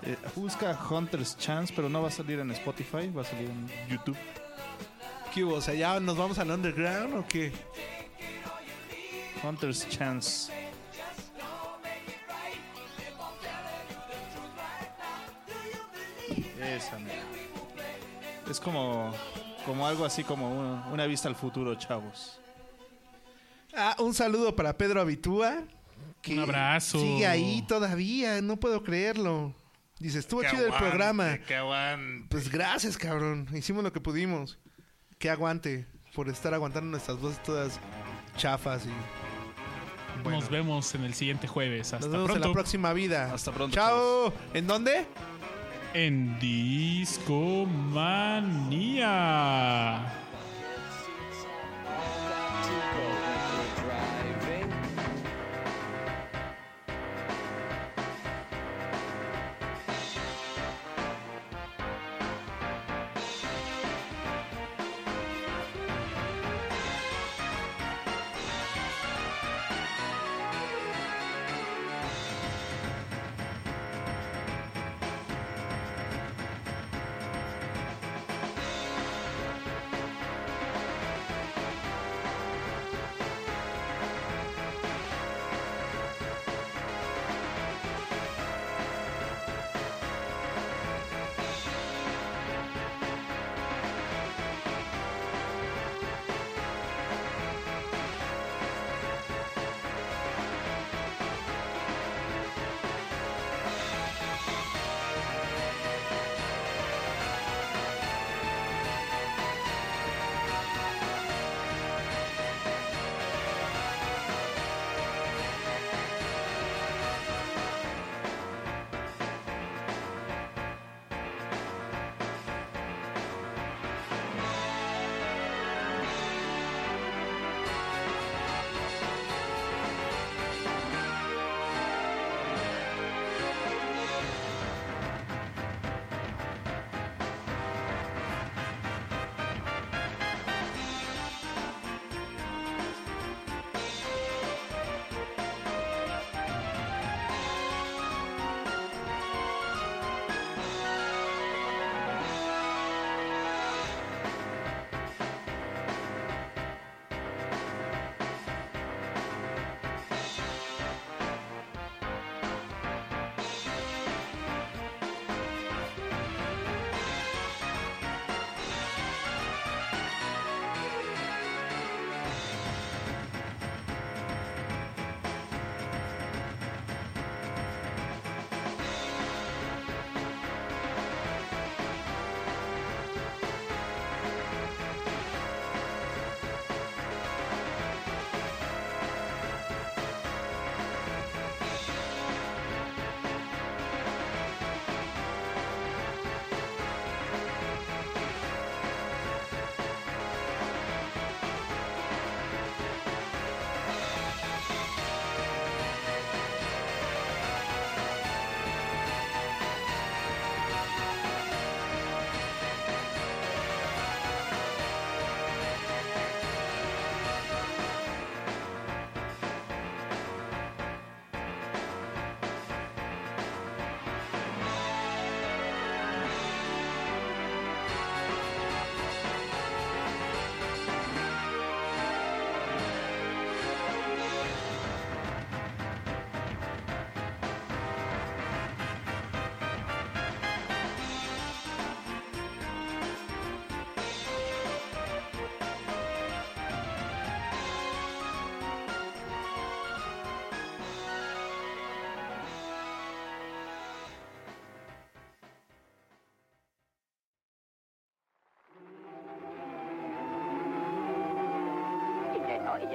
[0.05, 3.69] Eh, busca Hunter's Chance, pero no va a salir en Spotify, va a salir en
[3.89, 4.17] YouTube.
[5.35, 5.55] ¿Qué hubo?
[5.57, 7.53] O sea, ¿ya nos vamos al underground o qué?
[9.45, 10.53] Hunter's Chance.
[16.61, 17.23] Esa, mira.
[18.51, 19.13] Es como,
[19.67, 22.41] como algo así como una, una vista al futuro, chavos.
[23.75, 25.63] Ah, un saludo para Pedro Abitúa.
[26.23, 26.99] que Un abrazo.
[26.99, 29.55] Sigue ahí todavía, no puedo creerlo.
[30.01, 31.39] Dice, estuvo chido el programa.
[31.39, 32.27] Que aguante.
[32.31, 33.49] Pues gracias, cabrón.
[33.53, 34.59] Hicimos lo que pudimos.
[35.19, 37.79] Que aguante por estar aguantando nuestras voces todas
[38.37, 38.91] chafas y
[40.23, 40.41] bueno.
[40.41, 41.93] Nos vemos en el siguiente jueves.
[41.93, 42.45] Hasta Nos vemos pronto.
[42.45, 43.33] en la próxima vida.
[43.35, 44.33] Hasta pronto, Chao.
[44.55, 45.07] ¿En dónde?
[46.01, 47.49] En Discomanía.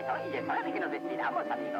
[0.04, 1.73] que soy, es hora de que nos despidamos, amigos.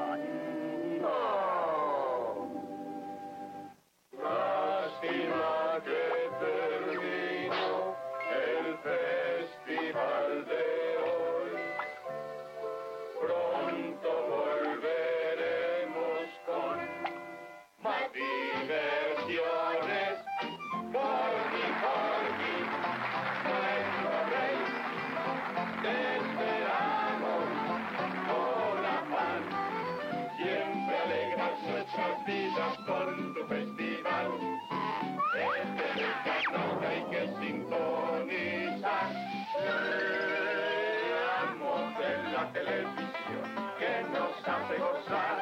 [44.64, 45.38] Hace gozar.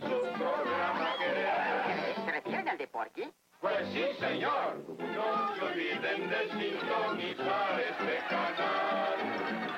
[0.00, 3.32] Su programa que ¿Se refieren al de Porky?
[3.60, 4.76] Pues sí, señor.
[4.88, 9.16] No se olviden de sintonizar este canal.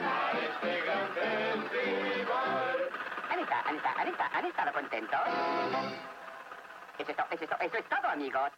[0.00, 2.90] Para este gran festival.
[3.30, 5.20] Anita, Anita, Anita, ¿han estado contentos?
[6.98, 8.50] Eso es, to- eso es to- eso es todo, amigos.